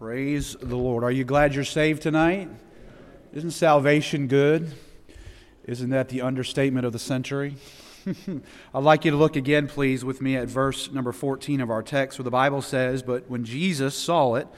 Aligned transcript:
Praise 0.00 0.56
the 0.62 0.76
Lord. 0.76 1.04
Are 1.04 1.10
you 1.10 1.24
glad 1.24 1.54
you're 1.54 1.62
saved 1.62 2.00
tonight? 2.00 2.48
Isn't 3.34 3.50
salvation 3.50 4.28
good? 4.28 4.72
Isn't 5.64 5.90
that 5.90 6.08
the 6.08 6.22
understatement 6.22 6.86
of 6.86 6.94
the 6.94 6.98
century? 6.98 7.56
I'd 8.74 8.82
like 8.82 9.04
you 9.04 9.10
to 9.10 9.16
look 9.18 9.36
again, 9.36 9.68
please, 9.68 10.02
with 10.02 10.22
me 10.22 10.36
at 10.36 10.48
verse 10.48 10.90
number 10.90 11.12
14 11.12 11.60
of 11.60 11.70
our 11.70 11.82
text, 11.82 12.18
where 12.18 12.24
the 12.24 12.30
Bible 12.30 12.62
says, 12.62 13.02
But 13.02 13.28
when 13.28 13.44
Jesus 13.44 13.94
saw 13.94 14.36
it, 14.36 14.48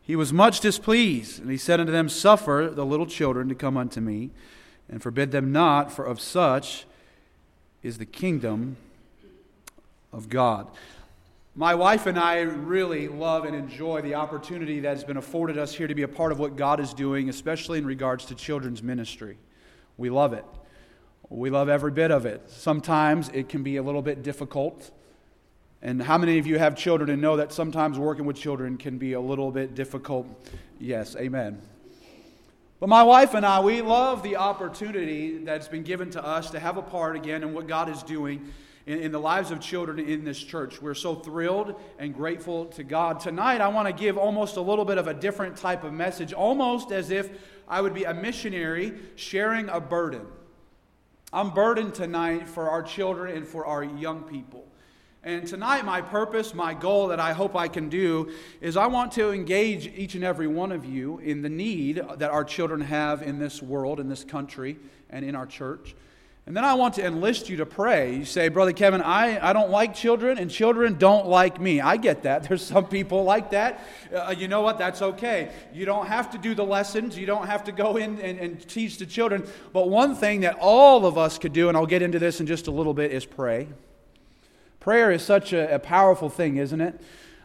he 0.00 0.16
was 0.16 0.32
much 0.32 0.60
displeased, 0.60 1.38
and 1.38 1.50
he 1.50 1.58
said 1.58 1.80
unto 1.80 1.92
them, 1.92 2.08
Suffer 2.08 2.70
the 2.72 2.86
little 2.86 3.04
children 3.04 3.50
to 3.50 3.54
come 3.54 3.76
unto 3.76 4.00
me, 4.00 4.30
and 4.88 5.02
forbid 5.02 5.32
them 5.32 5.52
not, 5.52 5.92
for 5.92 6.06
of 6.06 6.18
such 6.18 6.86
is 7.82 7.98
the 7.98 8.06
kingdom 8.06 8.78
of 10.14 10.30
God. 10.30 10.66
My 11.58 11.74
wife 11.74 12.06
and 12.06 12.16
I 12.16 12.42
really 12.42 13.08
love 13.08 13.44
and 13.44 13.52
enjoy 13.52 14.00
the 14.00 14.14
opportunity 14.14 14.78
that 14.78 14.90
has 14.90 15.02
been 15.02 15.16
afforded 15.16 15.58
us 15.58 15.74
here 15.74 15.88
to 15.88 15.94
be 15.96 16.04
a 16.04 16.08
part 16.08 16.30
of 16.30 16.38
what 16.38 16.54
God 16.54 16.78
is 16.78 16.94
doing, 16.94 17.28
especially 17.28 17.78
in 17.78 17.84
regards 17.84 18.26
to 18.26 18.36
children's 18.36 18.80
ministry. 18.80 19.38
We 19.96 20.08
love 20.08 20.34
it. 20.34 20.44
We 21.28 21.50
love 21.50 21.68
every 21.68 21.90
bit 21.90 22.12
of 22.12 22.26
it. 22.26 22.48
Sometimes 22.48 23.28
it 23.30 23.48
can 23.48 23.64
be 23.64 23.76
a 23.76 23.82
little 23.82 24.02
bit 24.02 24.22
difficult. 24.22 24.92
And 25.82 26.00
how 26.00 26.16
many 26.16 26.38
of 26.38 26.46
you 26.46 26.60
have 26.60 26.76
children 26.76 27.10
and 27.10 27.20
know 27.20 27.36
that 27.38 27.52
sometimes 27.52 27.98
working 27.98 28.24
with 28.24 28.36
children 28.36 28.76
can 28.76 28.96
be 28.96 29.14
a 29.14 29.20
little 29.20 29.50
bit 29.50 29.74
difficult? 29.74 30.28
Yes, 30.78 31.16
amen. 31.16 31.60
But 32.78 32.88
my 32.88 33.02
wife 33.02 33.34
and 33.34 33.44
I, 33.44 33.58
we 33.58 33.82
love 33.82 34.22
the 34.22 34.36
opportunity 34.36 35.38
that's 35.38 35.66
been 35.66 35.82
given 35.82 36.08
to 36.10 36.24
us 36.24 36.50
to 36.50 36.60
have 36.60 36.76
a 36.76 36.82
part 36.82 37.16
again 37.16 37.42
in 37.42 37.52
what 37.52 37.66
God 37.66 37.88
is 37.88 38.04
doing 38.04 38.48
in, 38.88 39.00
in 39.00 39.12
the 39.12 39.20
lives 39.20 39.50
of 39.52 39.60
children 39.60 40.00
in 40.00 40.24
this 40.24 40.42
church. 40.42 40.82
We're 40.82 40.94
so 40.94 41.14
thrilled 41.14 41.78
and 41.98 42.14
grateful 42.14 42.64
to 42.66 42.82
God. 42.82 43.20
Tonight, 43.20 43.60
I 43.60 43.68
want 43.68 43.86
to 43.86 43.92
give 43.92 44.16
almost 44.16 44.56
a 44.56 44.60
little 44.60 44.86
bit 44.86 44.98
of 44.98 45.06
a 45.06 45.14
different 45.14 45.56
type 45.56 45.84
of 45.84 45.92
message, 45.92 46.32
almost 46.32 46.90
as 46.90 47.10
if 47.10 47.30
I 47.68 47.82
would 47.82 47.94
be 47.94 48.04
a 48.04 48.14
missionary 48.14 48.94
sharing 49.14 49.68
a 49.68 49.78
burden. 49.78 50.26
I'm 51.32 51.50
burdened 51.50 51.94
tonight 51.94 52.48
for 52.48 52.70
our 52.70 52.82
children 52.82 53.36
and 53.36 53.46
for 53.46 53.66
our 53.66 53.84
young 53.84 54.22
people. 54.22 54.64
And 55.22 55.46
tonight, 55.46 55.84
my 55.84 56.00
purpose, 56.00 56.54
my 56.54 56.72
goal 56.72 57.08
that 57.08 57.20
I 57.20 57.34
hope 57.34 57.54
I 57.54 57.68
can 57.68 57.90
do 57.90 58.32
is 58.62 58.78
I 58.78 58.86
want 58.86 59.12
to 59.12 59.32
engage 59.32 59.86
each 59.88 60.14
and 60.14 60.24
every 60.24 60.46
one 60.46 60.72
of 60.72 60.86
you 60.86 61.18
in 61.18 61.42
the 61.42 61.50
need 61.50 62.00
that 62.16 62.30
our 62.30 62.44
children 62.44 62.80
have 62.80 63.20
in 63.20 63.38
this 63.38 63.60
world, 63.60 64.00
in 64.00 64.08
this 64.08 64.24
country, 64.24 64.78
and 65.10 65.26
in 65.26 65.34
our 65.34 65.44
church. 65.44 65.94
And 66.48 66.56
then 66.56 66.64
I 66.64 66.72
want 66.72 66.94
to 66.94 67.04
enlist 67.04 67.50
you 67.50 67.58
to 67.58 67.66
pray. 67.66 68.14
You 68.14 68.24
say, 68.24 68.48
Brother 68.48 68.72
Kevin, 68.72 69.02
I, 69.02 69.50
I 69.50 69.52
don't 69.52 69.68
like 69.68 69.94
children, 69.94 70.38
and 70.38 70.50
children 70.50 70.96
don't 70.96 71.26
like 71.26 71.60
me. 71.60 71.82
I 71.82 71.98
get 71.98 72.22
that. 72.22 72.44
There's 72.48 72.64
some 72.64 72.86
people 72.86 73.22
like 73.24 73.50
that. 73.50 73.84
Uh, 74.10 74.34
you 74.34 74.48
know 74.48 74.62
what? 74.62 74.78
That's 74.78 75.02
okay. 75.02 75.50
You 75.74 75.84
don't 75.84 76.06
have 76.06 76.30
to 76.30 76.38
do 76.38 76.54
the 76.54 76.64
lessons, 76.64 77.18
you 77.18 77.26
don't 77.26 77.46
have 77.46 77.64
to 77.64 77.72
go 77.72 77.98
in 77.98 78.18
and, 78.22 78.38
and 78.38 78.66
teach 78.66 78.96
the 78.96 79.04
children. 79.04 79.46
But 79.74 79.90
one 79.90 80.14
thing 80.14 80.40
that 80.40 80.56
all 80.58 81.04
of 81.04 81.18
us 81.18 81.36
could 81.36 81.52
do, 81.52 81.68
and 81.68 81.76
I'll 81.76 81.84
get 81.84 82.00
into 82.00 82.18
this 82.18 82.40
in 82.40 82.46
just 82.46 82.66
a 82.66 82.70
little 82.70 82.94
bit, 82.94 83.12
is 83.12 83.26
pray. 83.26 83.68
Prayer 84.80 85.10
is 85.10 85.20
such 85.20 85.52
a, 85.52 85.74
a 85.74 85.78
powerful 85.78 86.30
thing, 86.30 86.56
isn't 86.56 86.80
it? 86.80 86.98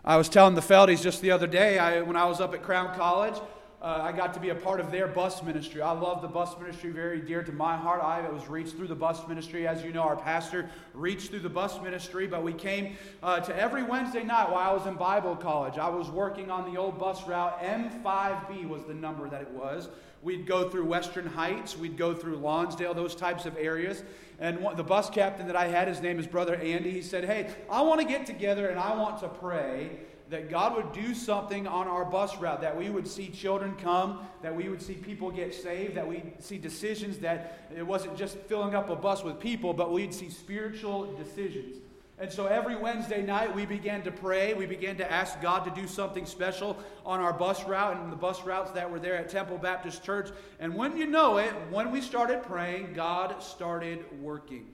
I 0.06 0.16
was 0.16 0.30
telling 0.30 0.56
the 0.56 0.62
Feldies 0.62 1.02
just 1.02 1.20
the 1.20 1.32
other 1.32 1.48
day, 1.48 1.78
I, 1.78 2.00
when 2.04 2.16
I 2.16 2.24
was 2.24 2.40
up 2.40 2.54
at 2.54 2.64
Crown 2.64 2.96
College, 2.96 3.36
uh, 3.84 4.00
I 4.02 4.14
got 4.14 4.34
to 4.36 4.40
be 4.40 4.50
a 4.50 4.56
part 4.56 4.80
of 4.80 4.92
their 4.92 5.08
bus 5.08 5.44
ministry. 5.44 5.82
I 5.82 5.92
love 5.92 6.22
the 6.22 6.28
bus 6.30 6.58
ministry, 6.58 6.90
very 6.90 7.20
dear 7.20 7.44
to 7.44 7.52
my 7.52 7.76
heart. 7.76 8.02
I 8.02 8.30
was 8.30 8.48
reached 8.48 8.78
through 8.78 8.88
the 8.88 8.96
bus 8.96 9.28
ministry. 9.28 9.68
As 9.68 9.84
you 9.84 9.92
know, 9.92 10.04
our 10.04 10.16
pastor 10.16 10.70
reached 10.94 11.32
through 11.32 11.42
the 11.42 11.50
bus 11.50 11.82
ministry, 11.82 12.26
but 12.26 12.44
we 12.44 12.54
came 12.54 12.96
uh, 13.22 13.42
to 13.42 13.54
every 13.60 13.84
Wednesday 13.84 14.24
night 14.24 14.50
while 14.50 14.70
I 14.70 14.74
was 14.74 14.88
in 14.88 14.94
Bible 14.94 15.36
college. 15.36 15.78
I 15.78 15.90
was 15.90 16.10
working 16.10 16.50
on 16.50 16.74
the 16.74 16.80
old 16.80 16.98
bus 16.98 17.28
route. 17.28 17.62
M5B 17.62 18.70
was 18.70 18.86
the 18.86 18.94
number 18.94 19.28
that 19.28 19.42
it 19.42 19.52
was. 19.52 19.90
We'd 20.22 20.48
go 20.48 20.70
through 20.70 20.86
Western 20.86 21.28
Heights, 21.28 21.78
we'd 21.78 21.98
go 21.98 22.14
through 22.14 22.38
Lonsdale, 22.38 22.94
those 22.94 23.14
types 23.14 23.46
of 23.46 23.58
areas. 23.58 24.04
And 24.40 24.60
one, 24.60 24.76
the 24.76 24.84
bus 24.84 25.10
captain 25.10 25.48
that 25.48 25.56
I 25.56 25.68
had, 25.68 25.88
his 25.88 26.02
name 26.02 26.20
is 26.20 26.28
Brother 26.28 26.56
Andy, 26.56 26.92
he 26.92 27.02
said, 27.02 27.26
Hey, 27.26 27.50
I 27.70 27.82
want 27.82 28.02
to 28.02 28.08
get 28.08 28.26
together 28.26 28.70
and 28.70 28.80
I 28.80 28.96
want 28.96 29.20
to 29.20 29.30
pray 29.30 29.92
that 30.30 30.50
God 30.50 30.76
would 30.76 30.92
do 30.94 31.14
something 31.14 31.68
on 31.68 31.88
our 31.88 32.06
bus 32.06 32.38
route, 32.38 32.62
that 32.62 32.76
we 32.76 32.90
would 32.90 33.08
see 33.08 33.30
children 33.30 33.76
come, 33.76 34.28
that 34.42 34.56
we 34.56 34.68
would 34.68 34.82
see 34.82 34.96
people 34.96 35.30
get 35.30 35.54
saved, 35.54 35.96
that 35.96 36.08
we'd 36.08 36.34
see 36.40 36.58
decisions 36.58 37.20
that 37.20 37.70
it 37.76 37.86
wasn't 37.86 38.18
just 38.18 38.38
filling 38.38 38.74
up 38.74 38.90
a 38.90 38.96
bus 38.96 39.24
with 39.24 39.40
people, 39.40 39.74
but 39.74 39.92
we'd 39.92 40.14
see 40.14 40.30
spiritual 40.30 41.14
decisions. 41.14 41.83
And 42.20 42.32
so 42.32 42.46
every 42.46 42.76
Wednesday 42.76 43.24
night, 43.24 43.54
we 43.54 43.66
began 43.66 44.04
to 44.04 44.12
pray. 44.12 44.54
We 44.54 44.68
began 44.68 44.96
to 44.98 45.12
ask 45.12 45.42
God 45.42 45.64
to 45.66 45.72
do 45.72 45.88
something 45.88 46.26
special 46.26 46.78
on 47.06 47.20
our 47.20 47.34
bus 47.34 47.64
route 47.66 47.98
and 47.98 48.12
the 48.12 48.16
bus 48.16 48.44
routes 48.44 48.72
that 48.72 48.90
were 48.90 49.00
there 49.00 49.16
at 49.16 49.30
Temple 49.30 49.58
Baptist 49.58 50.04
Church. 50.04 50.30
And 50.60 50.76
when 50.76 50.96
you 50.96 51.08
know 51.08 51.38
it, 51.38 51.52
when 51.72 51.92
we 51.92 52.02
started 52.02 52.44
praying, 52.44 52.94
God 52.94 53.42
started 53.42 54.06
working. 54.22 54.68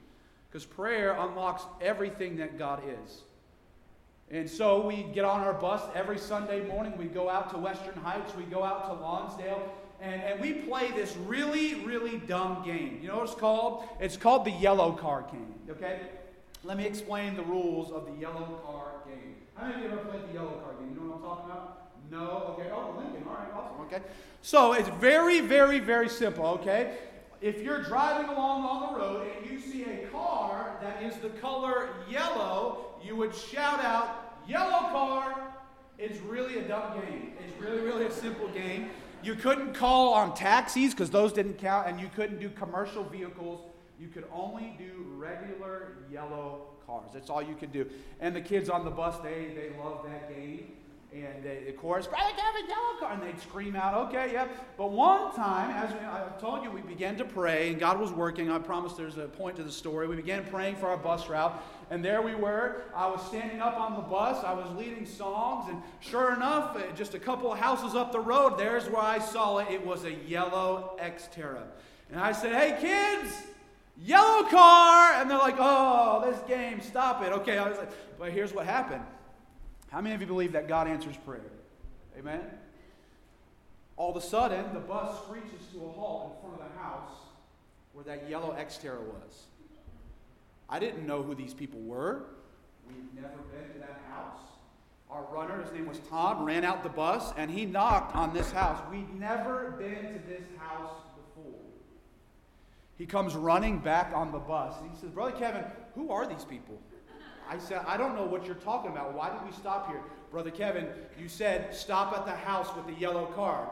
Because 0.49 0.65
prayer 0.65 1.13
unlocks 1.13 1.63
everything 1.79 2.37
that 2.37 2.57
God 2.57 2.81
is. 3.05 3.21
And 4.31 4.47
so 4.49 4.85
we 4.85 5.03
get 5.03 5.25
on 5.25 5.41
our 5.41 5.53
bus 5.53 5.81
every 5.95 6.17
Sunday 6.17 6.67
morning. 6.67 6.97
We 6.97 7.05
go 7.05 7.29
out 7.29 7.49
to 7.51 7.57
Western 7.57 7.95
Heights, 7.95 8.35
we 8.35 8.43
go 8.43 8.63
out 8.63 8.85
to 8.87 8.93
Lonsdale, 8.93 9.73
and, 10.01 10.21
and 10.21 10.39
we 10.39 10.53
play 10.53 10.91
this 10.91 11.15
really, 11.25 11.75
really 11.85 12.17
dumb 12.17 12.63
game. 12.63 12.99
You 13.01 13.07
know 13.07 13.17
what 13.17 13.29
it's 13.29 13.39
called? 13.39 13.85
It's 13.99 14.17
called 14.17 14.45
the 14.45 14.51
yellow 14.51 14.91
car 14.91 15.25
game, 15.31 15.53
okay? 15.69 16.01
Let 16.63 16.77
me 16.77 16.85
explain 16.85 17.35
the 17.35 17.43
rules 17.43 17.91
of 17.91 18.05
the 18.05 18.13
yellow 18.19 18.59
car 18.65 18.91
game. 19.07 19.35
How 19.55 19.67
many 19.67 19.85
of 19.85 19.91
you 19.91 19.97
ever 19.97 20.09
played 20.09 20.29
the 20.29 20.33
yellow 20.33 20.59
car 20.61 20.73
game? 20.79 20.89
You 20.93 20.99
know 21.01 21.11
what 21.11 21.15
I'm 21.15 21.21
talking 21.21 21.51
about? 21.51 21.91
No? 22.11 22.53
Okay. 22.53 22.69
Oh, 22.71 22.95
Lincoln. 22.97 23.23
All 23.27 23.35
right, 23.35 23.53
awesome. 23.53 23.81
Okay. 23.85 24.01
So 24.41 24.73
it's 24.73 24.89
very, 24.99 25.41
very, 25.41 25.79
very 25.79 26.09
simple, 26.09 26.45
okay? 26.45 26.97
If 27.41 27.61
you're 27.61 27.83
driving 27.83 28.29
along 28.29 28.65
on 28.65 28.93
the 28.93 28.99
road 28.99 29.27
and 29.37 29.49
you 29.49 29.59
see 29.59 29.83
a 29.83 30.07
car 30.07 30.77
that 30.81 31.01
is 31.01 31.15
the 31.17 31.29
color 31.29 31.89
yellow, 32.09 32.95
you 33.03 33.15
would 33.15 33.33
shout 33.33 33.83
out, 33.83 34.29
Yellow 34.49 34.89
car! 34.89 35.53
It's 35.99 36.19
really 36.21 36.57
a 36.57 36.67
dumb 36.67 36.99
game. 36.99 37.33
It's 37.45 37.61
really, 37.61 37.81
really 37.81 38.07
a 38.07 38.11
simple 38.11 38.47
game. 38.47 38.89
You 39.21 39.35
couldn't 39.35 39.73
call 39.73 40.13
on 40.13 40.33
taxis 40.33 40.91
because 40.91 41.11
those 41.11 41.31
didn't 41.31 41.59
count, 41.59 41.87
and 41.87 41.99
you 41.99 42.09
couldn't 42.15 42.39
do 42.39 42.49
commercial 42.49 43.03
vehicles. 43.03 43.61
You 43.99 44.07
could 44.07 44.25
only 44.33 44.75
do 44.77 45.05
regular 45.17 45.97
yellow 46.11 46.67
cars. 46.85 47.09
That's 47.13 47.29
all 47.29 47.41
you 47.41 47.55
could 47.55 47.73
do. 47.73 47.85
And 48.21 48.35
the 48.35 48.41
kids 48.41 48.69
on 48.69 48.85
the 48.85 48.91
bus, 48.91 49.17
they, 49.19 49.51
they 49.55 49.71
love 49.77 50.05
that 50.05 50.33
game. 50.33 50.71
And 51.11 51.43
they, 51.43 51.67
of 51.67 51.75
course, 51.75 52.05
Brother 52.05 52.29
Kevin, 52.37 52.69
yellow 52.69 52.99
car. 52.99 53.13
And 53.13 53.23
they'd 53.23 53.41
scream 53.41 53.75
out, 53.75 53.95
okay, 54.07 54.31
yeah. 54.31 54.47
But 54.77 54.91
one 54.91 55.33
time, 55.33 55.71
as 55.71 55.91
I 55.91 56.39
told 56.39 56.63
you, 56.63 56.69
we 56.69 56.81
began 56.81 57.17
to 57.17 57.25
pray, 57.25 57.71
and 57.71 57.79
God 57.79 57.99
was 57.99 58.11
working. 58.11 58.51
I 58.51 58.59
promise 58.59 58.93
there's 58.93 59.17
a 59.17 59.25
point 59.25 59.55
to 59.55 59.63
the 59.63 59.71
story. 59.71 60.07
We 60.07 60.15
began 60.15 60.45
praying 60.45 60.75
for 60.75 60.87
our 60.87 60.97
bus 60.97 61.27
route. 61.27 61.61
And 61.89 62.05
there 62.05 62.21
we 62.21 62.35
were. 62.35 62.83
I 62.95 63.07
was 63.07 63.25
standing 63.25 63.59
up 63.59 63.79
on 63.79 63.95
the 63.95 64.01
bus. 64.01 64.43
I 64.43 64.53
was 64.53 64.69
leading 64.77 65.07
songs. 65.07 65.67
And 65.69 65.81
sure 65.99 66.35
enough, 66.35 66.75
uh, 66.77 66.83
just 66.95 67.15
a 67.15 67.19
couple 67.19 67.51
of 67.51 67.57
houses 67.57 67.95
up 67.95 68.11
the 68.11 68.19
road, 68.19 68.59
there's 68.59 68.87
where 68.87 69.01
I 69.01 69.17
saw 69.17 69.57
it. 69.57 69.71
It 69.71 69.83
was 69.83 70.05
a 70.05 70.13
yellow 70.13 70.95
Xterra. 71.01 71.63
And 72.11 72.19
I 72.19 72.31
said, 72.31 72.53
hey, 72.53 72.77
kids, 72.79 73.33
yellow 74.03 74.43
car. 74.49 75.13
And 75.13 75.29
they're 75.29 75.37
like, 75.37 75.57
oh, 75.57 76.29
this 76.29 76.39
game, 76.47 76.81
stop 76.81 77.23
it. 77.23 77.31
Okay, 77.31 77.57
I 77.57 77.67
was 77.67 77.77
like, 77.77 77.91
but 78.17 78.31
here's 78.31 78.53
what 78.53 78.65
happened. 78.65 79.03
How 79.89 80.01
many 80.01 80.15
of 80.15 80.21
you 80.21 80.27
believe 80.27 80.51
that 80.51 80.67
God 80.67 80.87
answers 80.87 81.17
prayer? 81.17 81.41
Amen? 82.17 82.41
All 83.97 84.11
of 84.11 84.15
a 84.15 84.25
sudden, 84.25 84.73
the 84.73 84.79
bus 84.79 85.23
screeches 85.23 85.65
to 85.73 85.85
a 85.85 85.89
halt 85.89 86.35
in 86.35 86.49
front 86.49 86.61
of 86.61 86.71
the 86.71 86.79
house 86.79 87.11
where 87.93 88.05
that 88.05 88.29
yellow 88.29 88.55
Xterra 88.57 89.01
was. 89.01 89.45
I 90.69 90.79
didn't 90.79 91.05
know 91.05 91.23
who 91.23 91.33
these 91.33 91.53
people 91.53 91.79
were. 91.81 92.23
We've 92.87 93.21
never 93.21 93.41
been 93.51 93.73
to 93.73 93.79
that 93.79 94.01
house. 94.09 94.39
Our 95.09 95.23
runner, 95.33 95.61
his 95.63 95.71
name 95.73 95.87
was 95.87 95.99
Tom, 96.09 96.43
ran 96.43 96.63
out 96.63 96.83
the 96.83 96.89
bus 96.89 97.33
and 97.35 97.49
he 97.49 97.65
knocked 97.65 98.15
on 98.15 98.33
this 98.33 98.51
house. 98.51 98.79
We'd 98.91 99.13
never 99.19 99.71
been 99.71 100.13
to 100.13 100.19
this 100.27 100.43
house. 100.59 100.91
He 102.99 103.05
comes 103.05 103.33
running 103.33 103.79
back 103.79 104.11
on 104.13 104.33
the 104.33 104.37
bus 104.37 104.75
and 104.81 104.91
he 104.91 104.97
says, 104.97 105.09
Brother 105.09 105.31
Kevin, 105.31 105.63
who 105.95 106.11
are 106.11 106.27
these 106.27 106.43
people? 106.43 106.77
I 107.49 107.57
said, 107.57 107.81
I 107.87 107.95
don't 107.95 108.13
know 108.13 108.25
what 108.25 108.45
you're 108.45 108.55
talking 108.55 108.91
about. 108.91 109.15
Why 109.15 109.29
did 109.29 109.43
we 109.43 109.53
stop 109.53 109.87
here? 109.87 110.01
Brother 110.29 110.51
Kevin, 110.51 110.85
you 111.17 111.29
said 111.29 111.73
stop 111.73 112.13
at 112.13 112.25
the 112.25 112.33
house 112.33 112.67
with 112.75 112.85
the 112.85 112.93
yellow 112.93 113.27
car. 113.27 113.71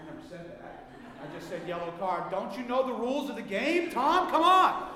I 0.00 0.04
never 0.06 0.26
said 0.28 0.46
that. 0.48 0.86
I 1.22 1.38
just 1.38 1.50
said 1.50 1.60
yellow 1.68 1.92
car. 1.98 2.26
Don't 2.30 2.56
you 2.58 2.64
know 2.64 2.86
the 2.86 2.94
rules 2.94 3.28
of 3.28 3.36
the 3.36 3.42
game? 3.42 3.90
Tom, 3.90 4.30
come 4.30 4.42
on. 4.42 4.90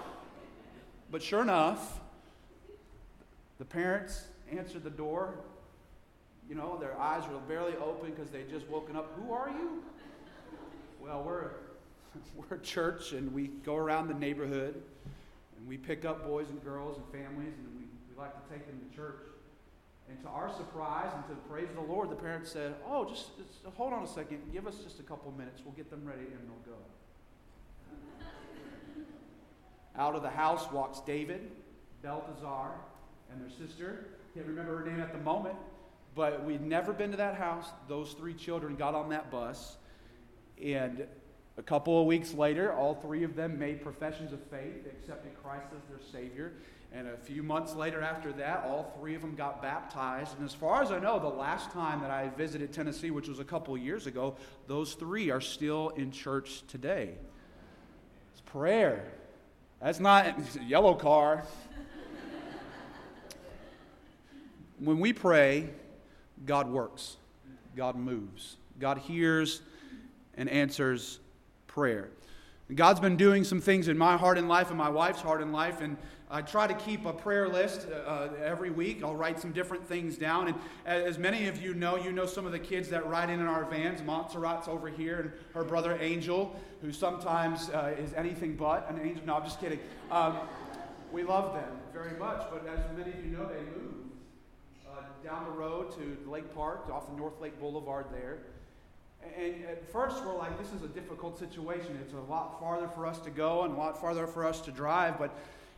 But 1.11 1.23
sure 1.23 1.43
enough, 1.43 2.01
the 3.59 3.67
parents 3.67 4.25
answered 4.51 4.85
the 4.85 4.91
door. 4.91 5.35
You 6.49 6.55
know, 6.55 6.79
their 6.79 6.99
eyes 6.99 7.25
were 7.31 7.39
barely 7.41 7.77
open 7.77 8.11
because 8.11 8.31
they'd 8.31 8.49
just 8.49 8.67
woken 8.69 8.97
up. 8.97 9.13
Who 9.21 9.33
are 9.33 9.51
you? 9.51 9.83
Well, 11.01 11.23
we're, 11.23 11.51
we're 12.37 12.57
a 12.57 12.61
church 12.61 13.13
and 13.13 13.33
we 13.33 13.49
go 13.65 13.77
around 13.77 14.09
the 14.09 14.15
neighborhood 14.15 14.83
and 15.57 15.69
we 15.69 15.77
pick 15.77 16.05
up 16.05 16.27
boys 16.27 16.49
and 16.51 16.63
girls 16.63 16.99
and 16.99 17.07
families, 17.07 17.55
and 17.57 17.69
we, 17.77 17.85
we 17.85 18.19
like 18.19 18.35
to 18.35 18.53
take 18.53 18.67
them 18.67 18.81
to 18.89 18.97
church. 18.97 19.21
And 20.09 20.21
to 20.21 20.29
our 20.29 20.51
surprise 20.53 21.11
and 21.15 21.25
to 21.29 21.31
the 21.31 21.49
praise 21.49 21.69
of 21.71 21.77
the 21.77 21.93
Lord, 21.93 22.11
the 22.11 22.17
parents 22.17 22.51
said, 22.51 22.75
Oh, 22.87 23.07
just, 23.07 23.39
just 23.39 23.65
hold 23.75 23.95
on 23.95 24.03
a 24.03 24.07
second. 24.07 24.41
Give 24.53 24.67
us 24.67 24.77
just 24.85 25.01
a 25.01 25.03
couple 25.03 25.33
minutes. 25.33 25.63
We'll 25.65 25.75
get 25.75 25.89
them 25.89 26.05
ready 26.05 26.25
and 26.25 26.41
they'll 26.47 26.75
go. 26.75 26.79
Out 29.99 30.15
of 30.15 30.23
the 30.23 30.29
house 30.29 30.71
walks 30.71 31.01
David, 31.01 31.51
Balthazar, 32.03 32.73
and 33.33 33.41
their 33.41 33.67
sister. 33.67 34.09
Can't 34.35 34.47
remember 34.47 34.77
her 34.77 34.85
name 34.85 35.01
at 35.01 35.13
the 35.13 35.21
moment, 35.21 35.55
but 36.15 36.45
we'd 36.45 36.61
never 36.61 36.93
been 36.93 37.11
to 37.13 37.17
that 37.17 37.37
house. 37.37 37.69
Those 37.89 38.13
three 38.13 38.35
children 38.35 38.77
got 38.77 38.95
on 38.95 39.09
that 39.11 39.31
bus, 39.31 39.79
and 40.63 41.07
a 41.57 41.63
couple 41.63 42.01
of 42.01 42.07
weeks 42.07 42.35
later, 42.35 42.73
all 42.73 42.95
three 42.95 43.23
of 43.23 43.37
them 43.37 43.59
made 43.59 43.83
professions 43.83 44.33
of 44.33 44.41
faith. 44.45 44.85
They 44.85 44.91
accepted 44.91 45.33
Christ 45.41 45.67
as 45.77 45.89
their 45.89 46.01
Savior. 46.11 46.55
And 46.93 47.09
a 47.09 47.17
few 47.17 47.43
months 47.43 47.75
later 47.75 48.01
after 48.01 48.33
that, 48.33 48.65
all 48.67 48.93
three 48.99 49.15
of 49.15 49.21
them 49.21 49.35
got 49.37 49.63
baptized. 49.63 50.37
And 50.37 50.45
as 50.45 50.55
far 50.55 50.83
as 50.83 50.91
I 50.91 50.99
know, 50.99 51.19
the 51.19 51.29
last 51.29 51.71
time 51.71 52.01
that 52.01 52.11
I 52.11 52.29
visited 52.37 52.73
Tennessee, 52.73 53.11
which 53.11 53.29
was 53.29 53.39
a 53.39 53.45
couple 53.45 53.75
of 53.75 53.81
years 53.81 54.07
ago, 54.07 54.37
those 54.67 54.95
three 54.95 55.31
are 55.31 55.41
still 55.41 55.91
in 55.91 56.11
church 56.11 56.63
today. 56.67 57.15
It's 58.33 58.41
prayer. 58.47 59.05
That's 59.81 60.01
not 60.01 60.37
yellow 60.67 60.95
car. 60.95 61.45
when 64.79 64.99
we 64.99 65.13
pray, 65.13 65.71
God 66.47 66.69
works, 66.69 67.17
God 67.77 67.97
moves, 67.97 68.57
God 68.79 68.99
hears 68.99 69.63
and 70.37 70.49
answers 70.49 71.21
prayer. 71.75 72.09
God's 72.73 73.01
been 73.01 73.17
doing 73.17 73.43
some 73.43 73.61
things 73.61 73.89
in 73.89 73.99
my 73.99 74.17
heart 74.17 74.39
and 74.39 74.49
life 74.49 74.69
and 74.69 74.79
my 74.79 74.89
wife's 74.89 75.21
heart 75.21 75.43
and 75.43 75.53
life, 75.53 75.81
and 75.81 75.97
I 76.31 76.41
try 76.41 76.69
to 76.69 76.75
keep 76.75 77.05
a 77.05 77.13
prayer 77.13 77.49
list 77.49 77.89
uh, 77.91 77.97
uh, 77.97 78.29
every 78.43 78.71
week. 78.71 79.03
I'll 79.03 79.17
write 79.17 79.41
some 79.41 79.51
different 79.51 79.85
things 79.85 80.17
down. 80.17 80.47
And 80.47 80.57
as 80.87 81.19
many 81.19 81.49
of 81.49 81.61
you 81.61 81.75
know, 81.75 81.97
you 81.97 82.13
know 82.13 82.27
some 82.27 82.47
of 82.47 82.53
the 82.53 82.61
kids 82.61 82.89
that 82.91 83.07
ride 83.09 83.29
in 83.29 83.41
in 83.41 83.47
our 83.49 83.65
vans. 83.65 84.03
Montserrat's 84.03 84.69
over 84.69 84.89
here, 84.89 85.19
and 85.19 85.33
her 85.53 85.65
brother 85.65 85.99
Angel, 86.01 86.55
who 86.81 86.93
sometimes 86.93 87.71
uh, 87.71 87.93
is 87.99 88.15
anything 88.15 88.55
but 88.55 88.89
an 88.89 89.01
angel. 89.01 89.27
No, 89.27 89.35
I'm 89.35 89.43
just 89.43 89.61
kidding. 89.61 89.81
Um, 90.13 90.39
we 91.11 91.25
love 91.25 91.55
them 91.55 91.73
very 91.93 92.17
much, 92.19 92.47
but 92.53 92.65
as 92.69 92.85
many 92.97 93.11
of 93.11 93.25
you 93.25 93.33
know, 93.33 93.49
they 93.49 93.63
moved 93.79 94.13
uh, 94.89 95.03
down 95.25 95.45
the 95.45 95.51
road 95.51 95.91
to 95.97 96.31
Lake 96.31 96.55
Park, 96.55 96.89
off 96.91 97.09
of 97.09 97.19
North 97.19 97.41
Lake 97.41 97.59
Boulevard 97.59 98.07
there. 98.13 98.39
And 99.39 99.65
at 99.65 99.91
first, 99.91 100.25
we're 100.25 100.37
like, 100.37 100.59
this 100.59 100.73
is 100.73 100.83
a 100.83 100.89
difficult 100.89 101.39
situation. 101.39 101.99
It's 102.01 102.15
a 102.15 102.21
lot 102.31 102.61
farther 102.61 102.89
for 102.89 103.07
us 103.07 103.19
to 103.21 103.31
go 103.31 103.63
and 103.63 103.75
a 103.75 103.77
lot 103.77 104.01
farther 104.01 104.27
for 104.27 104.47
us 104.47 104.61
to 104.63 104.71
drive. 104.71 105.19
But 105.19 105.37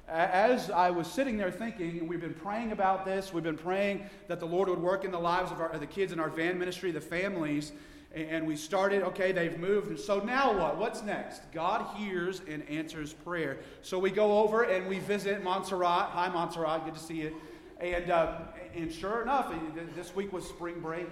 as 0.09 0.71
I 0.71 0.91
was 0.91 1.07
sitting 1.07 1.37
there 1.37 1.51
thinking, 1.51 2.07
we've 2.07 2.21
been 2.21 2.35
praying 2.35 2.73
about 2.73 3.05
this, 3.05 3.33
we've 3.33 3.43
been 3.43 3.59
praying 3.59 4.09
that 4.29 4.39
the 4.39 4.47
Lord 4.47 4.69
would 4.69 4.81
work 4.81 5.05
in 5.05 5.11
the 5.11 5.19
lives 5.19 5.51
of, 5.51 5.61
our, 5.61 5.71
of 5.71 5.81
the 5.81 5.87
kids 5.87 6.13
in 6.13 6.21
our 6.21 6.31
van 6.31 6.59
ministry, 6.59 6.93
the 6.93 7.01
families, 7.01 7.73
and 8.15 8.47
we 8.47 8.57
started, 8.57 9.03
okay, 9.03 9.33
they've 9.33 9.59
moved, 9.59 9.89
and 9.89 9.99
so 9.99 10.21
now 10.21 10.57
what? 10.57 10.79
What's 10.79 11.03
next? 11.03 11.43
God 11.53 11.87
hears 11.97 12.41
and 12.49 12.67
answers 12.69 13.13
prayer. 13.13 13.59
So 13.83 13.99
we 13.99 14.11
go 14.11 14.39
over 14.39 14.63
and 14.63 14.87
we 14.87 15.01
visit 15.01 15.43
Montserrat. 15.43 16.11
Hi, 16.11 16.29
Montserrat, 16.29 16.87
good 16.87 16.95
to 16.95 17.01
see 17.01 17.17
you. 17.17 17.37
And, 17.79 18.11
uh, 18.11 18.39
and 18.75 18.91
sure 18.91 19.21
enough, 19.21 19.53
this 19.95 20.15
week 20.15 20.33
was 20.33 20.47
spring 20.49 20.81
break, 20.81 21.09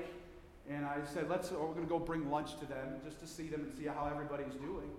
and 0.70 0.87
I 0.87 0.96
said, 1.12 1.28
let's, 1.28 1.52
oh, 1.52 1.66
we're 1.66 1.75
going 1.75 1.87
to 1.87 1.90
go 1.90 1.99
bring 1.99 2.31
lunch 2.31 2.58
to 2.58 2.66
them 2.66 2.96
just 3.05 3.20
to 3.20 3.26
see 3.26 3.49
them 3.49 3.62
and 3.62 3.72
see 3.76 3.84
how 3.84 4.08
everybody's 4.11 4.55
doing. 4.55 4.90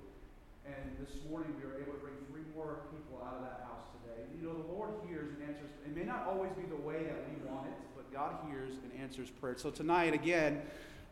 And 0.66 0.98
this 1.00 1.16
morning 1.30 1.54
we 1.58 1.68
were 1.68 1.76
able 1.76 1.94
to 1.94 2.00
bring 2.00 2.14
three 2.32 2.44
more 2.56 2.82
people 2.92 3.24
out 3.26 3.36
of 3.38 3.42
that 3.42 3.66
house 3.68 3.86
today. 4.02 4.24
You 4.40 4.48
know, 4.48 4.54
the 4.54 4.72
Lord 4.72 4.92
hears 5.08 5.30
and 5.30 5.50
answers. 5.50 5.70
It 5.86 5.96
may 5.96 6.04
not 6.04 6.28
always 6.28 6.52
be 6.52 6.64
the 6.64 6.82
way 6.82 7.04
that 7.04 7.18
we 7.30 7.50
want 7.50 7.68
it, 7.68 7.74
but 7.96 8.12
God 8.14 8.36
hears 8.50 8.74
and 8.74 9.02
answers 9.02 9.30
prayer. 9.30 9.56
So 9.58 9.72
tonight, 9.72 10.14
again, 10.14 10.62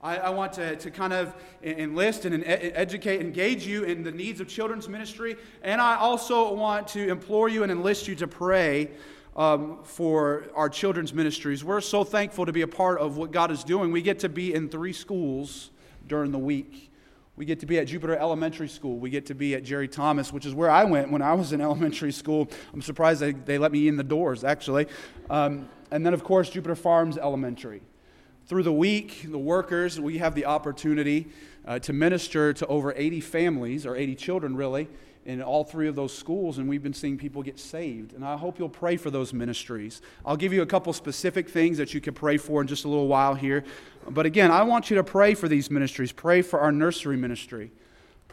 I, 0.03 0.17
I 0.17 0.29
want 0.31 0.53
to, 0.53 0.75
to 0.75 0.91
kind 0.91 1.13
of 1.13 1.33
enlist 1.63 2.25
and 2.25 2.43
educate, 2.45 3.21
engage 3.21 3.65
you 3.65 3.83
in 3.83 4.03
the 4.03 4.11
needs 4.11 4.41
of 4.41 4.47
children's 4.47 4.89
ministry. 4.89 5.37
And 5.63 5.81
I 5.81 5.95
also 5.95 6.53
want 6.53 6.89
to 6.89 7.09
implore 7.09 7.47
you 7.47 7.63
and 7.63 7.71
enlist 7.71 8.07
you 8.07 8.15
to 8.15 8.27
pray 8.27 8.91
um, 9.35 9.79
for 9.83 10.45
our 10.55 10.69
children's 10.69 11.13
ministries. 11.13 11.63
We're 11.63 11.81
so 11.81 12.03
thankful 12.03 12.45
to 12.45 12.51
be 12.51 12.61
a 12.61 12.67
part 12.67 12.99
of 12.99 13.17
what 13.17 13.31
God 13.31 13.51
is 13.51 13.63
doing. 13.63 13.91
We 13.91 14.01
get 14.01 14.19
to 14.19 14.29
be 14.29 14.53
in 14.53 14.69
three 14.69 14.93
schools 14.93 15.71
during 16.07 16.31
the 16.31 16.39
week. 16.39 16.91
We 17.35 17.45
get 17.45 17.59
to 17.61 17.65
be 17.65 17.79
at 17.79 17.87
Jupiter 17.87 18.15
Elementary 18.15 18.69
School. 18.69 18.97
We 18.97 19.09
get 19.09 19.25
to 19.27 19.33
be 19.33 19.55
at 19.55 19.63
Jerry 19.63 19.87
Thomas, 19.87 20.31
which 20.31 20.45
is 20.45 20.53
where 20.53 20.69
I 20.69 20.83
went 20.83 21.11
when 21.11 21.23
I 21.23 21.33
was 21.33 21.51
in 21.51 21.61
elementary 21.69 22.11
school. 22.11 22.47
I'm 22.73 22.81
surprised 22.81 23.21
they, 23.21 23.31
they 23.31 23.57
let 23.57 23.71
me 23.71 23.87
in 23.87 23.97
the 23.97 24.03
doors, 24.03 24.43
actually. 24.43 24.87
Um, 25.29 25.67
and 25.89 26.05
then, 26.05 26.13
of 26.13 26.23
course, 26.23 26.49
Jupiter 26.49 26.75
Farms 26.75 27.17
Elementary. 27.17 27.81
Through 28.45 28.63
the 28.63 28.73
week, 28.73 29.25
the 29.31 29.39
workers, 29.39 29.99
we 29.99 30.19
have 30.19 30.35
the 30.35 30.45
opportunity 30.45 31.29
uh, 31.65 31.79
to 31.79 31.93
minister 31.93 32.53
to 32.53 32.67
over 32.67 32.93
80 32.95 33.21
families, 33.21 33.85
or 33.85 33.95
80 33.95 34.15
children, 34.15 34.55
really, 34.55 34.87
in 35.25 35.41
all 35.41 35.63
three 35.63 35.87
of 35.87 35.95
those 35.95 36.15
schools, 36.15 36.57
and 36.57 36.67
we've 36.67 36.83
been 36.83 36.93
seeing 36.93 37.17
people 37.17 37.41
get 37.41 37.57
saved. 37.57 38.13
And 38.13 38.25
I 38.25 38.35
hope 38.35 38.59
you'll 38.59 38.69
pray 38.69 38.97
for 38.97 39.09
those 39.09 39.33
ministries. 39.33 40.01
I'll 40.25 40.35
give 40.35 40.51
you 40.51 40.61
a 40.61 40.65
couple 40.65 40.91
specific 40.91 41.49
things 41.49 41.77
that 41.77 41.93
you 41.93 42.01
can 42.01 42.13
pray 42.13 42.37
for 42.37 42.61
in 42.61 42.67
just 42.67 42.83
a 42.83 42.89
little 42.89 43.07
while 43.07 43.35
here. 43.35 43.63
But 44.09 44.25
again, 44.25 44.51
I 44.51 44.63
want 44.63 44.89
you 44.89 44.97
to 44.97 45.03
pray 45.03 45.33
for 45.33 45.47
these 45.47 45.71
ministries. 45.71 46.11
Pray 46.11 46.41
for 46.41 46.59
our 46.59 46.71
nursery 46.71 47.15
ministry. 47.15 47.71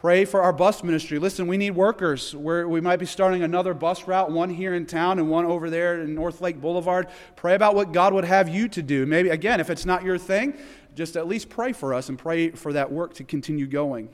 Pray 0.01 0.25
for 0.25 0.41
our 0.41 0.51
bus 0.51 0.83
ministry. 0.83 1.19
Listen, 1.19 1.45
we 1.45 1.57
need 1.57 1.75
workers. 1.75 2.35
We're, 2.35 2.67
we 2.67 2.81
might 2.81 2.95
be 2.95 3.05
starting 3.05 3.43
another 3.43 3.75
bus 3.75 4.07
route, 4.07 4.31
one 4.31 4.49
here 4.49 4.73
in 4.73 4.87
town 4.87 5.19
and 5.19 5.29
one 5.29 5.45
over 5.45 5.69
there 5.69 6.01
in 6.01 6.15
North 6.15 6.41
Lake 6.41 6.59
Boulevard. 6.59 7.07
Pray 7.35 7.53
about 7.53 7.75
what 7.75 7.91
God 7.91 8.11
would 8.11 8.25
have 8.25 8.49
you 8.49 8.67
to 8.69 8.81
do. 8.81 9.05
Maybe, 9.05 9.29
again, 9.29 9.59
if 9.59 9.69
it's 9.69 9.85
not 9.85 10.03
your 10.03 10.17
thing, 10.17 10.57
just 10.95 11.15
at 11.17 11.27
least 11.27 11.49
pray 11.49 11.71
for 11.71 11.93
us 11.93 12.09
and 12.09 12.17
pray 12.17 12.49
for 12.49 12.73
that 12.73 12.91
work 12.91 13.13
to 13.13 13.23
continue 13.23 13.67
going. 13.67 14.09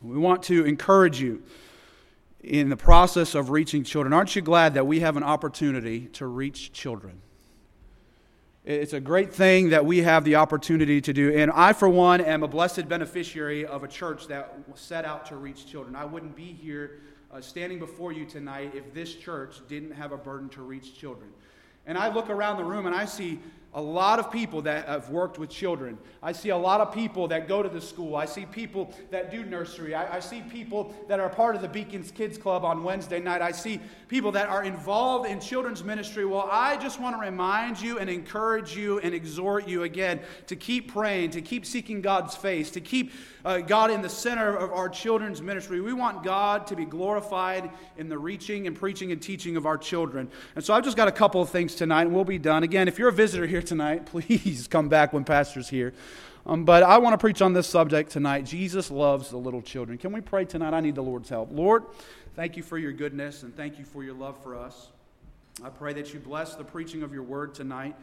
We 0.00 0.16
want 0.16 0.42
to 0.44 0.64
encourage 0.64 1.20
you 1.20 1.42
in 2.42 2.70
the 2.70 2.76
process 2.78 3.34
of 3.34 3.50
reaching 3.50 3.84
children. 3.84 4.14
Aren't 4.14 4.34
you 4.34 4.40
glad 4.40 4.72
that 4.72 4.86
we 4.86 5.00
have 5.00 5.18
an 5.18 5.24
opportunity 5.24 6.06
to 6.14 6.26
reach 6.26 6.72
children? 6.72 7.20
It's 8.66 8.94
a 8.94 9.00
great 9.00 9.32
thing 9.32 9.70
that 9.70 9.86
we 9.86 9.98
have 9.98 10.24
the 10.24 10.34
opportunity 10.34 11.00
to 11.00 11.12
do. 11.12 11.32
And 11.32 11.52
I, 11.52 11.72
for 11.72 11.88
one, 11.88 12.20
am 12.20 12.42
a 12.42 12.48
blessed 12.48 12.88
beneficiary 12.88 13.64
of 13.64 13.84
a 13.84 13.88
church 13.88 14.26
that 14.26 14.58
set 14.74 15.04
out 15.04 15.24
to 15.26 15.36
reach 15.36 15.68
children. 15.68 15.94
I 15.94 16.04
wouldn't 16.04 16.34
be 16.34 16.52
here 16.52 16.98
uh, 17.30 17.40
standing 17.40 17.78
before 17.78 18.10
you 18.10 18.24
tonight 18.24 18.72
if 18.74 18.92
this 18.92 19.14
church 19.14 19.60
didn't 19.68 19.92
have 19.92 20.10
a 20.10 20.16
burden 20.16 20.48
to 20.48 20.62
reach 20.62 20.98
children. 20.98 21.30
And 21.86 21.96
I 21.96 22.12
look 22.12 22.28
around 22.28 22.56
the 22.56 22.64
room 22.64 22.86
and 22.86 22.94
I 22.94 23.04
see 23.04 23.38
a 23.76 23.80
lot 23.80 24.18
of 24.18 24.32
people 24.32 24.62
that 24.62 24.88
have 24.88 25.10
worked 25.10 25.38
with 25.38 25.50
children. 25.50 25.98
I 26.22 26.32
see 26.32 26.48
a 26.48 26.56
lot 26.56 26.80
of 26.80 26.94
people 26.94 27.28
that 27.28 27.46
go 27.46 27.62
to 27.62 27.68
the 27.68 27.80
school. 27.80 28.16
I 28.16 28.24
see 28.24 28.46
people 28.46 28.90
that 29.10 29.30
do 29.30 29.44
nursery. 29.44 29.94
I, 29.94 30.16
I, 30.16 30.20
see 30.20 30.40
people 30.40 30.94
that 31.08 31.20
are 31.20 31.28
part 31.28 31.54
of 31.54 31.60
the 31.60 31.68
Beacons 31.68 32.10
Kids 32.10 32.38
Club 32.38 32.64
on 32.64 32.82
Wednesday 32.82 33.20
night. 33.20 33.42
I 33.42 33.52
see 33.52 33.78
people 34.08 34.32
that 34.32 34.48
are 34.48 34.64
involved 34.64 35.28
in 35.28 35.40
children's 35.40 35.84
ministry. 35.84 36.24
Well, 36.24 36.48
I 36.50 36.78
just 36.78 36.98
want 36.98 37.16
to 37.16 37.20
remind 37.20 37.78
you 37.78 37.98
and 37.98 38.08
encourage 38.08 38.74
you 38.74 38.98
and 39.00 39.14
exhort 39.14 39.68
you 39.68 39.82
again 39.82 40.20
to 40.46 40.56
keep 40.56 40.90
praying, 40.90 41.32
to 41.32 41.42
keep 41.42 41.66
seeking 41.66 42.00
God's 42.00 42.34
face, 42.34 42.70
to 42.70 42.80
keep 42.80 43.12
uh, 43.44 43.58
God 43.58 43.90
in 43.90 44.00
the 44.00 44.08
center 44.08 44.56
of 44.56 44.72
our 44.72 44.88
children's 44.88 45.42
ministry. 45.42 45.82
We 45.82 45.92
want 45.92 46.24
God 46.24 46.66
to 46.68 46.76
be 46.76 46.86
glorified 46.86 47.70
in 47.98 48.08
the 48.08 48.16
reaching 48.16 48.66
and 48.66 48.74
preaching 48.74 49.12
and 49.12 49.20
teaching 49.20 49.56
of 49.58 49.66
our 49.66 49.76
children. 49.76 50.30
And 50.54 50.64
so 50.64 50.72
I've 50.72 50.82
just 50.82 50.96
got 50.96 51.08
a 51.08 51.12
couple 51.12 51.42
of 51.42 51.50
things 51.50 51.74
tonight, 51.74 52.02
and 52.02 52.14
we'll 52.14 52.24
be 52.24 52.38
done. 52.38 52.62
Again, 52.62 52.88
if 52.88 52.98
you're 52.98 53.10
a 53.10 53.12
visitor 53.12 53.46
here 53.46 53.62
tonight, 53.66 54.06
please 54.12 54.68
come 54.68 54.88
back 54.88 55.12
when 55.12 55.24
Pastor's 55.24 55.68
here. 55.68 55.92
Um, 56.46 56.64
but 56.64 56.82
I 56.82 56.98
want 56.98 57.14
to 57.14 57.18
preach 57.18 57.42
on 57.42 57.52
this 57.52 57.66
subject 57.66 58.10
tonight. 58.10 58.44
Jesus 58.44 58.90
loves 58.90 59.30
the 59.30 59.36
little 59.36 59.62
children. 59.62 59.98
Can 59.98 60.12
we 60.12 60.20
pray 60.20 60.44
tonight? 60.44 60.74
I 60.74 60.80
need 60.80 60.94
the 60.94 61.02
Lord's 61.02 61.28
help. 61.28 61.50
Lord, 61.52 61.84
thank 62.36 62.56
you 62.56 62.62
for 62.62 62.78
your 62.78 62.92
goodness 62.92 63.42
and 63.42 63.54
thank 63.56 63.78
you 63.78 63.84
for 63.84 64.04
your 64.04 64.14
love 64.14 64.40
for 64.42 64.56
us. 64.56 64.90
I 65.64 65.70
pray 65.70 65.92
that 65.94 66.14
you 66.14 66.20
bless 66.20 66.54
the 66.54 66.64
preaching 66.64 67.02
of 67.02 67.12
your 67.12 67.24
word 67.24 67.54
tonight. 67.54 67.96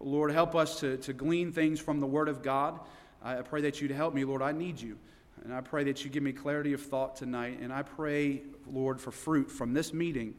Lord, 0.00 0.30
help 0.32 0.54
us 0.54 0.80
to, 0.80 0.96
to 0.98 1.12
glean 1.12 1.52
things 1.52 1.78
from 1.78 2.00
the 2.00 2.06
word 2.06 2.28
of 2.28 2.42
God. 2.42 2.80
I 3.22 3.42
pray 3.42 3.62
that 3.62 3.80
you'd 3.80 3.90
help 3.90 4.14
me, 4.14 4.24
Lord. 4.24 4.42
I 4.42 4.52
need 4.52 4.80
you. 4.80 4.96
And 5.44 5.52
I 5.52 5.60
pray 5.60 5.84
that 5.84 6.04
you 6.04 6.10
give 6.10 6.22
me 6.22 6.32
clarity 6.32 6.72
of 6.72 6.80
thought 6.80 7.16
tonight. 7.16 7.58
And 7.60 7.72
I 7.72 7.82
pray, 7.82 8.42
Lord, 8.72 9.00
for 9.00 9.10
fruit 9.10 9.50
from 9.50 9.74
this 9.74 9.92
meeting 9.92 10.34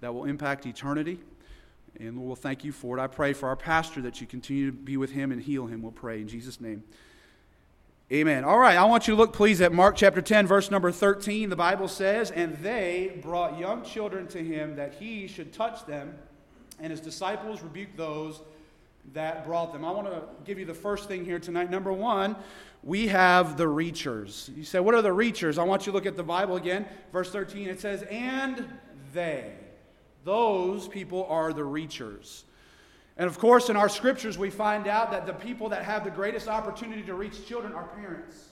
that 0.00 0.12
will 0.12 0.24
impact 0.24 0.66
eternity. 0.66 1.20
And 1.98 2.16
Lord, 2.16 2.26
we'll 2.26 2.36
thank 2.36 2.64
you 2.64 2.72
for 2.72 2.98
it. 2.98 3.00
I 3.00 3.06
pray 3.06 3.32
for 3.32 3.48
our 3.48 3.56
pastor 3.56 4.00
that 4.02 4.20
you 4.20 4.26
continue 4.26 4.66
to 4.66 4.76
be 4.76 4.96
with 4.96 5.10
him 5.10 5.32
and 5.32 5.42
heal 5.42 5.66
him. 5.66 5.82
We'll 5.82 5.92
pray 5.92 6.20
in 6.20 6.28
Jesus' 6.28 6.60
name. 6.60 6.84
Amen. 8.10 8.44
All 8.44 8.58
right, 8.58 8.76
I 8.76 8.84
want 8.84 9.06
you 9.06 9.14
to 9.14 9.18
look, 9.18 9.34
please, 9.34 9.60
at 9.60 9.70
Mark 9.70 9.94
chapter 9.94 10.22
10, 10.22 10.46
verse 10.46 10.70
number 10.70 10.90
13. 10.90 11.50
The 11.50 11.56
Bible 11.56 11.88
says, 11.88 12.30
And 12.30 12.56
they 12.58 13.18
brought 13.20 13.58
young 13.58 13.84
children 13.84 14.26
to 14.28 14.42
him 14.42 14.76
that 14.76 14.94
he 14.94 15.26
should 15.26 15.52
touch 15.52 15.84
them, 15.84 16.14
and 16.80 16.90
his 16.90 17.00
disciples 17.00 17.62
rebuked 17.62 17.98
those 17.98 18.40
that 19.12 19.44
brought 19.44 19.74
them. 19.74 19.84
I 19.84 19.90
want 19.90 20.06
to 20.06 20.22
give 20.44 20.58
you 20.58 20.64
the 20.64 20.72
first 20.72 21.06
thing 21.06 21.24
here 21.24 21.38
tonight. 21.38 21.70
Number 21.70 21.92
one, 21.92 22.36
we 22.82 23.08
have 23.08 23.58
the 23.58 23.66
reachers. 23.66 24.56
You 24.56 24.64
say, 24.64 24.80
What 24.80 24.94
are 24.94 25.02
the 25.02 25.10
reachers? 25.10 25.58
I 25.58 25.64
want 25.64 25.86
you 25.86 25.92
to 25.92 25.96
look 25.96 26.06
at 26.06 26.16
the 26.16 26.22
Bible 26.22 26.56
again. 26.56 26.86
Verse 27.12 27.30
13, 27.30 27.68
it 27.68 27.80
says, 27.80 28.02
And 28.04 28.66
they. 29.12 29.52
Those 30.28 30.86
people 30.86 31.24
are 31.30 31.54
the 31.54 31.62
reachers. 31.62 32.42
And 33.16 33.26
of 33.26 33.38
course, 33.38 33.70
in 33.70 33.76
our 33.76 33.88
scriptures, 33.88 34.36
we 34.36 34.50
find 34.50 34.86
out 34.86 35.10
that 35.10 35.24
the 35.24 35.32
people 35.32 35.70
that 35.70 35.84
have 35.84 36.04
the 36.04 36.10
greatest 36.10 36.48
opportunity 36.48 37.00
to 37.04 37.14
reach 37.14 37.46
children 37.46 37.72
are 37.72 37.84
parents. 37.96 38.47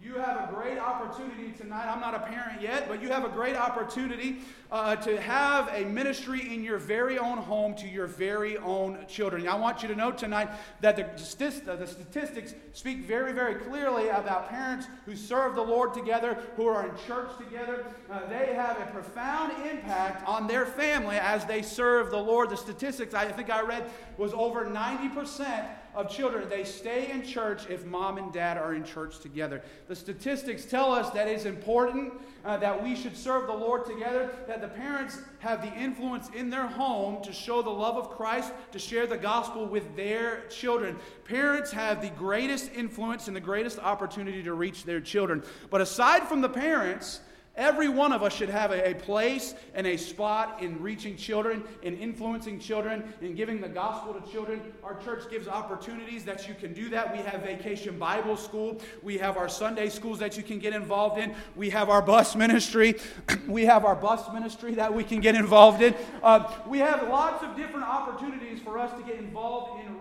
You 0.00 0.14
have 0.14 0.48
a 0.48 0.54
great 0.54 0.78
opportunity 0.78 1.50
tonight. 1.50 1.86
I'm 1.88 2.00
not 2.00 2.14
a 2.14 2.20
parent 2.20 2.62
yet, 2.62 2.88
but 2.88 3.02
you 3.02 3.08
have 3.08 3.24
a 3.24 3.28
great 3.28 3.56
opportunity 3.56 4.38
uh, 4.70 4.94
to 4.94 5.20
have 5.20 5.68
a 5.74 5.84
ministry 5.86 6.54
in 6.54 6.62
your 6.62 6.78
very 6.78 7.18
own 7.18 7.38
home 7.38 7.74
to 7.74 7.88
your 7.88 8.06
very 8.06 8.56
own 8.58 9.04
children. 9.08 9.48
I 9.48 9.56
want 9.56 9.82
you 9.82 9.88
to 9.88 9.96
know 9.96 10.12
tonight 10.12 10.50
that 10.82 10.94
the, 10.94 11.02
the 11.12 11.86
statistics 11.86 12.54
speak 12.74 13.06
very, 13.06 13.32
very 13.32 13.56
clearly 13.56 14.08
about 14.08 14.48
parents 14.48 14.86
who 15.04 15.16
serve 15.16 15.56
the 15.56 15.62
Lord 15.62 15.94
together, 15.94 16.38
who 16.54 16.68
are 16.68 16.88
in 16.88 16.94
church 17.04 17.30
together. 17.36 17.84
Uh, 18.08 18.20
they 18.28 18.54
have 18.54 18.80
a 18.80 18.86
profound 18.92 19.52
impact 19.66 20.24
on 20.28 20.46
their 20.46 20.64
family 20.64 21.16
as 21.16 21.44
they 21.44 21.60
serve 21.60 22.12
the 22.12 22.22
Lord. 22.22 22.50
The 22.50 22.56
statistics 22.56 23.14
I 23.14 23.32
think 23.32 23.50
I 23.50 23.62
read 23.62 23.90
was 24.16 24.32
over 24.32 24.64
90% 24.64 25.66
of 25.98 26.08
children, 26.08 26.48
they 26.48 26.62
stay 26.62 27.10
in 27.10 27.26
church 27.26 27.68
if 27.68 27.84
mom 27.84 28.18
and 28.18 28.32
dad 28.32 28.56
are 28.56 28.72
in 28.72 28.84
church 28.84 29.18
together. 29.18 29.60
The 29.88 29.96
statistics 29.96 30.64
tell 30.64 30.92
us 30.92 31.10
that 31.10 31.26
it's 31.26 31.44
important 31.44 32.12
uh, 32.44 32.56
that 32.58 32.80
we 32.80 32.94
should 32.94 33.16
serve 33.16 33.48
the 33.48 33.52
Lord 33.52 33.84
together, 33.84 34.30
that 34.46 34.60
the 34.60 34.68
parents 34.68 35.18
have 35.40 35.60
the 35.60 35.74
influence 35.74 36.30
in 36.36 36.50
their 36.50 36.68
home 36.68 37.20
to 37.24 37.32
show 37.32 37.62
the 37.62 37.70
love 37.70 37.96
of 37.96 38.10
Christ, 38.10 38.52
to 38.70 38.78
share 38.78 39.08
the 39.08 39.18
gospel 39.18 39.66
with 39.66 39.96
their 39.96 40.44
children. 40.48 40.96
Parents 41.24 41.72
have 41.72 42.00
the 42.00 42.10
greatest 42.10 42.70
influence 42.72 43.26
and 43.26 43.34
the 43.34 43.40
greatest 43.40 43.80
opportunity 43.80 44.44
to 44.44 44.52
reach 44.52 44.84
their 44.84 45.00
children. 45.00 45.42
But 45.68 45.80
aside 45.80 46.28
from 46.28 46.42
the 46.42 46.48
parents, 46.48 47.20
Every 47.58 47.88
one 47.88 48.12
of 48.12 48.22
us 48.22 48.32
should 48.32 48.50
have 48.50 48.70
a, 48.70 48.94
place 48.94 49.56
and 49.74 49.84
a 49.84 49.96
spot 49.96 50.62
in 50.62 50.80
reaching 50.80 51.16
children, 51.16 51.64
in 51.82 51.98
influencing 51.98 52.60
children, 52.60 53.12
in 53.20 53.34
giving 53.34 53.60
the 53.60 53.68
gospel 53.68 54.14
to 54.14 54.30
children. 54.30 54.60
Our 54.84 54.94
church 55.00 55.28
gives 55.28 55.48
opportunities 55.48 56.24
that 56.24 56.46
you 56.46 56.54
can 56.54 56.72
do 56.72 56.88
that. 56.90 57.12
We 57.12 57.18
have 57.18 57.42
Vacation 57.42 57.98
Bible 57.98 58.36
School. 58.36 58.80
We 59.02 59.18
have 59.18 59.36
our 59.36 59.48
Sunday 59.48 59.88
schools 59.88 60.20
that 60.20 60.36
you 60.36 60.44
can 60.44 60.60
get 60.60 60.72
involved 60.72 61.18
in. 61.18 61.34
We 61.56 61.70
have 61.70 61.90
our 61.90 62.00
bus 62.00 62.36
ministry. 62.36 62.94
we 63.48 63.64
have 63.64 63.84
our 63.84 63.96
bus 63.96 64.32
ministry 64.32 64.74
that 64.74 64.94
we 64.94 65.02
can 65.02 65.20
get 65.20 65.34
involved 65.34 65.82
in. 65.82 65.96
Uh, 66.22 66.48
we 66.68 66.78
have 66.78 67.08
lots 67.08 67.42
of 67.42 67.56
different 67.56 67.86
opportunities 67.86 68.60
for 68.60 68.78
us 68.78 68.96
to 68.96 69.04
get 69.04 69.18
involved 69.18 69.84
in 69.84 70.00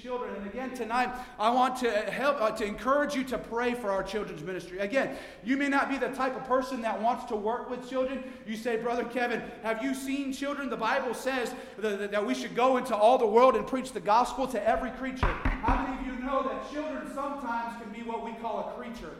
children. 0.00 0.34
And 0.36 0.46
again, 0.46 0.74
tonight, 0.74 1.10
I 1.38 1.50
want 1.50 1.76
to 1.78 1.90
help, 1.90 2.40
uh, 2.40 2.50
to 2.52 2.64
encourage 2.64 3.14
you 3.14 3.24
to 3.24 3.38
pray 3.38 3.74
for 3.74 3.90
our 3.90 4.02
children's 4.02 4.42
ministry. 4.42 4.78
Again, 4.78 5.16
you 5.44 5.56
may 5.56 5.68
not 5.68 5.88
be 5.88 5.98
the 5.98 6.08
type 6.08 6.36
of 6.36 6.44
person 6.44 6.82
that 6.82 7.00
wants 7.00 7.24
to 7.26 7.36
work 7.36 7.68
with 7.68 7.88
children. 7.88 8.22
You 8.46 8.56
say, 8.56 8.76
Brother 8.76 9.04
Kevin, 9.04 9.42
have 9.62 9.82
you 9.82 9.94
seen 9.94 10.32
children? 10.32 10.70
The 10.70 10.76
Bible 10.76 11.14
says 11.14 11.54
that, 11.78 12.10
that 12.10 12.24
we 12.24 12.34
should 12.34 12.54
go 12.54 12.76
into 12.76 12.94
all 12.94 13.18
the 13.18 13.26
world 13.26 13.56
and 13.56 13.66
preach 13.66 13.92
the 13.92 14.00
gospel 14.00 14.46
to 14.48 14.68
every 14.68 14.90
creature. 14.92 15.26
How 15.26 15.82
many 15.82 16.00
of 16.00 16.06
you 16.06 16.24
know 16.24 16.42
that 16.42 16.70
children 16.72 17.10
sometimes 17.14 17.82
can 17.82 17.92
be 17.92 18.08
what 18.08 18.24
we 18.24 18.32
call 18.34 18.70
a 18.70 18.80
creature? 18.80 19.14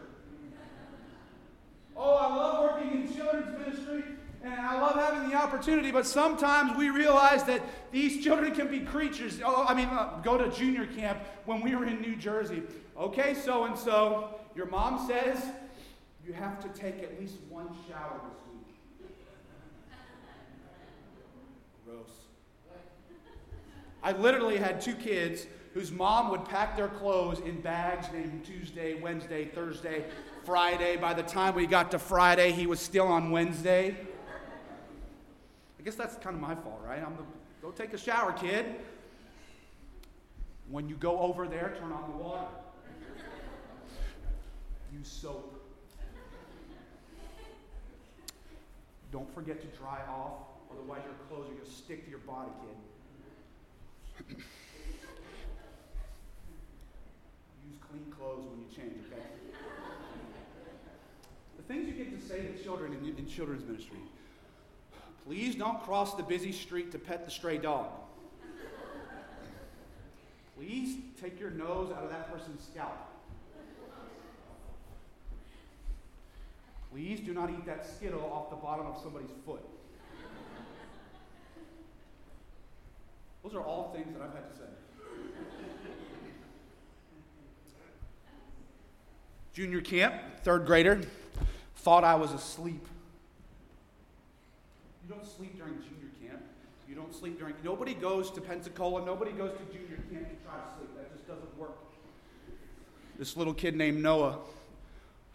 Oh, 1.97 2.14
I 2.14 2.37
love 2.37 2.62
working 2.62 3.02
in 3.02 3.14
children's 3.14 3.58
ministry. 3.58 4.04
And 4.42 4.54
I 4.54 4.80
love 4.80 4.95
having 4.95 5.28
the 5.28 5.37
opportunity, 5.37 5.90
but 5.90 6.07
sometimes 6.07 6.76
we 6.76 6.90
realize 6.90 7.42
that 7.45 7.61
these 7.90 8.23
children 8.23 8.54
can 8.54 8.68
be 8.68 8.80
creatures. 8.80 9.40
Oh, 9.45 9.66
I 9.68 9.75
mean, 9.75 9.88
uh, 9.88 10.21
go 10.23 10.38
to 10.38 10.49
junior 10.50 10.87
camp 10.87 11.18
when 11.45 11.61
we 11.61 11.75
were 11.75 11.85
in 11.85 12.00
New 12.00 12.14
Jersey. 12.14 12.62
Okay, 12.97 13.35
so 13.35 13.64
and 13.64 13.76
so, 13.76 14.38
your 14.54 14.66
mom 14.66 15.07
says 15.09 15.45
you 16.25 16.33
have 16.33 16.61
to 16.62 16.68
take 16.80 17.02
at 17.02 17.18
least 17.18 17.35
one 17.49 17.68
shower 17.88 18.21
this 18.28 18.38
week. 18.52 19.11
Gross. 21.85 22.11
I 24.02 24.12
literally 24.12 24.57
had 24.57 24.80
two 24.80 24.95
kids 24.95 25.47
whose 25.75 25.90
mom 25.90 26.30
would 26.30 26.45
pack 26.45 26.76
their 26.76 26.88
clothes 26.88 27.40
in 27.40 27.61
bags 27.61 28.07
named 28.12 28.45
Tuesday, 28.45 28.95
Wednesday, 28.95 29.47
Thursday, 29.47 30.04
Friday. 30.45 30.97
By 30.97 31.14
the 31.14 31.23
time 31.23 31.54
we 31.54 31.66
got 31.66 31.90
to 31.90 31.99
Friday, 31.99 32.52
he 32.52 32.66
was 32.66 32.78
still 32.78 33.07
on 33.07 33.30
Wednesday. 33.30 33.97
Guess 35.88 35.97
that's 35.97 36.16
kind 36.16 36.37
of 36.37 36.42
my 36.42 36.54
fault, 36.54 36.83
right? 36.87 37.02
I'm 37.02 37.16
the, 37.16 37.23
go 37.62 37.71
take 37.71 37.95
a 37.95 37.99
shower, 37.99 38.33
kid. 38.33 38.66
When 40.68 40.87
you 40.87 40.97
go 40.97 41.18
over 41.18 41.49
there, 41.49 41.75
turn 41.80 41.92
on 41.92 42.11
the 42.11 42.16
water. 42.23 42.45
Use 44.92 45.09
soap. 45.09 45.64
Don't 49.11 49.35
forget 49.35 49.62
to 49.62 49.78
dry 49.78 50.00
off, 50.11 50.42
otherwise 50.71 51.00
your 51.07 51.14
clothes 51.26 51.50
are 51.50 51.54
going 51.54 51.64
to 51.64 51.71
stick 51.71 52.04
to 52.04 52.11
your 52.11 52.18
body, 52.18 52.50
kid. 54.18 54.37
Use 57.66 57.78
clean 57.90 58.12
clothes 58.12 58.45
when 58.45 58.59
you 58.61 58.66
change, 58.76 59.07
okay? 59.11 59.23
the 61.57 61.62
things 61.62 61.88
you 61.88 61.95
get 61.95 62.14
to 62.14 62.23
say 62.28 62.42
to 62.42 62.62
children 62.62 62.92
in, 62.92 63.16
in 63.16 63.26
children's 63.26 63.64
ministry. 63.64 63.97
Please 65.28 65.54
don't 65.54 65.78
cross 65.82 66.14
the 66.14 66.23
busy 66.23 66.52
street 66.52 66.90
to 66.90 66.99
pet 66.99 67.26
the 67.26 67.30
stray 67.30 67.58
dog. 67.58 67.88
Please 70.56 70.97
take 71.20 71.38
your 71.38 71.50
nose 71.50 71.92
out 71.94 72.02
of 72.02 72.08
that 72.08 72.32
person's 72.32 72.64
scalp. 72.64 72.97
Please 76.90 77.20
do 77.20 77.35
not 77.35 77.50
eat 77.50 77.66
that 77.66 77.87
Skittle 77.87 78.25
off 78.32 78.49
the 78.49 78.56
bottom 78.56 78.87
of 78.87 79.02
somebody's 79.02 79.28
foot. 79.44 79.61
Those 83.42 83.54
are 83.54 83.62
all 83.62 83.92
things 83.94 84.11
that 84.14 84.23
I've 84.23 84.32
had 84.32 84.50
to 84.50 84.56
say. 84.56 84.64
Junior 89.52 89.82
camp, 89.82 90.14
third 90.42 90.64
grader, 90.64 91.02
thought 91.76 92.02
I 92.02 92.14
was 92.14 92.32
asleep. 92.32 92.87
You 95.09 95.15
don't 95.15 95.27
sleep 95.27 95.57
during 95.57 95.75
junior 95.75 96.11
camp. 96.21 96.43
You 96.87 96.95
don't 96.95 97.15
sleep 97.15 97.38
during. 97.38 97.55
Nobody 97.65 97.95
goes 97.95 98.31
to 98.33 98.43
Pensacola. 98.43 99.05
Nobody 99.05 99.33
goes 99.33 99.53
to 99.53 99.65
junior 99.73 99.97
camp 100.12 100.29
to 100.29 100.45
try 100.45 100.57
to 100.57 100.77
sleep. 100.77 100.95
That 100.97 101.12
just 101.15 101.27
doesn't 101.27 101.59
work. 101.59 101.79
This 103.19 103.37
little 103.37 103.55
kid 103.55 103.75
named 103.75 104.03
Noah 104.03 104.38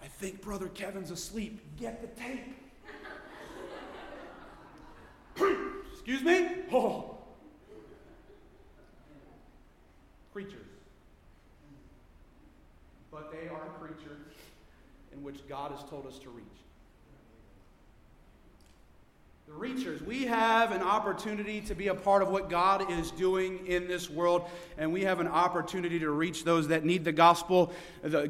I 0.03 0.07
think 0.07 0.41
Brother 0.41 0.67
Kevin's 0.67 1.11
asleep. 1.11 1.61
Get 1.79 2.01
the 2.01 2.21
tape. 2.21 2.57
Excuse 5.93 6.21
me? 6.21 6.49
Oh. 6.73 7.15
Creatures. 10.33 10.67
But 13.09 13.31
they 13.31 13.47
are 13.47 13.69
creatures 13.79 14.33
in 15.13 15.23
which 15.23 15.47
God 15.47 15.71
has 15.71 15.83
told 15.89 16.05
us 16.05 16.19
to 16.19 16.29
reach. 16.29 16.45
The 19.45 19.51
reachers, 19.51 20.01
we 20.01 20.23
have 20.23 20.71
an 20.71 20.81
opportunity 20.81 21.59
to 21.61 21.75
be 21.75 21.89
a 21.89 21.93
part 21.93 22.23
of 22.23 22.29
what 22.29 22.49
God 22.49 22.89
is 22.89 23.11
doing 23.11 23.67
in 23.67 23.89
this 23.89 24.09
world, 24.09 24.49
and 24.77 24.93
we 24.93 25.01
have 25.01 25.19
an 25.19 25.27
opportunity 25.27 25.99
to 25.99 26.09
reach 26.11 26.45
those 26.45 26.69
that 26.69 26.85
need 26.85 27.03
the 27.03 27.11
gospel. 27.11 27.73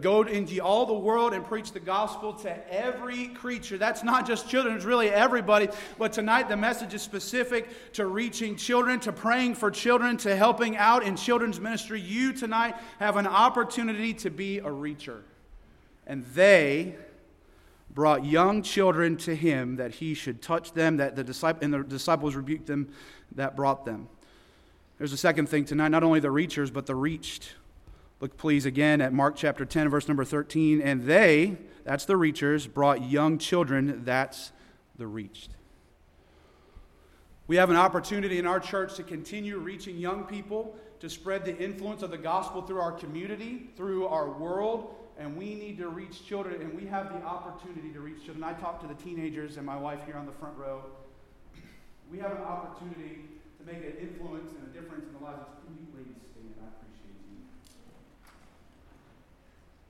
Go 0.01 0.23
into 0.23 0.59
all 0.59 0.87
the 0.87 0.93
world 0.93 1.33
and 1.33 1.45
preach 1.45 1.71
the 1.71 1.79
gospel 1.79 2.33
to 2.33 2.73
every 2.73 3.27
creature. 3.27 3.77
That's 3.77 4.03
not 4.03 4.25
just 4.25 4.49
children, 4.49 4.75
it's 4.75 4.85
really 4.85 5.09
everybody. 5.09 5.69
But 5.99 6.13
tonight, 6.13 6.49
the 6.49 6.57
message 6.57 6.95
is 6.95 7.03
specific 7.03 7.93
to 7.93 8.07
reaching 8.07 8.55
children, 8.55 8.99
to 9.01 9.13
praying 9.13 9.53
for 9.53 9.69
children, 9.69 10.17
to 10.17 10.35
helping 10.35 10.77
out 10.77 11.03
in 11.03 11.15
children's 11.15 11.59
ministry. 11.59 12.01
You 12.01 12.33
tonight 12.33 12.75
have 12.97 13.17
an 13.17 13.27
opportunity 13.27 14.15
to 14.15 14.31
be 14.31 14.57
a 14.57 14.63
reacher. 14.63 15.21
And 16.07 16.25
they 16.33 16.95
brought 17.93 18.25
young 18.25 18.61
children 18.61 19.17
to 19.17 19.35
him 19.35 19.75
that 19.75 19.95
he 19.95 20.13
should 20.13 20.41
touch 20.41 20.73
them, 20.73 20.97
that 20.97 21.15
the 21.15 21.23
disciple, 21.23 21.63
and 21.63 21.73
the 21.73 21.83
disciples 21.83 22.35
rebuked 22.35 22.65
them 22.65 22.91
that 23.35 23.55
brought 23.55 23.85
them. 23.85 24.07
There's 24.97 25.13
a 25.13 25.17
second 25.17 25.47
thing 25.47 25.65
tonight, 25.65 25.89
not 25.89 26.03
only 26.03 26.19
the 26.19 26.29
reachers, 26.29 26.71
but 26.71 26.85
the 26.85 26.95
reached. 26.95 27.55
Look, 28.19 28.37
please, 28.37 28.65
again 28.65 29.01
at 29.01 29.11
Mark 29.11 29.35
chapter 29.35 29.65
10, 29.65 29.89
verse 29.89 30.07
number 30.07 30.23
13. 30.23 30.81
And 30.81 31.03
they, 31.03 31.57
that's 31.83 32.05
the 32.05 32.13
reachers, 32.13 32.71
brought 32.71 33.03
young 33.03 33.37
children, 33.37 34.03
that's 34.05 34.51
the 34.97 35.07
reached. 35.07 35.51
We 37.47 37.57
have 37.57 37.69
an 37.69 37.75
opportunity 37.75 38.39
in 38.39 38.47
our 38.47 38.59
church 38.59 38.95
to 38.95 39.03
continue 39.03 39.57
reaching 39.57 39.97
young 39.97 40.23
people, 40.23 40.75
to 41.01 41.09
spread 41.09 41.43
the 41.43 41.57
influence 41.57 42.01
of 42.01 42.09
the 42.09 42.17
gospel 42.17 42.61
through 42.61 42.79
our 42.79 42.93
community, 42.93 43.69
through 43.75 44.07
our 44.07 44.29
world, 44.29 44.95
and 45.19 45.37
we 45.37 45.55
need 45.55 45.77
to 45.77 45.89
reach 45.89 46.25
children, 46.25 46.61
and 46.61 46.73
we 46.73 46.85
have 46.87 47.13
the 47.13 47.25
opportunity 47.25 47.91
to 47.93 47.99
reach 47.99 48.25
children. 48.25 48.43
I 48.43 48.53
talk 48.53 48.81
to 48.81 48.87
the 48.87 48.95
teenagers 48.95 49.57
and 49.57 49.65
my 49.65 49.77
wife 49.77 49.99
here 50.05 50.15
on 50.17 50.25
the 50.25 50.31
front 50.33 50.57
row. 50.57 50.83
We 52.11 52.19
have 52.19 52.31
an 52.31 52.43
opportunity 52.43 53.25
to 53.59 53.65
make 53.65 53.83
an 53.83 53.93
influence 54.01 54.51
and 54.51 54.67
a 54.67 54.79
difference 54.79 55.05
in 55.07 55.13
the 55.13 55.23
lives 55.23 55.39
of 55.39 55.47
can 55.65 55.77
you 55.79 55.87
ladies 55.97 56.21
stand? 56.31 56.53
I 56.61 56.67
appreciate 56.67 57.17
you. 57.29 57.37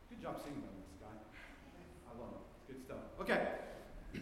Good 0.10 0.22
job 0.22 0.38
singing 0.44 0.62
this 0.62 1.02
guy. 1.02 1.16
I 2.08 2.20
love 2.20 2.30
it. 2.32 2.74
Good 2.74 2.86
stuff. 2.86 2.98
Okay. 3.22 3.48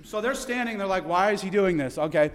So 0.04 0.22
they're 0.22 0.36
standing, 0.36 0.78
they're 0.78 0.88
like, 0.88 1.08
why 1.08 1.32
is 1.32 1.42
he 1.42 1.50
doing 1.50 1.78
this? 1.78 1.98
Okay. 1.98 2.32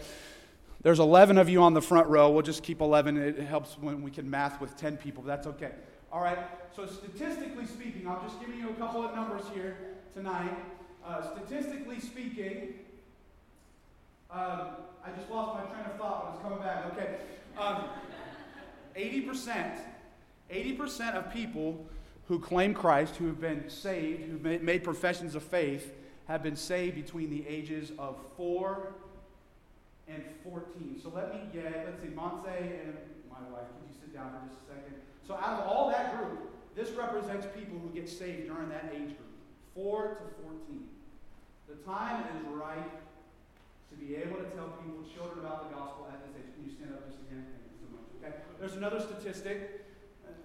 There's 0.83 1.01
11 1.01 1.39
of 1.39 1.49
you 1.49 1.63
on 1.63 1.75
the 1.75 1.83
front 1.83 2.07
row. 2.09 2.31
We'll 2.31 2.43
just 2.43 2.63
keep 2.63 2.81
11. 2.81 3.17
It 3.17 3.41
helps 3.41 3.77
when 3.79 4.03
we 4.03 4.11
can 4.11 4.31
math 4.31 4.61
with 4.61 4.77
10 4.77 4.99
people. 4.99 5.25
That's 5.25 5.47
okay. 5.49 5.73
All 6.17 6.23
right. 6.23 6.39
So, 6.75 6.87
statistically 6.87 7.67
speaking, 7.67 8.09
I'm 8.09 8.27
just 8.27 8.41
giving 8.41 8.59
you 8.59 8.71
a 8.71 8.75
couple 8.77 9.05
of 9.05 9.15
numbers 9.15 9.43
here 9.53 9.77
tonight. 10.15 10.57
Uh, 11.05 11.21
statistically 11.35 12.01
speaking, 12.01 12.73
um, 14.31 14.69
I 15.05 15.11
just 15.15 15.31
lost 15.31 15.59
my 15.59 15.75
train 15.75 15.85
of 15.85 15.99
thought, 15.99 16.25
but 16.25 16.33
it's 16.33 16.43
coming 16.43 16.59
back. 16.61 16.87
Okay. 16.95 17.17
Um, 17.59 17.85
80%, 18.97 19.79
80% 20.51 21.15
of 21.17 21.31
people 21.35 21.85
who 22.29 22.39
claim 22.39 22.73
Christ, 22.73 23.17
who 23.17 23.27
have 23.27 23.39
been 23.39 23.69
saved, 23.69 24.23
who 24.23 24.39
made, 24.39 24.85
professions 24.85 25.35
of 25.35 25.43
faith, 25.43 25.93
have 26.29 26.43
been 26.43 26.57
saved 26.57 26.95
between 26.95 27.29
the 27.29 27.47
ages 27.47 27.93
of 27.99 28.17
4 28.39 28.95
and 30.09 30.23
14. 30.45 30.99
So 31.03 31.13
let 31.15 31.35
me 31.35 31.43
get, 31.53 31.85
let's 31.85 32.01
see, 32.01 32.09
Montse 32.09 32.47
and 32.47 32.97
my 33.31 33.37
wife, 33.53 33.69
could 33.69 33.87
you 33.87 33.95
sit 34.01 34.15
down 34.15 34.31
for 34.31 34.49
just 34.49 34.63
a 34.63 34.77
second? 34.77 34.95
So 35.27 35.35
out 35.35 35.61
of 35.61 35.69
all 35.69 35.91
that 35.91 36.17
group, 36.17 36.51
this 36.77 36.91
represents 36.91 37.47
people 37.57 37.79
who 37.79 37.89
get 37.89 38.09
saved 38.09 38.47
during 38.47 38.69
that 38.69 38.93
age 38.95 39.17
group, 39.17 39.35
4 39.75 40.21
to 40.23 40.43
14. 40.43 40.85
The 41.69 41.75
time 41.85 42.23
is 42.37 42.47
right 42.49 42.91
to 43.91 43.97
be 43.97 44.15
able 44.17 44.37
to 44.37 44.49
tell 44.55 44.69
people, 44.83 45.03
children 45.15 45.45
about 45.45 45.69
the 45.69 45.75
gospel 45.75 46.07
at 46.13 46.23
this 46.27 46.37
age. 46.37 46.55
Can 46.55 46.65
you 46.65 46.77
stand 46.77 46.93
up 46.93 47.09
just 47.09 47.19
again? 47.27 47.45
Thank 47.49 47.67
you 47.67 47.79
so 47.81 47.89
much. 47.97 48.07
Okay. 48.23 48.37
There's 48.61 48.77
another 48.77 49.01
statistic 49.01 49.85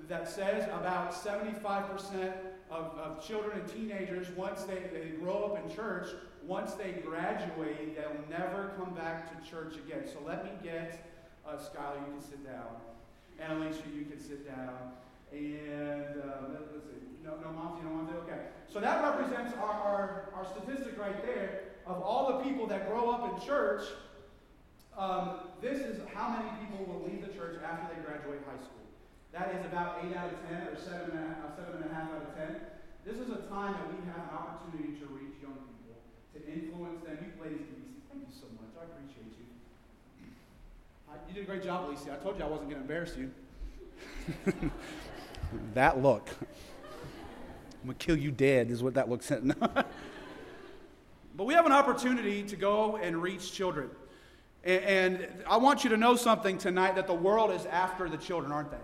that 0.08 0.28
says 0.28 0.64
about 0.66 1.14
75% 1.14 2.34
of, 2.72 2.98
of 2.98 3.26
children 3.26 3.60
and 3.60 3.70
teenagers, 3.70 4.30
once 4.36 4.64
they, 4.64 4.82
they 4.94 5.10
grow 5.20 5.44
up 5.44 5.64
in 5.64 5.76
church, 5.76 6.08
once 6.44 6.74
they 6.74 6.94
graduate, 7.04 7.96
they'll 7.96 8.40
never 8.40 8.72
come 8.78 8.94
back 8.94 9.30
to 9.30 9.50
church 9.50 9.76
again. 9.76 10.04
So 10.12 10.20
let 10.26 10.44
me 10.44 10.52
get, 10.64 11.06
uh, 11.46 11.58
Skylar, 11.58 12.00
you 12.08 12.14
can 12.14 12.22
sit 12.22 12.46
down. 12.46 12.66
And 13.42 13.58
Alicia, 13.58 13.90
you 13.96 14.06
can 14.06 14.22
sit 14.22 14.46
down. 14.46 14.94
And 15.34 16.22
uh, 16.22 16.54
let's 16.54 16.86
see. 16.86 17.02
No, 17.26 17.38
no, 17.42 17.50
mom, 17.52 17.78
you 17.78 17.90
don't 17.90 17.98
want 17.98 18.10
to? 18.14 18.18
Okay. 18.30 18.54
So 18.70 18.80
that 18.80 19.02
represents 19.02 19.54
our, 19.58 19.74
our, 19.74 20.30
our 20.36 20.46
statistic 20.46 20.98
right 21.00 21.26
there 21.26 21.74
of 21.88 22.02
all 22.02 22.38
the 22.38 22.44
people 22.46 22.68
that 22.68 22.90
grow 22.90 23.10
up 23.10 23.26
in 23.26 23.48
church. 23.48 23.82
Um, 24.98 25.52
this 25.62 25.80
is 25.80 26.02
how 26.14 26.30
many 26.30 26.50
people 26.62 26.86
will 26.86 27.02
leave 27.08 27.26
the 27.26 27.34
church 27.34 27.58
after 27.64 27.96
they 27.96 28.02
graduate 28.06 28.44
high 28.46 28.62
school. 28.62 28.86
That 29.32 29.56
is 29.56 29.66
about 29.66 30.04
8 30.04 30.16
out 30.16 30.28
of 30.28 30.38
10 30.52 30.68
or 30.68 30.76
7 30.76 31.16
and, 31.16 31.32
a, 31.32 31.56
7 31.56 31.82
and 31.82 31.86
a 31.88 31.94
half 31.96 32.12
out 32.12 32.28
of 32.28 32.36
10. 32.36 32.60
This 33.08 33.18
is 33.18 33.32
a 33.32 33.48
time 33.48 33.74
that 33.74 33.88
we 33.88 33.98
have 34.12 34.28
an 34.30 34.36
opportunity 34.36 35.00
to 35.00 35.08
reach 35.10 35.40
young 35.42 35.56
people, 35.56 35.98
to 36.36 36.40
influence 36.44 37.00
them. 37.08 37.18
You 37.18 37.32
ladies 37.40 37.66
thank 38.12 38.28
you 38.28 38.36
so 38.36 38.52
much. 38.60 38.76
I 38.76 38.92
appreciate 38.92 39.34
you. 39.40 39.48
You 41.28 41.34
did 41.34 41.44
a 41.44 41.46
great 41.46 41.64
job, 41.64 41.88
Alicia. 41.90 42.14
I 42.14 42.24
told 42.24 42.38
you 42.38 42.44
I 42.44 42.48
wasn't 42.48 42.70
going 42.70 42.82
to 42.82 42.88
embarrass 42.88 43.16
you. 43.16 43.32
that 45.74 46.02
look. 46.02 46.30
I'm 46.42 47.86
going 47.86 47.98
to 47.98 48.06
kill 48.06 48.18
you 48.18 48.32
dead, 48.32 48.70
is 48.70 48.84
what 48.84 48.94
that 48.96 49.10
look 49.10 49.24
said. 49.24 49.56
but 49.60 49.86
we 51.46 51.54
have 51.54 51.66
an 51.66 51.72
opportunity 51.72 52.44
to 52.44 52.56
go 52.56 52.98
and 52.98 53.22
reach 53.22 53.52
children. 53.52 53.90
And 54.64 55.28
I 55.50 55.58
want 55.58 55.84
you 55.84 55.90
to 55.90 55.98
know 55.98 56.16
something 56.16 56.58
tonight 56.58 56.96
that 56.96 57.08
the 57.08 57.14
world 57.14 57.52
is 57.52 57.66
after 57.66 58.08
the 58.08 58.18
children, 58.18 58.52
aren't 58.52 58.72
they? 58.72 58.78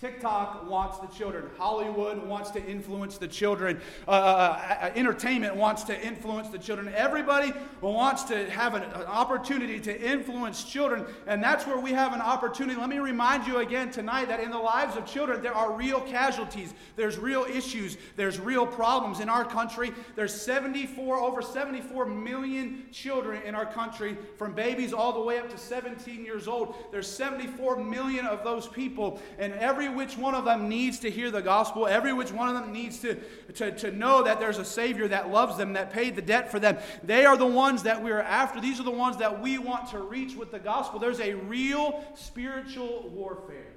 TikTok 0.00 0.70
wants 0.70 0.98
the 0.98 1.08
children. 1.08 1.46
Hollywood 1.58 2.24
wants 2.24 2.52
to 2.52 2.64
influence 2.64 3.18
the 3.18 3.26
children. 3.26 3.80
Uh, 4.06 4.10
uh, 4.10 4.14
uh, 4.14 4.84
uh, 4.84 4.90
entertainment 4.94 5.56
wants 5.56 5.82
to 5.84 6.06
influence 6.06 6.48
the 6.50 6.58
children. 6.58 6.92
Everybody 6.94 7.52
wants 7.80 8.22
to 8.24 8.48
have 8.50 8.74
an, 8.74 8.84
an, 8.84 9.02
opportunity 9.06 9.80
to 9.80 10.00
influence 10.00 10.62
children. 10.62 11.04
And 11.26 11.42
that's 11.42 11.66
where 11.66 11.78
we 11.80 11.90
have 11.92 12.12
an 12.12 12.20
opportunity. 12.20 12.78
Let 12.78 12.90
me 12.90 12.98
remind 12.98 13.46
you 13.46 13.58
again 13.58 13.90
tonight 13.90 14.28
that 14.28 14.38
in 14.38 14.50
the 14.50 14.58
lives 14.58 14.96
of 14.96 15.04
children, 15.04 15.42
there 15.42 15.54
are 15.54 15.72
real 15.72 16.00
casualties. 16.00 16.74
There's 16.94 17.18
real 17.18 17.44
issues. 17.44 17.96
There's 18.14 18.38
real 18.38 18.66
problems 18.66 19.18
in 19.18 19.28
our 19.28 19.44
country. 19.44 19.92
There's 20.14 20.32
74, 20.32 21.16
over 21.16 21.42
74 21.42 22.06
million 22.06 22.84
children 22.92 23.42
in 23.42 23.56
our 23.56 23.66
country, 23.66 24.16
from 24.36 24.52
babies 24.52 24.92
all 24.92 25.12
the 25.12 25.20
way 25.20 25.38
up 25.38 25.50
to 25.50 25.58
17 25.58 26.24
years 26.24 26.46
old. 26.46 26.76
There's 26.92 27.10
74 27.10 27.76
million 27.82 28.26
of 28.26 28.44
those 28.44 28.68
people. 28.68 29.20
And 29.38 29.52
every 29.54 29.87
every 29.88 30.04
which 30.04 30.18
one 30.18 30.34
of 30.34 30.44
them 30.44 30.68
needs 30.68 30.98
to 31.00 31.10
hear 31.10 31.30
the 31.30 31.40
gospel. 31.40 31.86
Every 31.86 32.12
which 32.12 32.30
one 32.30 32.48
of 32.48 32.54
them 32.54 32.72
needs 32.72 32.98
to, 33.00 33.14
to, 33.54 33.72
to 33.72 33.90
know 33.90 34.22
that 34.22 34.38
there's 34.38 34.58
a 34.58 34.64
Savior 34.64 35.08
that 35.08 35.30
loves 35.30 35.56
them, 35.56 35.72
that 35.74 35.92
paid 35.92 36.14
the 36.14 36.22
debt 36.22 36.50
for 36.50 36.58
them. 36.58 36.76
They 37.02 37.24
are 37.24 37.36
the 37.36 37.46
ones 37.46 37.84
that 37.84 38.02
we 38.02 38.10
are 38.10 38.20
after. 38.20 38.60
These 38.60 38.80
are 38.80 38.84
the 38.84 38.90
ones 38.90 39.16
that 39.18 39.40
we 39.40 39.58
want 39.58 39.90
to 39.90 39.98
reach 39.98 40.36
with 40.36 40.50
the 40.50 40.58
gospel. 40.58 40.98
There's 40.98 41.20
a 41.20 41.34
real 41.34 42.04
spiritual 42.14 43.08
warfare. 43.14 43.72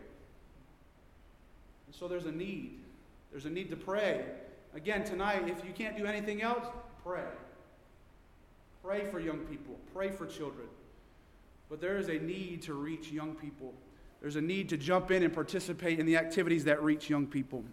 And 1.88 1.96
so 1.96 2.08
there's 2.08 2.26
a 2.26 2.32
need. 2.32 2.80
There's 3.32 3.46
a 3.46 3.50
need 3.50 3.70
to 3.70 3.78
pray. 3.78 4.26
Again, 4.74 5.04
tonight, 5.04 5.48
if 5.48 5.66
you 5.66 5.72
can't 5.74 5.98
do 5.98 6.06
anything 6.06 6.42
else, 6.42 6.66
pray. 7.04 7.24
Pray 8.84 9.06
for 9.06 9.20
young 9.20 9.40
people, 9.40 9.76
pray 9.94 10.10
for 10.10 10.26
children. 10.26 10.68
But 11.70 11.80
there 11.80 11.98
is 11.98 12.10
a 12.10 12.20
need 12.20 12.64
to 12.64 12.74
reach 12.74 13.12
young 13.12 13.36
people. 13.36 13.74
There's 14.22 14.36
a 14.36 14.42
need 14.42 14.70
to 14.70 14.78
jump 14.78 15.10
in 15.10 15.24
and 15.24 15.34
participate 15.34 16.00
in 16.00 16.06
the 16.06 16.16
activities 16.16 16.66
that 16.66 16.82
reach 16.84 17.10
young 17.10 17.26
people. 17.26 17.64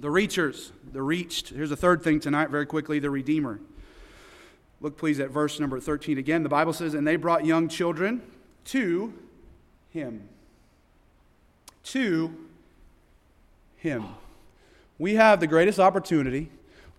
The 0.00 0.08
reachers, 0.08 0.72
the 0.92 1.02
reached. 1.02 1.50
Here's 1.50 1.70
a 1.70 1.76
third 1.76 2.02
thing 2.02 2.18
tonight, 2.18 2.50
very 2.50 2.66
quickly 2.66 2.98
the 2.98 3.10
Redeemer. 3.10 3.60
Look, 4.80 4.98
please, 4.98 5.20
at 5.20 5.30
verse 5.30 5.60
number 5.60 5.78
13 5.78 6.18
again. 6.18 6.42
The 6.42 6.48
Bible 6.48 6.72
says, 6.72 6.94
And 6.94 7.06
they 7.06 7.14
brought 7.14 7.46
young 7.46 7.68
children 7.68 8.22
to 8.66 9.14
him. 9.90 10.28
To 11.84 12.34
him. 13.76 14.06
We 14.98 15.14
have 15.14 15.38
the 15.38 15.46
greatest 15.46 15.78
opportunity. 15.78 16.50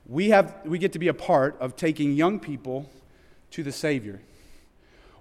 We, 0.06 0.30
have, 0.30 0.56
we 0.66 0.78
get 0.78 0.94
to 0.94 1.00
be 1.00 1.10
a 1.10 1.14
part 1.14 1.58
of 1.60 1.76
taking 1.76 2.14
young 2.14 2.40
people 2.40 2.90
to 3.52 3.64
the 3.64 3.72
Savior. 3.72 4.22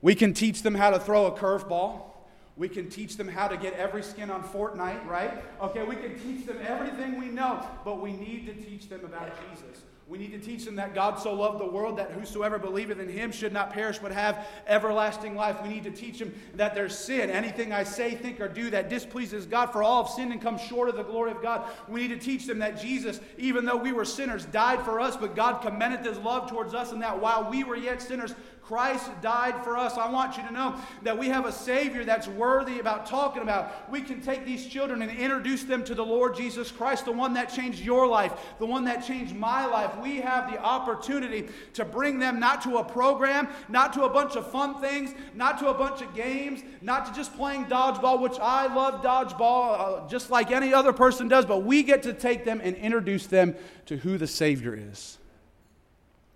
We 0.01 0.15
can 0.15 0.35
teach 0.35 0.63
them 0.63 0.75
how 0.75 0.91
to 0.91 1.01
throw 1.01 1.27
a 1.27 1.33
curveball. 1.33 2.12
We 2.57 2.69
can 2.69 2.91
teach 2.91 3.17
them 3.17 3.29
how 3.29 3.49
to 3.49 3.57
get 3.57 3.75
every 3.75 4.03
skin 4.03 4.31
on 4.31 4.43
Fortnite, 4.43 5.07
right? 5.07 5.43
Okay, 5.63 5.85
we 5.85 5.97
can 5.97 6.19
teach 6.19 6.47
them 6.47 6.59
everything 6.67 7.19
we 7.19 7.27
know, 7.27 7.67
but 7.85 8.01
we 8.01 8.13
need 8.13 8.47
to 8.47 8.55
teach 8.55 8.89
them 8.89 9.05
about 9.05 9.31
Jesus. 9.49 9.83
We 10.09 10.19
need 10.19 10.33
to 10.33 10.39
teach 10.39 10.67
them 10.67 10.77
that 10.77 10.95
God 10.95 11.19
so 11.19 11.33
loved 11.33 11.59
the 11.59 11.67
world 11.67 11.97
that 11.97 12.11
whosoever 12.11 12.59
believeth 12.59 13.01
in 13.01 13.09
him 13.09 13.33
should 13.33 13.53
not 13.53 13.73
perish 13.73 13.99
but 13.99 14.13
have 14.13 14.47
everlasting 14.67 15.35
life. 15.37 15.63
We 15.63 15.71
need 15.71 15.85
to 15.85 15.91
teach 15.91 16.19
them 16.19 16.35
that 16.57 16.75
there's 16.75 16.99
sin. 16.99 17.31
Anything 17.31 17.73
I 17.73 17.85
say, 17.85 18.15
think, 18.15 18.39
or 18.39 18.49
do 18.49 18.69
that 18.71 18.91
displeases 18.91 19.47
God, 19.47 19.73
for 19.73 19.83
all 19.83 20.05
have 20.05 20.13
sinned 20.13 20.33
and 20.33 20.43
come 20.43 20.59
short 20.59 20.91
of 20.91 20.97
the 20.97 21.03
glory 21.03 21.31
of 21.31 21.41
God. 21.41 21.67
We 21.89 22.03
need 22.03 22.09
to 22.09 22.19
teach 22.19 22.45
them 22.45 22.59
that 22.59 22.79
Jesus, 22.79 23.21
even 23.39 23.65
though 23.65 23.79
we 23.79 23.93
were 23.93 24.05
sinners, 24.05 24.45
died 24.45 24.85
for 24.85 25.01
us, 25.01 25.17
but 25.17 25.35
God 25.35 25.63
commended 25.63 26.05
his 26.05 26.19
love 26.19 26.51
towards 26.51 26.75
us, 26.75 26.93
and 26.93 27.01
that 27.01 27.19
while 27.19 27.49
we 27.49 27.65
were 27.65 27.77
yet 27.77 28.03
sinners, 28.03 28.35
Christ 28.73 29.11
died 29.21 29.63
for 29.63 29.77
us. 29.77 29.99
I 29.99 30.11
want 30.11 30.39
you 30.39 30.45
to 30.45 30.51
know 30.51 30.75
that 31.03 31.19
we 31.19 31.29
have 31.29 31.45
a 31.45 31.53
Savior 31.53 32.07
that's 32.07 32.27
worthy 32.27 32.79
about 32.79 33.05
talking 33.05 33.43
about. 33.43 33.91
We 33.91 34.01
can 34.01 34.23
take 34.23 34.47
these 34.47 34.67
children 34.67 35.03
and 35.03 35.11
introduce 35.11 35.65
them 35.65 35.85
to 35.85 35.95
the 35.95 36.03
Lord 36.03 36.35
Jesus 36.35 36.71
Christ, 36.71 37.05
the 37.05 37.13
one 37.13 37.35
that 37.35 37.53
changed 37.53 37.81
your 37.81 38.07
life, 38.07 38.33
the 38.59 38.65
one 38.65 38.87
that 38.87 39.05
changed 39.07 39.37
my 39.37 39.67
life. 39.67 39.95
We 39.99 40.23
have 40.23 40.51
the 40.51 40.59
opportunity 40.59 41.51
to 41.75 41.85
bring 41.85 42.19
them 42.19 42.41
not 42.41 42.63
to 42.63 42.79
a 42.79 42.85
program, 42.85 43.47
not 43.69 43.93
to 43.93 44.05
a 44.05 44.09
bunch 44.09 44.37
of 44.37 44.51
fun 44.51 44.81
things, 44.81 45.15
not 45.35 45.59
to 45.59 45.69
a 45.69 45.75
bunch 45.75 46.01
of 46.01 46.15
games, 46.15 46.63
not 46.81 47.05
to 47.05 47.13
just 47.13 47.37
playing 47.37 47.67
dodgeball, 47.67 48.23
which 48.23 48.39
I 48.41 48.75
love 48.75 49.03
dodgeball 49.03 50.05
uh, 50.05 50.09
just 50.09 50.31
like 50.31 50.51
any 50.51 50.73
other 50.73 50.95
person 50.95 51.29
does, 51.29 51.45
but 51.45 51.63
we 51.63 51.83
get 51.83 52.05
to 52.05 52.15
take 52.15 52.47
them 52.47 52.63
and 52.65 52.75
introduce 52.77 53.27
them 53.27 53.55
to 53.85 53.99
who 53.99 54.17
the 54.17 54.27
Savior 54.27 54.75
is. 54.75 55.19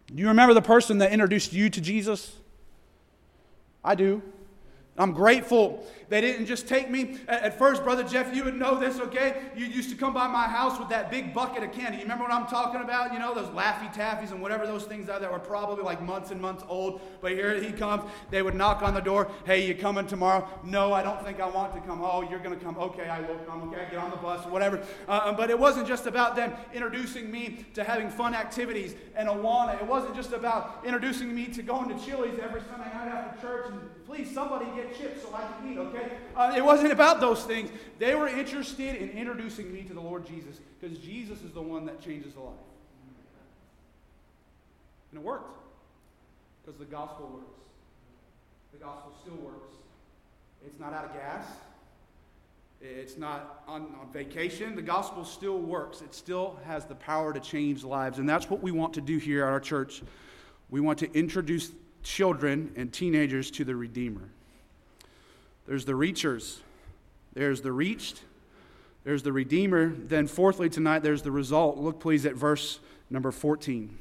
Do 0.06 0.22
you 0.22 0.28
remember 0.28 0.54
the 0.54 0.62
person 0.62 0.98
that 0.98 1.12
introduced 1.12 1.52
you 1.52 1.68
to 1.70 1.80
Jesus? 1.80 2.32
I 3.84 3.94
do. 3.94 4.22
I'm 4.98 5.12
grateful 5.12 5.84
they 6.08 6.20
didn't 6.20 6.46
just 6.46 6.68
take 6.68 6.88
me. 6.88 7.18
At 7.26 7.58
first, 7.58 7.82
Brother 7.82 8.04
Jeff, 8.04 8.34
you 8.34 8.44
would 8.44 8.54
know 8.54 8.78
this, 8.78 9.00
okay? 9.00 9.42
You 9.56 9.66
used 9.66 9.90
to 9.90 9.96
come 9.96 10.14
by 10.14 10.28
my 10.28 10.44
house 10.44 10.78
with 10.78 10.88
that 10.90 11.10
big 11.10 11.34
bucket 11.34 11.64
of 11.64 11.72
candy. 11.72 11.96
You 11.98 12.04
remember 12.04 12.24
what 12.24 12.32
I'm 12.32 12.46
talking 12.46 12.80
about? 12.80 13.12
You 13.12 13.18
know, 13.18 13.34
those 13.34 13.48
Laffy 13.48 13.92
Taffies 13.92 14.30
and 14.30 14.40
whatever 14.40 14.66
those 14.66 14.84
things 14.84 15.08
are 15.08 15.18
that 15.18 15.30
were 15.30 15.38
probably 15.38 15.82
like 15.82 16.00
months 16.00 16.30
and 16.30 16.40
months 16.40 16.62
old. 16.68 17.00
But 17.20 17.32
here 17.32 17.60
he 17.60 17.72
comes. 17.72 18.08
They 18.30 18.42
would 18.42 18.54
knock 18.54 18.82
on 18.82 18.94
the 18.94 19.00
door. 19.00 19.30
Hey, 19.44 19.66
you 19.66 19.74
coming 19.74 20.06
tomorrow? 20.06 20.48
No, 20.62 20.92
I 20.92 21.02
don't 21.02 21.22
think 21.24 21.40
I 21.40 21.48
want 21.48 21.74
to 21.74 21.80
come. 21.80 22.00
Oh, 22.02 22.22
you're 22.22 22.38
going 22.38 22.56
to 22.56 22.64
come. 22.64 22.78
Okay, 22.78 23.08
I 23.08 23.20
will 23.20 23.38
come. 23.38 23.68
Okay, 23.68 23.86
get 23.90 23.98
on 23.98 24.10
the 24.10 24.16
bus, 24.16 24.46
or 24.46 24.50
whatever. 24.50 24.82
Uh, 25.08 25.32
but 25.32 25.50
it 25.50 25.58
wasn't 25.58 25.88
just 25.88 26.06
about 26.06 26.36
them 26.36 26.52
introducing 26.72 27.30
me 27.30 27.64
to 27.74 27.82
having 27.82 28.10
fun 28.10 28.34
activities 28.34 28.94
and 29.16 29.28
Awana. 29.28 29.74
It 29.80 29.86
wasn't 29.86 30.14
just 30.14 30.32
about 30.32 30.82
introducing 30.84 31.34
me 31.34 31.46
to 31.46 31.62
going 31.62 31.88
to 31.88 32.04
Chili's 32.04 32.38
every 32.38 32.60
Sunday 32.70 32.92
night 32.94 33.08
after 33.08 33.40
church 33.40 33.66
and 33.70 33.80
please 34.06 34.32
somebody 34.32 34.66
get 34.76 34.96
chips 34.96 35.22
so 35.22 35.34
I 35.34 35.46
can 35.58 35.72
eat, 35.72 35.78
okay? 35.78 36.12
Uh, 36.34 36.54
it 36.56 36.64
wasn't 36.64 36.92
about 36.92 37.20
those 37.20 37.44
things. 37.44 37.70
They 37.98 38.14
were 38.14 38.28
interested 38.28 38.96
in 38.96 39.10
introducing 39.10 39.72
me 39.72 39.82
to 39.82 39.94
the 39.94 40.00
Lord 40.00 40.26
Jesus 40.26 40.60
because 40.80 40.98
Jesus 40.98 41.42
is 41.42 41.52
the 41.52 41.62
one 41.62 41.86
that 41.86 42.00
changes 42.00 42.34
the 42.34 42.40
life. 42.40 42.54
And 45.10 45.20
it 45.20 45.24
worked 45.24 45.58
because 46.64 46.78
the 46.78 46.84
gospel 46.84 47.30
works. 47.32 47.60
the 48.72 48.78
gospel 48.78 49.12
still 49.22 49.36
works. 49.36 49.74
It's 50.64 50.78
not 50.78 50.92
out 50.92 51.04
of 51.04 51.12
gas. 51.12 51.46
It's 52.80 53.16
not 53.16 53.62
on, 53.66 53.94
on, 54.00 54.12
vacation. 54.12 54.76
The 54.76 54.82
gospel 54.82 55.24
still 55.24 55.58
works. 55.58 56.02
It 56.02 56.14
still 56.14 56.58
has 56.66 56.84
the 56.84 56.94
power 56.94 57.32
to 57.32 57.40
change 57.40 57.84
lives. 57.84 58.18
And 58.18 58.28
that's 58.28 58.50
what 58.50 58.62
we 58.62 58.70
want 58.70 58.94
to 58.94 59.00
do 59.00 59.16
here 59.16 59.44
at 59.44 59.50
our 59.50 59.60
church. 59.60 60.02
We 60.68 60.80
want 60.80 60.98
to 60.98 61.12
introduce 61.14 61.70
children 62.06 62.72
and 62.76 62.92
teenagers 62.92 63.50
to 63.50 63.64
the 63.64 63.74
Redeemer. 63.74 64.28
There's 65.66 65.84
the 65.84 65.92
reachers, 65.92 66.58
there's 67.34 67.60
the 67.60 67.72
reached, 67.72 68.22
there's 69.02 69.24
the 69.24 69.32
Redeemer. 69.32 69.88
Then, 69.88 70.28
fourthly, 70.28 70.70
tonight, 70.70 71.00
there's 71.00 71.22
the 71.22 71.32
result. 71.32 71.78
Look, 71.78 71.98
please, 71.98 72.24
at 72.24 72.34
verse 72.34 72.78
number 73.10 73.32
14. 73.32 73.98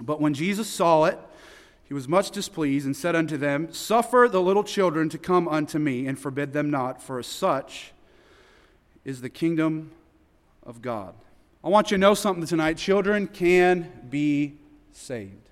But 0.00 0.20
when 0.20 0.34
Jesus 0.34 0.68
saw 0.68 1.04
it, 1.04 1.18
he 1.84 1.94
was 1.94 2.08
much 2.08 2.30
displeased 2.30 2.86
and 2.86 2.96
said 2.96 3.16
unto 3.16 3.36
them, 3.36 3.72
Suffer 3.72 4.28
the 4.30 4.40
little 4.40 4.64
children 4.64 5.08
to 5.08 5.18
come 5.18 5.48
unto 5.48 5.78
me, 5.78 6.06
and 6.06 6.18
forbid 6.18 6.52
them 6.52 6.70
not, 6.70 7.02
for 7.02 7.22
such 7.22 7.92
is 9.04 9.20
the 9.20 9.28
kingdom 9.28 9.90
of 10.62 10.80
God. 10.80 11.14
I 11.64 11.68
want 11.68 11.90
you 11.90 11.96
to 11.96 12.00
know 12.00 12.14
something 12.14 12.46
tonight. 12.46 12.76
Children 12.76 13.26
can 13.26 13.90
be 14.08 14.54
saved. 14.92 15.48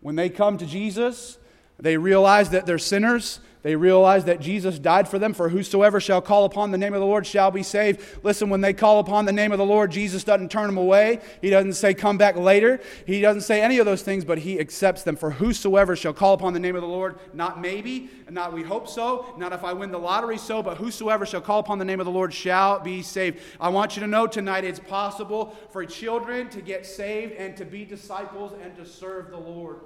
When 0.00 0.16
they 0.16 0.28
come 0.30 0.58
to 0.58 0.66
Jesus, 0.66 1.38
they 1.78 1.96
realize 1.96 2.50
that 2.50 2.66
they're 2.66 2.78
sinners. 2.78 3.40
They 3.62 3.76
realize 3.76 4.24
that 4.24 4.40
Jesus 4.40 4.78
died 4.78 5.06
for 5.06 5.18
them, 5.18 5.34
for 5.34 5.50
whosoever 5.50 6.00
shall 6.00 6.22
call 6.22 6.46
upon 6.46 6.70
the 6.70 6.78
name 6.78 6.94
of 6.94 7.00
the 7.00 7.06
Lord 7.06 7.26
shall 7.26 7.50
be 7.50 7.62
saved. 7.62 8.00
Listen, 8.22 8.48
when 8.48 8.62
they 8.62 8.72
call 8.72 9.00
upon 9.00 9.26
the 9.26 9.32
name 9.32 9.52
of 9.52 9.58
the 9.58 9.66
Lord, 9.66 9.90
Jesus 9.90 10.24
doesn't 10.24 10.50
turn 10.50 10.66
them 10.66 10.78
away. 10.78 11.20
He 11.42 11.50
doesn't 11.50 11.74
say, 11.74 11.92
come 11.92 12.16
back 12.16 12.36
later. 12.36 12.80
He 13.06 13.20
doesn't 13.20 13.42
say 13.42 13.60
any 13.60 13.78
of 13.78 13.84
those 13.84 14.00
things, 14.00 14.24
but 14.24 14.38
he 14.38 14.58
accepts 14.58 15.02
them. 15.02 15.14
For 15.14 15.32
whosoever 15.32 15.94
shall 15.94 16.14
call 16.14 16.32
upon 16.32 16.54
the 16.54 16.60
name 16.60 16.74
of 16.74 16.80
the 16.80 16.88
Lord, 16.88 17.18
not 17.34 17.60
maybe, 17.60 18.08
not 18.30 18.54
we 18.54 18.62
hope 18.62 18.88
so, 18.88 19.26
not 19.36 19.52
if 19.52 19.62
I 19.62 19.74
win 19.74 19.90
the 19.90 19.98
lottery 19.98 20.38
so, 20.38 20.62
but 20.62 20.78
whosoever 20.78 21.26
shall 21.26 21.42
call 21.42 21.58
upon 21.58 21.78
the 21.78 21.84
name 21.84 22.00
of 22.00 22.06
the 22.06 22.12
Lord 22.12 22.32
shall 22.32 22.80
be 22.80 23.02
saved. 23.02 23.40
I 23.60 23.68
want 23.68 23.94
you 23.94 24.00
to 24.00 24.08
know 24.08 24.26
tonight 24.26 24.64
it's 24.64 24.80
possible 24.80 25.54
for 25.70 25.84
children 25.84 26.48
to 26.50 26.62
get 26.62 26.86
saved 26.86 27.34
and 27.34 27.54
to 27.58 27.66
be 27.66 27.84
disciples 27.84 28.54
and 28.62 28.74
to 28.76 28.86
serve 28.86 29.30
the 29.30 29.36
Lord. 29.36 29.80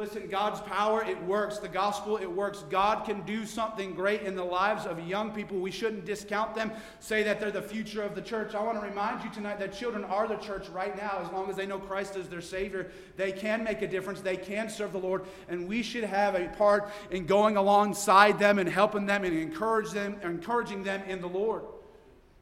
Listen, 0.00 0.28
God's 0.28 0.62
power, 0.62 1.04
it 1.04 1.22
works. 1.24 1.58
The 1.58 1.68
gospel, 1.68 2.16
it 2.16 2.24
works. 2.24 2.64
God 2.70 3.04
can 3.04 3.20
do 3.26 3.44
something 3.44 3.94
great 3.94 4.22
in 4.22 4.34
the 4.34 4.42
lives 4.42 4.86
of 4.86 4.98
young 5.06 5.30
people. 5.30 5.58
We 5.58 5.70
shouldn't 5.70 6.06
discount 6.06 6.54
them, 6.54 6.72
say 7.00 7.22
that 7.22 7.38
they're 7.38 7.50
the 7.50 7.60
future 7.60 8.02
of 8.02 8.14
the 8.14 8.22
church. 8.22 8.54
I 8.54 8.62
want 8.62 8.80
to 8.80 8.88
remind 8.88 9.22
you 9.22 9.28
tonight 9.28 9.58
that 9.58 9.74
children 9.74 10.04
are 10.04 10.26
the 10.26 10.38
church 10.38 10.70
right 10.70 10.96
now. 10.96 11.20
As 11.22 11.30
long 11.30 11.50
as 11.50 11.56
they 11.56 11.66
know 11.66 11.78
Christ 11.78 12.16
as 12.16 12.30
their 12.30 12.40
Savior, 12.40 12.90
they 13.18 13.30
can 13.30 13.62
make 13.62 13.82
a 13.82 13.86
difference. 13.86 14.22
They 14.22 14.38
can 14.38 14.70
serve 14.70 14.92
the 14.92 14.98
Lord. 14.98 15.26
And 15.50 15.68
we 15.68 15.82
should 15.82 16.04
have 16.04 16.34
a 16.34 16.48
part 16.48 16.90
in 17.10 17.26
going 17.26 17.58
alongside 17.58 18.38
them 18.38 18.58
and 18.58 18.66
helping 18.66 19.04
them 19.04 19.24
and 19.24 19.36
encourage 19.36 19.90
them, 19.90 20.16
encouraging 20.22 20.82
them 20.82 21.02
in 21.08 21.20
the 21.20 21.28
Lord. 21.28 21.62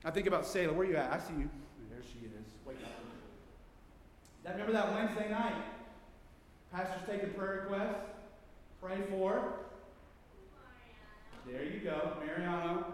I 0.04 0.12
think 0.12 0.28
about 0.28 0.46
Sailor. 0.46 0.74
Where 0.74 0.86
are 0.86 0.90
you 0.90 0.96
at? 0.96 1.12
I 1.12 1.18
see 1.18 1.34
you. 1.34 1.50
There 1.90 2.02
she 2.04 2.24
is. 2.24 2.46
Wait. 2.64 2.76
Remember 4.44 4.72
that 4.72 4.94
Wednesday 4.94 5.28
night? 5.28 5.56
Pastor's 6.72 7.08
taking 7.08 7.30
prayer 7.30 7.62
requests. 7.62 8.04
Pray 8.82 8.98
for. 9.10 9.54
There 11.46 11.64
you 11.64 11.80
go. 11.80 12.12
Mariano, 12.24 12.84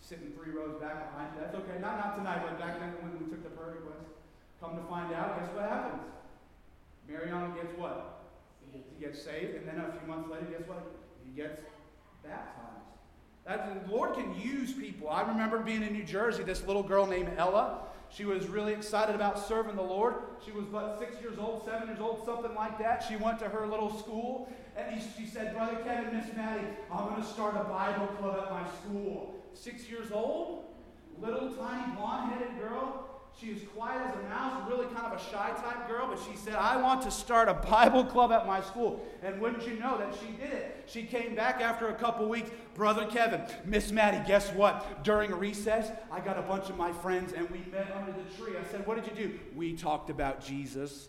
sitting 0.00 0.32
three 0.32 0.52
rows 0.52 0.80
back 0.80 1.12
behind 1.12 1.34
you. 1.34 1.42
That's 1.42 1.54
okay. 1.54 1.80
Not, 1.80 1.98
not 1.98 2.16
tonight, 2.16 2.42
but 2.46 2.58
back 2.58 2.80
then 2.80 2.94
when 3.02 3.12
we 3.18 3.30
took 3.30 3.42
the 3.42 3.50
prayer 3.50 3.76
request. 3.76 4.08
Come 4.60 4.76
to 4.76 4.82
find 4.88 5.12
out, 5.14 5.38
guess 5.38 5.48
what 5.54 5.68
happens? 5.68 6.02
Mariano 7.08 7.54
gets 7.54 7.76
what? 7.78 8.22
He 8.72 9.04
gets 9.04 9.22
saved, 9.22 9.56
and 9.56 9.66
then 9.66 9.80
a 9.80 9.92
few 9.98 10.08
months 10.08 10.30
later, 10.30 10.46
guess 10.46 10.66
what? 10.66 10.86
He 11.24 11.32
gets 11.32 11.60
baptized. 12.22 12.70
That, 13.46 13.86
the 13.86 13.92
Lord 13.92 14.14
can 14.14 14.38
use 14.40 14.72
people. 14.72 15.08
I 15.08 15.22
remember 15.22 15.58
being 15.58 15.82
in 15.82 15.92
New 15.92 16.04
Jersey, 16.04 16.42
this 16.42 16.64
little 16.66 16.82
girl 16.82 17.06
named 17.06 17.32
Ella. 17.36 17.80
She 18.12 18.24
was 18.24 18.48
really 18.48 18.72
excited 18.72 19.14
about 19.14 19.38
serving 19.38 19.76
the 19.76 19.82
Lord. 19.82 20.14
She 20.44 20.50
was 20.50 20.64
but 20.64 20.98
six 20.98 21.20
years 21.20 21.38
old, 21.38 21.64
seven 21.64 21.88
years 21.88 22.00
old, 22.00 22.24
something 22.24 22.54
like 22.54 22.78
that. 22.78 23.04
She 23.08 23.16
went 23.16 23.38
to 23.38 23.48
her 23.48 23.66
little 23.66 23.96
school 23.98 24.52
and 24.76 25.00
she 25.16 25.26
said, 25.26 25.54
Brother 25.54 25.76
Kevin, 25.84 26.16
Miss 26.16 26.34
Maddie, 26.36 26.66
I'm 26.92 27.08
going 27.08 27.22
to 27.22 27.26
start 27.26 27.54
a 27.56 27.64
Bible 27.64 28.08
club 28.18 28.44
at 28.44 28.50
my 28.50 28.64
school. 28.82 29.34
Six 29.54 29.88
years 29.88 30.10
old, 30.10 30.64
little 31.20 31.50
tiny 31.50 31.94
blonde 31.94 32.32
headed 32.32 32.58
girl. 32.58 33.09
She 33.38 33.54
was 33.54 33.62
quiet 33.74 34.02
as 34.06 34.14
a 34.14 34.28
mouse, 34.28 34.68
really 34.68 34.84
kind 34.86 35.06
of 35.06 35.18
a 35.18 35.30
shy 35.30 35.50
type 35.62 35.88
girl, 35.88 36.08
but 36.08 36.18
she 36.30 36.36
said, 36.36 36.56
I 36.56 36.76
want 36.76 37.00
to 37.02 37.10
start 37.10 37.48
a 37.48 37.54
Bible 37.70 38.04
club 38.04 38.32
at 38.32 38.46
my 38.46 38.60
school. 38.60 39.06
And 39.22 39.40
wouldn't 39.40 39.66
you 39.66 39.78
know 39.78 39.96
that 39.96 40.14
she 40.20 40.32
did 40.32 40.52
it? 40.52 40.84
She 40.86 41.04
came 41.04 41.34
back 41.34 41.62
after 41.62 41.88
a 41.88 41.94
couple 41.94 42.28
weeks. 42.28 42.50
Brother 42.74 43.06
Kevin, 43.06 43.42
Miss 43.64 43.92
Maddie, 43.92 44.22
guess 44.26 44.52
what? 44.52 45.02
During 45.04 45.32
recess, 45.32 45.90
I 46.10 46.20
got 46.20 46.38
a 46.38 46.42
bunch 46.42 46.68
of 46.68 46.76
my 46.76 46.92
friends 46.92 47.32
and 47.32 47.48
we 47.50 47.58
met 47.72 47.90
under 47.96 48.12
the 48.12 48.42
tree. 48.42 48.58
I 48.58 48.70
said, 48.70 48.86
What 48.86 49.02
did 49.02 49.06
you 49.06 49.28
do? 49.28 49.38
We 49.56 49.72
talked 49.74 50.10
about 50.10 50.44
Jesus. 50.44 51.08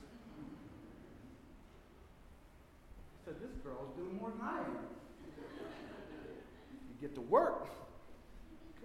I 3.21 3.25
said, 3.25 3.35
This 3.41 3.51
girl's 3.63 3.93
doing 3.97 4.17
more 4.19 4.31
than 4.31 4.41
I 4.41 4.59
am. 4.59 4.77
You 6.89 7.07
get 7.07 7.13
to 7.15 7.21
work. 7.21 7.67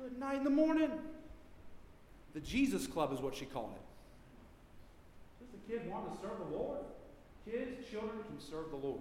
Good 0.00 0.18
night 0.18 0.36
in 0.36 0.44
the 0.44 0.50
morning. 0.50 0.90
The 2.36 2.44
Jesus 2.44 2.86
Club 2.86 3.16
is 3.16 3.24
what 3.24 3.32
she 3.32 3.48
called 3.48 3.72
it. 3.72 3.86
Does 5.40 5.48
the 5.56 5.62
kid 5.64 5.88
want 5.88 6.04
to 6.12 6.20
serve 6.20 6.36
the 6.36 6.52
Lord? 6.52 6.84
Kids, 7.48 7.88
children 7.88 8.20
can 8.28 8.36
serve 8.36 8.68
the 8.68 8.76
Lord. 8.76 9.00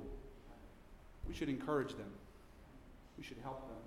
We 1.27 1.35
should 1.35 1.51
encourage 1.51 1.99
them. 1.99 2.07
We 3.19 3.27
should 3.27 3.43
help 3.43 3.67
them. 3.67 3.83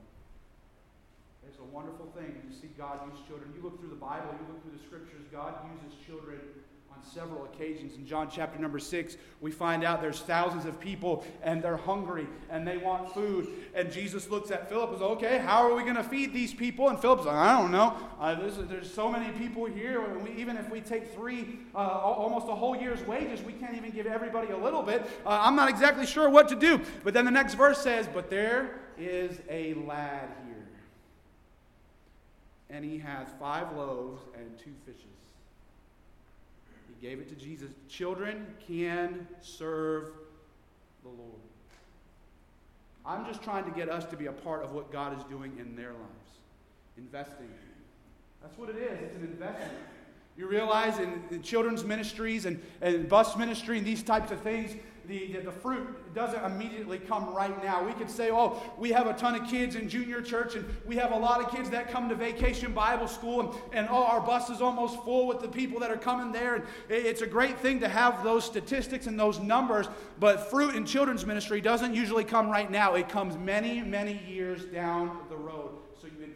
It's 1.49 1.57
a 1.57 1.65
wonderful 1.65 2.13
thing 2.13 2.29
to 2.45 2.53
see 2.53 2.69
God 2.77 3.01
use 3.09 3.25
children. 3.25 3.49
You 3.57 3.65
look 3.65 3.81
through 3.81 3.89
the 3.89 3.97
Bible, 3.97 4.37
you 4.37 4.45
look 4.53 4.61
through 4.69 4.77
the 4.77 4.85
scriptures, 4.85 5.25
God 5.33 5.57
uses 5.81 5.97
children 6.05 6.45
on 6.91 7.03
several 7.13 7.45
occasions. 7.45 7.97
In 7.97 8.07
John 8.07 8.29
chapter 8.31 8.59
number 8.59 8.79
six, 8.79 9.17
we 9.41 9.51
find 9.51 9.85
out 9.85 10.01
there's 10.01 10.21
thousands 10.21 10.65
of 10.65 10.81
people 10.81 11.25
and 11.43 11.63
they're 11.63 11.77
hungry 11.77 12.27
and 12.51 12.67
they 12.67 12.79
want 12.79 13.13
food. 13.13 13.49
And 13.75 13.93
Jesus 13.93 14.31
looks 14.31 14.51
at 14.51 14.69
Philip 14.69 14.91
and 14.91 14.99
says, 14.99 15.09
Okay, 15.09 15.39
how 15.39 15.69
are 15.69 15.75
we 15.75 15.83
going 15.83 15.97
to 15.97 16.03
feed 16.03 16.33
these 16.33 16.55
people? 16.55 16.89
And 16.89 16.99
Philip's 16.99 17.25
like, 17.25 17.37
I 17.37 17.61
don't 17.61 17.71
know. 17.71 17.97
Uh, 18.19 18.35
there's 18.35 18.93
so 18.93 19.11
many 19.11 19.31
people 19.39 19.67
here. 19.67 20.03
We, 20.19 20.31
even 20.33 20.57
if 20.57 20.71
we 20.71 20.81
take 20.81 21.13
three, 21.15 21.61
uh, 21.75 21.79
almost 21.79 22.49
a 22.49 22.55
whole 22.55 22.77
year's 22.77 23.03
wages, 23.07 23.43
we 23.43 23.53
can't 23.53 23.77
even 23.77 23.91
give 23.91 24.07
everybody 24.07 24.53
a 24.53 24.59
little 24.59 24.83
bit. 24.83 25.03
Uh, 25.27 25.39
I'm 25.43 25.57
not 25.57 25.69
exactly 25.69 26.07
sure 26.07 26.29
what 26.31 26.49
to 26.49 26.57
do. 26.57 26.81
But 27.05 27.15
then 27.15 27.25
the 27.25 27.31
next 27.31 27.55
verse 27.55 27.81
says, 27.81 28.09
But 28.13 28.31
there 28.31 28.81
is 28.99 29.41
a 29.51 29.75
lad 29.75 30.31
here. 30.47 30.55
And 32.71 32.85
he 32.85 32.99
has 32.99 33.29
five 33.39 33.75
loaves 33.77 34.23
and 34.35 34.59
two 34.59 34.73
fishes 34.85 35.05
gave 37.01 37.21
it 37.21 37.29
to 37.29 37.35
Jesus. 37.35 37.71
Children 37.89 38.47
can 38.67 39.27
serve 39.41 40.11
the 41.03 41.09
Lord. 41.09 41.41
I'm 43.07 43.25
just 43.27 43.43
trying 43.43 43.65
to 43.65 43.71
get 43.71 43.89
us 43.89 44.05
to 44.07 44.17
be 44.17 44.27
a 44.27 44.33
part 44.33 44.63
of 44.63 44.73
what 44.73 44.93
God 44.93 45.17
is 45.17 45.25
doing 45.25 45.57
in 45.59 45.75
their 45.75 45.93
lives, 45.93 46.31
investing. 46.97 47.49
That's 48.43 48.57
what 48.59 48.69
it 48.69 48.77
is. 48.77 49.01
It's 49.03 49.17
an 49.17 49.23
investment. 49.23 49.73
You 50.37 50.47
realize 50.47 50.99
in, 50.99 51.23
in 51.31 51.43
children's 51.43 51.85
ministries 51.85 52.47
and, 52.47 52.63
and 52.81 53.09
bus 53.09 53.37
ministry 53.37 53.79
and 53.79 53.87
these 53.87 54.03
types 54.03 54.31
of 54.31 54.41
things, 54.41 54.77
the, 55.09 55.33
the, 55.33 55.41
the, 55.41 55.53
fruit 55.53 56.15
doesn't 56.15 56.45
immediately 56.45 56.99
come 56.99 57.35
right 57.35 57.65
now. 57.65 57.83
We 57.83 57.93
could 57.95 58.11
say, 58.11 58.31
oh, 58.31 58.63
we 58.77 58.91
have 58.91 59.07
a 59.07 59.15
ton 59.15 59.35
of 59.35 59.49
kids 59.49 59.75
in 59.75 59.89
junior 59.89 60.21
church, 60.21 60.55
and 60.55 60.67
we 60.87 60.97
have 60.97 61.13
a 61.13 61.17
lot 61.17 61.43
of 61.43 61.51
kids 61.51 61.71
that 61.71 61.91
come 61.91 62.11
to 62.11 62.15
vacation 62.15 62.75
Bible 62.75 63.09
school, 63.09 63.41
and, 63.41 63.51
and 63.73 63.89
oh, 63.91 64.05
our 64.05 64.21
bus 64.21 64.51
is 64.51 64.61
almost 64.61 65.03
full 65.05 65.27
with 65.27 65.41
the 65.41 65.49
people 65.49 65.81
that 65.81 65.91
are 65.91 65.97
coming 65.97 66.31
there. 66.31 66.57
And 66.57 66.65
it's 66.91 67.23
a 67.23 67.27
great 67.27 67.59
thing 67.59 67.81
to 67.81 67.89
have 67.89 68.23
those 68.23 68.45
statistics 68.45 69.07
and 69.07 69.19
those 69.19 69.41
numbers, 69.41 69.87
but 70.21 70.51
fruit 70.51 70.75
in 70.75 70.85
children's 70.85 71.25
ministry 71.25 71.63
doesn't 71.63 71.95
usually 71.95 72.25
come 72.25 72.51
right 72.51 72.71
now. 72.71 72.95
It 72.95 73.09
comes 73.09 73.39
many, 73.39 73.81
many 73.81 74.21
years 74.29 74.67
down 74.67 75.17
the 75.31 75.37
road 75.37 75.71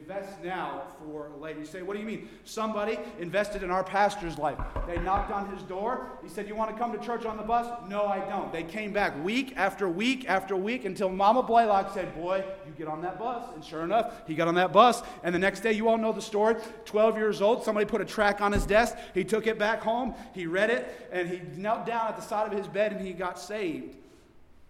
invest 0.02 0.42
now 0.42 0.82
for 0.98 1.30
later. 1.40 1.60
You 1.60 1.64
say, 1.64 1.82
what 1.82 1.94
do 1.94 2.00
you 2.00 2.06
mean? 2.06 2.28
Somebody 2.44 2.98
invested 3.20 3.62
in 3.62 3.70
our 3.70 3.84
pastor's 3.84 4.36
life. 4.36 4.58
They 4.86 4.98
knocked 4.98 5.30
on 5.30 5.48
his 5.54 5.62
door. 5.62 6.10
He 6.24 6.28
said, 6.28 6.48
You 6.48 6.56
want 6.56 6.72
to 6.72 6.76
come 6.76 6.92
to 6.92 6.98
church 6.98 7.24
on 7.24 7.36
the 7.36 7.42
bus? 7.44 7.68
No, 7.88 8.06
I 8.06 8.18
don't. 8.28 8.52
They 8.52 8.64
came 8.64 8.92
back 8.92 9.22
week 9.24 9.54
after 9.56 9.88
week 9.88 10.28
after 10.28 10.56
week 10.56 10.84
until 10.84 11.08
Mama 11.08 11.42
Blaylock 11.42 11.94
said, 11.94 12.12
Boy, 12.16 12.44
you 12.66 12.72
get 12.76 12.88
on 12.88 13.00
that 13.02 13.16
bus. 13.16 13.46
And 13.54 13.64
sure 13.64 13.84
enough, 13.84 14.12
he 14.26 14.34
got 14.34 14.48
on 14.48 14.56
that 14.56 14.72
bus. 14.72 15.02
And 15.22 15.32
the 15.32 15.38
next 15.38 15.60
day, 15.60 15.72
you 15.72 15.88
all 15.88 15.98
know 15.98 16.12
the 16.12 16.22
story 16.22 16.56
12 16.84 17.16
years 17.16 17.40
old, 17.40 17.62
somebody 17.62 17.86
put 17.86 18.00
a 18.00 18.04
tract 18.04 18.40
on 18.40 18.50
his 18.50 18.66
desk. 18.66 18.96
He 19.14 19.22
took 19.22 19.46
it 19.46 19.56
back 19.56 19.82
home. 19.82 20.14
He 20.34 20.46
read 20.46 20.70
it, 20.70 21.08
and 21.12 21.28
he 21.28 21.40
knelt 21.56 21.86
down 21.86 22.08
at 22.08 22.16
the 22.16 22.22
side 22.22 22.52
of 22.52 22.58
his 22.58 22.66
bed 22.66 22.92
and 22.92 23.06
he 23.06 23.12
got 23.12 23.38
saved. 23.38 23.94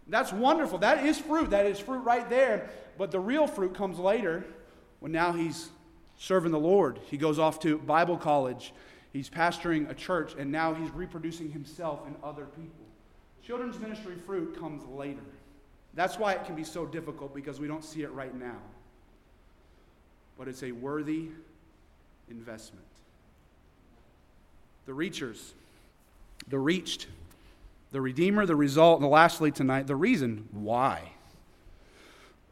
That's 0.08 0.32
wonderful. 0.32 0.78
That 0.78 1.06
is 1.06 1.18
fruit. 1.18 1.50
That 1.50 1.64
is 1.64 1.78
fruit 1.78 2.00
right 2.00 2.28
there. 2.28 2.68
But 2.98 3.10
the 3.10 3.20
real 3.20 3.46
fruit 3.46 3.74
comes 3.74 3.98
later 3.98 4.44
well, 5.02 5.10
now 5.10 5.32
he's 5.32 5.68
serving 6.16 6.52
the 6.52 6.60
Lord. 6.60 7.00
He 7.10 7.16
goes 7.16 7.40
off 7.40 7.58
to 7.60 7.76
Bible 7.78 8.16
college. 8.16 8.72
He's 9.12 9.28
pastoring 9.28 9.90
a 9.90 9.94
church, 9.94 10.34
and 10.38 10.52
now 10.52 10.74
he's 10.74 10.90
reproducing 10.90 11.50
himself 11.50 12.06
and 12.06 12.14
other 12.22 12.44
people. 12.44 12.86
Children's 13.44 13.80
ministry 13.80 14.14
fruit 14.14 14.58
comes 14.58 14.86
later. 14.86 15.24
That's 15.94 16.18
why 16.18 16.34
it 16.34 16.44
can 16.44 16.54
be 16.54 16.62
so 16.62 16.86
difficult 16.86 17.34
because 17.34 17.58
we 17.58 17.66
don't 17.66 17.84
see 17.84 18.02
it 18.02 18.12
right 18.12 18.32
now. 18.32 18.58
But 20.38 20.46
it's 20.46 20.62
a 20.62 20.70
worthy 20.70 21.30
investment. 22.30 22.86
The 24.86 24.92
reachers, 24.92 25.50
the 26.46 26.60
reached, 26.60 27.08
the 27.90 28.00
Redeemer, 28.00 28.46
the 28.46 28.56
result, 28.56 29.00
and 29.00 29.10
lastly 29.10 29.50
tonight, 29.50 29.88
the 29.88 29.96
reason 29.96 30.48
why. 30.52 31.12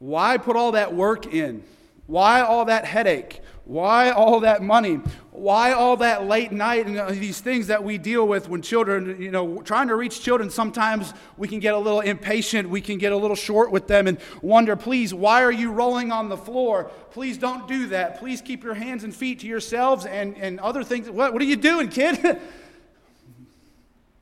Why 0.00 0.36
put 0.36 0.56
all 0.56 0.72
that 0.72 0.92
work 0.94 1.32
in? 1.32 1.62
Why 2.10 2.40
all 2.40 2.64
that 2.64 2.86
headache? 2.86 3.40
Why 3.66 4.10
all 4.10 4.40
that 4.40 4.64
money? 4.64 4.96
Why 5.30 5.70
all 5.70 5.96
that 5.98 6.26
late 6.26 6.50
night 6.50 6.88
and 6.88 7.20
these 7.20 7.40
things 7.40 7.68
that 7.68 7.84
we 7.84 7.98
deal 7.98 8.26
with 8.26 8.48
when 8.48 8.62
children, 8.62 9.22
you 9.22 9.30
know, 9.30 9.62
trying 9.62 9.86
to 9.86 9.94
reach 9.94 10.20
children, 10.20 10.50
sometimes 10.50 11.14
we 11.36 11.46
can 11.46 11.60
get 11.60 11.72
a 11.72 11.78
little 11.78 12.00
impatient. 12.00 12.68
We 12.68 12.80
can 12.80 12.98
get 12.98 13.12
a 13.12 13.16
little 13.16 13.36
short 13.36 13.70
with 13.70 13.86
them 13.86 14.08
and 14.08 14.18
wonder, 14.42 14.74
please, 14.74 15.14
why 15.14 15.44
are 15.44 15.52
you 15.52 15.70
rolling 15.70 16.10
on 16.10 16.28
the 16.28 16.36
floor? 16.36 16.90
Please 17.12 17.38
don't 17.38 17.68
do 17.68 17.86
that. 17.86 18.18
Please 18.18 18.42
keep 18.42 18.64
your 18.64 18.74
hands 18.74 19.04
and 19.04 19.14
feet 19.14 19.38
to 19.40 19.46
yourselves 19.46 20.04
and, 20.04 20.36
and 20.36 20.58
other 20.58 20.82
things. 20.82 21.08
What, 21.08 21.32
what 21.32 21.40
are 21.40 21.44
you 21.44 21.54
doing, 21.54 21.90
kid? 21.90 22.18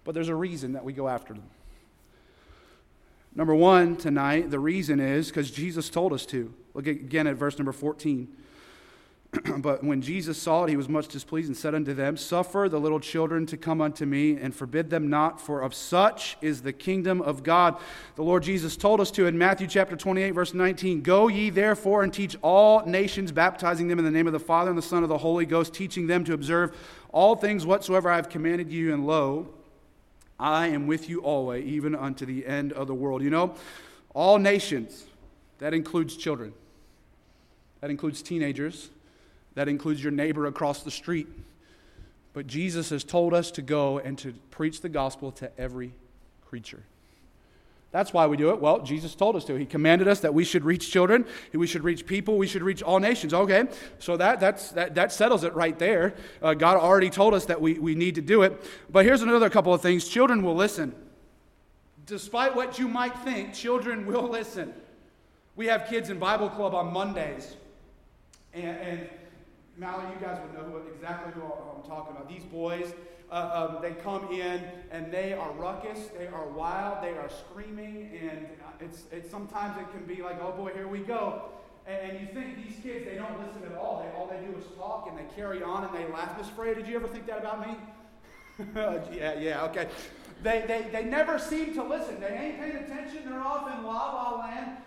but 0.04 0.14
there's 0.14 0.28
a 0.28 0.34
reason 0.34 0.74
that 0.74 0.84
we 0.84 0.92
go 0.92 1.08
after 1.08 1.32
them. 1.32 1.44
Number 3.34 3.54
one 3.54 3.96
tonight, 3.96 4.50
the 4.50 4.60
reason 4.60 5.00
is 5.00 5.28
because 5.28 5.50
Jesus 5.50 5.88
told 5.88 6.12
us 6.12 6.26
to. 6.26 6.52
Look 6.78 6.86
again 6.86 7.26
at 7.26 7.34
verse 7.34 7.58
number 7.58 7.72
14. 7.72 8.28
but 9.58 9.82
when 9.82 10.00
Jesus 10.00 10.40
saw 10.40 10.62
it, 10.62 10.70
he 10.70 10.76
was 10.76 10.88
much 10.88 11.08
displeased 11.08 11.48
and 11.48 11.56
said 11.56 11.74
unto 11.74 11.92
them, 11.92 12.16
Suffer 12.16 12.68
the 12.70 12.78
little 12.78 13.00
children 13.00 13.46
to 13.46 13.56
come 13.56 13.80
unto 13.80 14.06
me, 14.06 14.36
and 14.36 14.54
forbid 14.54 14.88
them 14.88 15.10
not, 15.10 15.40
for 15.40 15.60
of 15.60 15.74
such 15.74 16.36
is 16.40 16.62
the 16.62 16.72
kingdom 16.72 17.20
of 17.20 17.42
God. 17.42 17.80
The 18.14 18.22
Lord 18.22 18.44
Jesus 18.44 18.76
told 18.76 19.00
us 19.00 19.10
to 19.10 19.26
in 19.26 19.36
Matthew 19.36 19.66
chapter 19.66 19.96
28, 19.96 20.30
verse 20.30 20.54
19 20.54 21.02
Go 21.02 21.26
ye 21.26 21.50
therefore 21.50 22.04
and 22.04 22.14
teach 22.14 22.36
all 22.42 22.86
nations, 22.86 23.32
baptizing 23.32 23.88
them 23.88 23.98
in 23.98 24.04
the 24.04 24.12
name 24.12 24.28
of 24.28 24.32
the 24.32 24.38
Father 24.38 24.70
and 24.70 24.78
the 24.78 24.82
Son 24.82 25.02
of 25.02 25.08
the 25.08 25.18
Holy 25.18 25.46
Ghost, 25.46 25.74
teaching 25.74 26.06
them 26.06 26.22
to 26.22 26.32
observe 26.32 26.76
all 27.10 27.34
things 27.34 27.66
whatsoever 27.66 28.08
I 28.08 28.14
have 28.14 28.28
commanded 28.28 28.70
you, 28.70 28.94
and 28.94 29.04
lo, 29.04 29.48
I 30.38 30.68
am 30.68 30.86
with 30.86 31.08
you 31.08 31.22
always, 31.22 31.66
even 31.66 31.96
unto 31.96 32.24
the 32.24 32.46
end 32.46 32.72
of 32.72 32.86
the 32.86 32.94
world. 32.94 33.24
You 33.24 33.30
know, 33.30 33.56
all 34.14 34.38
nations, 34.38 35.06
that 35.58 35.74
includes 35.74 36.16
children. 36.16 36.52
That 37.80 37.90
includes 37.90 38.22
teenagers. 38.22 38.90
That 39.54 39.68
includes 39.68 40.02
your 40.02 40.12
neighbor 40.12 40.46
across 40.46 40.82
the 40.82 40.90
street. 40.90 41.26
But 42.32 42.46
Jesus 42.46 42.90
has 42.90 43.04
told 43.04 43.34
us 43.34 43.50
to 43.52 43.62
go 43.62 43.98
and 43.98 44.16
to 44.18 44.32
preach 44.50 44.80
the 44.80 44.88
gospel 44.88 45.32
to 45.32 45.50
every 45.58 45.92
creature. 46.46 46.82
That's 47.90 48.12
why 48.12 48.26
we 48.26 48.36
do 48.36 48.50
it. 48.50 48.60
Well, 48.60 48.82
Jesus 48.82 49.14
told 49.14 49.34
us 49.34 49.46
to. 49.46 49.54
He 49.54 49.64
commanded 49.64 50.08
us 50.08 50.20
that 50.20 50.34
we 50.34 50.44
should 50.44 50.64
reach 50.64 50.90
children, 50.90 51.24
we 51.54 51.66
should 51.66 51.84
reach 51.84 52.06
people, 52.06 52.36
we 52.36 52.46
should 52.46 52.62
reach 52.62 52.82
all 52.82 53.00
nations. 53.00 53.32
Okay, 53.32 53.64
so 53.98 54.16
that, 54.18 54.40
that's, 54.40 54.70
that, 54.72 54.94
that 54.96 55.10
settles 55.10 55.42
it 55.42 55.54
right 55.54 55.78
there. 55.78 56.14
Uh, 56.42 56.52
God 56.52 56.76
already 56.76 57.08
told 57.08 57.32
us 57.32 57.46
that 57.46 57.60
we, 57.60 57.78
we 57.78 57.94
need 57.94 58.14
to 58.16 58.20
do 58.20 58.42
it. 58.42 58.62
But 58.90 59.06
here's 59.06 59.22
another 59.22 59.48
couple 59.48 59.72
of 59.72 59.80
things 59.80 60.06
children 60.06 60.42
will 60.42 60.54
listen. 60.54 60.94
Despite 62.04 62.54
what 62.54 62.78
you 62.78 62.88
might 62.88 63.16
think, 63.20 63.54
children 63.54 64.06
will 64.06 64.28
listen. 64.28 64.74
We 65.56 65.66
have 65.66 65.88
kids 65.88 66.10
in 66.10 66.18
Bible 66.18 66.50
Club 66.50 66.74
on 66.74 66.92
Mondays. 66.92 67.56
And, 68.62 68.78
and 68.78 69.08
Mallory, 69.76 70.06
you 70.14 70.24
guys 70.24 70.40
would 70.42 70.54
know 70.54 70.82
exactly 70.92 71.32
who 71.32 71.42
I'm 71.42 71.88
talking 71.88 72.16
about. 72.16 72.28
These 72.28 72.44
boys, 72.44 72.92
uh, 73.30 73.68
um, 73.70 73.82
they 73.82 73.92
come 73.92 74.32
in 74.32 74.62
and 74.90 75.12
they 75.12 75.32
are 75.32 75.52
ruckus, 75.52 76.08
they 76.18 76.26
are 76.26 76.48
wild, 76.48 77.02
they 77.02 77.12
are 77.12 77.28
screaming, 77.28 78.18
and 78.20 78.46
it's, 78.80 79.04
it's 79.12 79.30
sometimes 79.30 79.78
it 79.80 79.90
can 79.92 80.04
be 80.04 80.22
like, 80.22 80.40
oh 80.42 80.52
boy, 80.52 80.72
here 80.74 80.88
we 80.88 81.00
go. 81.00 81.44
And, 81.86 82.12
and 82.12 82.20
you 82.20 82.34
think 82.34 82.56
these 82.56 82.76
kids, 82.82 83.04
they 83.06 83.14
don't 83.14 83.38
listen 83.38 83.62
at 83.70 83.78
all. 83.78 84.02
They, 84.02 84.18
all 84.18 84.26
they 84.26 84.44
do 84.46 84.58
is 84.58 84.64
talk 84.76 85.08
and 85.08 85.18
they 85.18 85.34
carry 85.34 85.62
on 85.62 85.84
and 85.84 85.94
they 85.94 86.10
laugh. 86.12 86.36
Miss 86.38 86.48
Freya, 86.48 86.74
did 86.74 86.86
you 86.88 86.96
ever 86.96 87.08
think 87.08 87.26
that 87.26 87.38
about 87.38 87.66
me? 87.66 87.76
yeah, 89.16 89.38
yeah, 89.38 89.64
okay. 89.64 89.88
They, 90.42 90.64
they, 90.66 90.88
they 90.92 91.04
never 91.04 91.38
seem 91.38 91.74
to 91.74 91.82
listen. 91.82 92.20
They 92.20 92.28
ain't 92.28 92.60
paying 92.60 92.76
attention. 92.76 93.28
They're 93.28 93.40
off 93.40 93.70
in 93.76 93.84
la 93.84 94.12
la 94.12 94.38
land, 94.38 94.77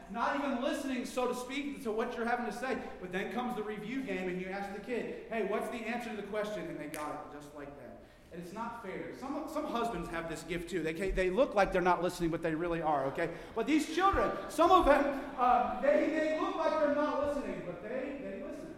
so 1.11 1.27
to 1.27 1.35
speak, 1.35 1.83
to 1.83 1.91
what 1.91 2.15
you're 2.15 2.25
having 2.25 2.45
to 2.45 2.53
say. 2.53 2.77
But 2.99 3.11
then 3.11 3.31
comes 3.31 3.55
the 3.55 3.63
review 3.63 4.01
game, 4.01 4.29
and 4.29 4.41
you 4.41 4.47
ask 4.47 4.73
the 4.73 4.79
kid, 4.79 5.15
hey, 5.29 5.45
what's 5.47 5.67
the 5.69 5.77
answer 5.77 6.09
to 6.09 6.15
the 6.15 6.23
question? 6.23 6.61
And 6.67 6.79
they 6.79 6.85
got 6.85 7.09
it 7.09 7.37
just 7.37 7.53
like 7.55 7.67
that. 7.79 7.99
And 8.33 8.41
it's 8.41 8.53
not 8.53 8.81
fair. 8.81 9.09
Some, 9.19 9.43
some 9.53 9.65
husbands 9.65 10.09
have 10.09 10.29
this 10.29 10.43
gift 10.43 10.69
too. 10.69 10.81
They, 10.81 10.93
they 10.93 11.29
look 11.29 11.53
like 11.53 11.73
they're 11.73 11.81
not 11.81 12.01
listening, 12.01 12.29
but 12.29 12.41
they 12.41 12.55
really 12.55 12.81
are, 12.81 13.05
okay? 13.07 13.29
But 13.55 13.67
these 13.67 13.93
children, 13.93 14.31
some 14.47 14.71
of 14.71 14.85
them, 14.85 15.19
uh, 15.37 15.81
they, 15.81 16.09
they 16.15 16.39
look 16.39 16.55
like 16.55 16.79
they're 16.79 16.95
not 16.95 17.27
listening, 17.27 17.61
but 17.65 17.83
they, 17.83 18.17
they 18.21 18.41
listen. 18.41 18.73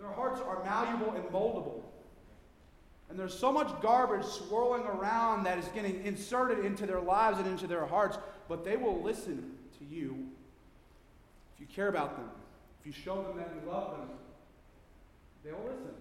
Their 0.00 0.10
hearts 0.10 0.40
are 0.40 0.64
malleable 0.64 1.12
and 1.12 1.24
moldable. 1.26 1.82
And 3.08 3.16
there's 3.20 3.38
so 3.38 3.52
much 3.52 3.68
garbage 3.82 4.24
swirling 4.24 4.84
around 4.84 5.44
that 5.44 5.58
is 5.58 5.66
getting 5.68 6.04
inserted 6.04 6.64
into 6.64 6.86
their 6.86 7.00
lives 7.00 7.38
and 7.38 7.46
into 7.46 7.68
their 7.68 7.86
hearts, 7.86 8.18
but 8.48 8.64
they 8.64 8.76
will 8.76 9.00
listen 9.00 9.52
to 9.78 9.84
you 9.84 10.28
you 11.62 11.68
care 11.72 11.86
about 11.86 12.16
them, 12.16 12.28
if 12.80 12.86
you 12.86 12.92
show 12.92 13.22
them 13.22 13.36
that 13.36 13.52
you 13.54 13.70
love 13.70 13.92
them. 13.92 14.08
They'll 15.44 15.62
listen. 15.62 15.94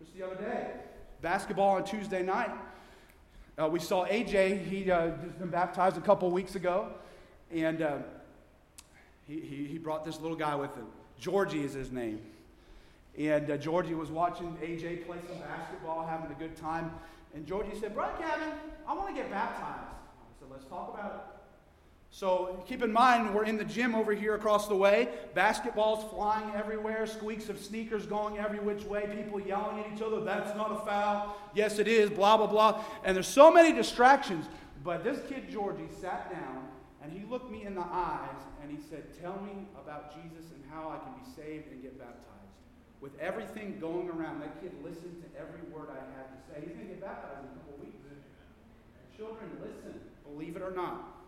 Just 0.00 0.16
the 0.16 0.26
other 0.26 0.34
day, 0.34 0.72
basketball 1.20 1.76
on 1.76 1.84
Tuesday 1.84 2.22
night. 2.24 2.50
Uh, 3.56 3.68
we 3.68 3.78
saw 3.78 4.04
AJ, 4.06 4.66
he 4.66 4.90
uh, 4.90 5.10
just 5.24 5.38
been 5.38 5.50
baptized 5.50 5.96
a 5.96 6.00
couple 6.00 6.28
weeks 6.32 6.56
ago, 6.56 6.88
and 7.52 7.80
uh, 7.80 7.98
he, 9.28 9.38
he, 9.38 9.66
he 9.66 9.78
brought 9.78 10.04
this 10.04 10.20
little 10.20 10.36
guy 10.36 10.56
with 10.56 10.74
him. 10.74 10.86
Georgie 11.20 11.62
is 11.62 11.74
his 11.74 11.92
name. 11.92 12.20
And 13.16 13.50
uh, 13.52 13.56
Georgie 13.56 13.94
was 13.94 14.10
watching 14.10 14.56
AJ 14.62 15.06
play 15.06 15.18
some 15.28 15.38
basketball, 15.38 16.06
having 16.06 16.32
a 16.32 16.38
good 16.38 16.56
time. 16.56 16.90
And 17.34 17.46
Georgie 17.46 17.78
said, 17.78 17.94
Brother 17.94 18.16
Kevin, 18.18 18.48
I 18.88 18.94
want 18.94 19.14
to 19.14 19.14
get 19.14 19.30
baptized. 19.30 19.62
I 19.62 20.40
said, 20.40 20.48
Let's 20.50 20.64
talk 20.64 20.92
about 20.94 21.12
it. 21.12 21.41
So 22.14 22.62
keep 22.68 22.82
in 22.82 22.92
mind, 22.92 23.34
we're 23.34 23.46
in 23.46 23.56
the 23.56 23.64
gym 23.64 23.94
over 23.94 24.12
here 24.12 24.34
across 24.34 24.68
the 24.68 24.76
way. 24.76 25.08
Basketballs 25.34 26.10
flying 26.10 26.54
everywhere, 26.54 27.06
squeaks 27.06 27.48
of 27.48 27.58
sneakers 27.58 28.04
going 28.04 28.36
every 28.36 28.58
which 28.58 28.84
way, 28.84 29.08
people 29.16 29.40
yelling 29.40 29.82
at 29.82 29.90
each 29.94 30.02
other, 30.02 30.20
that's 30.20 30.54
not 30.54 30.70
a 30.70 30.84
foul. 30.84 31.34
Yes, 31.54 31.78
it 31.78 31.88
is, 31.88 32.10
blah, 32.10 32.36
blah, 32.36 32.46
blah. 32.46 32.84
And 33.02 33.16
there's 33.16 33.26
so 33.26 33.50
many 33.50 33.72
distractions. 33.72 34.44
But 34.84 35.02
this 35.02 35.20
kid, 35.26 35.50
Georgie, 35.50 35.88
sat 36.00 36.30
down 36.30 36.68
and 37.02 37.10
he 37.10 37.24
looked 37.30 37.50
me 37.50 37.64
in 37.64 37.74
the 37.74 37.80
eyes 37.80 38.42
and 38.62 38.70
he 38.70 38.76
said, 38.90 39.04
Tell 39.18 39.40
me 39.40 39.66
about 39.82 40.14
Jesus 40.14 40.52
and 40.52 40.62
how 40.70 40.90
I 40.90 40.98
can 40.98 41.14
be 41.14 41.42
saved 41.42 41.72
and 41.72 41.82
get 41.82 41.98
baptized 41.98 42.28
with 43.00 43.18
everything 43.18 43.78
going 43.80 44.08
around, 44.10 44.40
that 44.40 44.60
kid 44.62 44.70
listened 44.84 45.20
to 45.20 45.40
every 45.40 45.60
word 45.74 45.88
I 45.90 45.98
had 46.14 46.30
to 46.30 46.38
say. 46.46 46.60
He's 46.60 46.76
going 46.76 46.86
to 46.86 46.94
get 46.94 47.00
baptized 47.00 47.40
in 47.40 47.50
a 47.50 47.58
couple 47.58 47.82
weeks. 47.82 47.98
Children, 49.16 49.50
listen, 49.60 50.00
believe 50.22 50.56
it 50.56 50.62
or 50.62 50.70
not. 50.70 51.21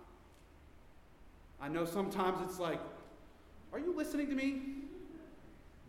I 1.61 1.69
know 1.69 1.85
sometimes 1.85 2.39
it's 2.49 2.59
like, 2.59 2.81
are 3.73 3.79
you 3.79 3.95
listening 3.97 4.29
to 4.29 4.35
me? 4.35 4.61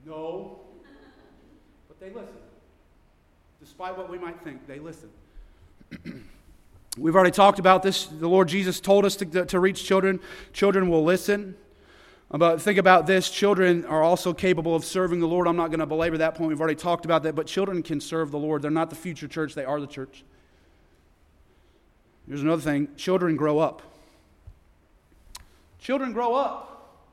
No. 0.05 0.59
But 1.87 1.99
they 1.99 2.07
listen. 2.07 2.37
Despite 3.59 3.97
what 3.97 4.09
we 4.09 4.17
might 4.17 4.39
think, 4.43 4.67
they 4.67 4.79
listen. 4.79 5.09
We've 6.97 7.15
already 7.15 7.31
talked 7.31 7.59
about 7.59 7.83
this. 7.83 8.05
The 8.05 8.27
Lord 8.27 8.47
Jesus 8.47 8.79
told 8.79 9.05
us 9.05 9.15
to, 9.17 9.45
to 9.45 9.59
reach 9.59 9.83
children. 9.83 10.19
Children 10.53 10.89
will 10.89 11.03
listen. 11.03 11.55
Uh, 12.31 12.37
but 12.37 12.61
think 12.61 12.77
about 12.77 13.05
this 13.05 13.29
children 13.29 13.85
are 13.85 14.01
also 14.01 14.33
capable 14.33 14.75
of 14.75 14.85
serving 14.85 15.19
the 15.19 15.27
Lord. 15.27 15.47
I'm 15.47 15.57
not 15.57 15.67
going 15.67 15.79
to 15.79 15.85
belabor 15.85 16.17
that 16.17 16.35
point. 16.35 16.49
We've 16.49 16.59
already 16.59 16.75
talked 16.75 17.05
about 17.05 17.23
that. 17.23 17.35
But 17.35 17.47
children 17.47 17.83
can 17.83 17.99
serve 17.99 18.31
the 18.31 18.39
Lord. 18.39 18.61
They're 18.61 18.71
not 18.71 18.89
the 18.89 18.95
future 18.95 19.27
church, 19.27 19.55
they 19.55 19.65
are 19.65 19.79
the 19.79 19.87
church. 19.87 20.23
Here's 22.27 22.41
another 22.41 22.61
thing 22.61 22.89
children 22.95 23.35
grow 23.35 23.59
up. 23.59 23.81
Children 25.85 26.13
grow 26.13 26.33
up. 26.33 26.71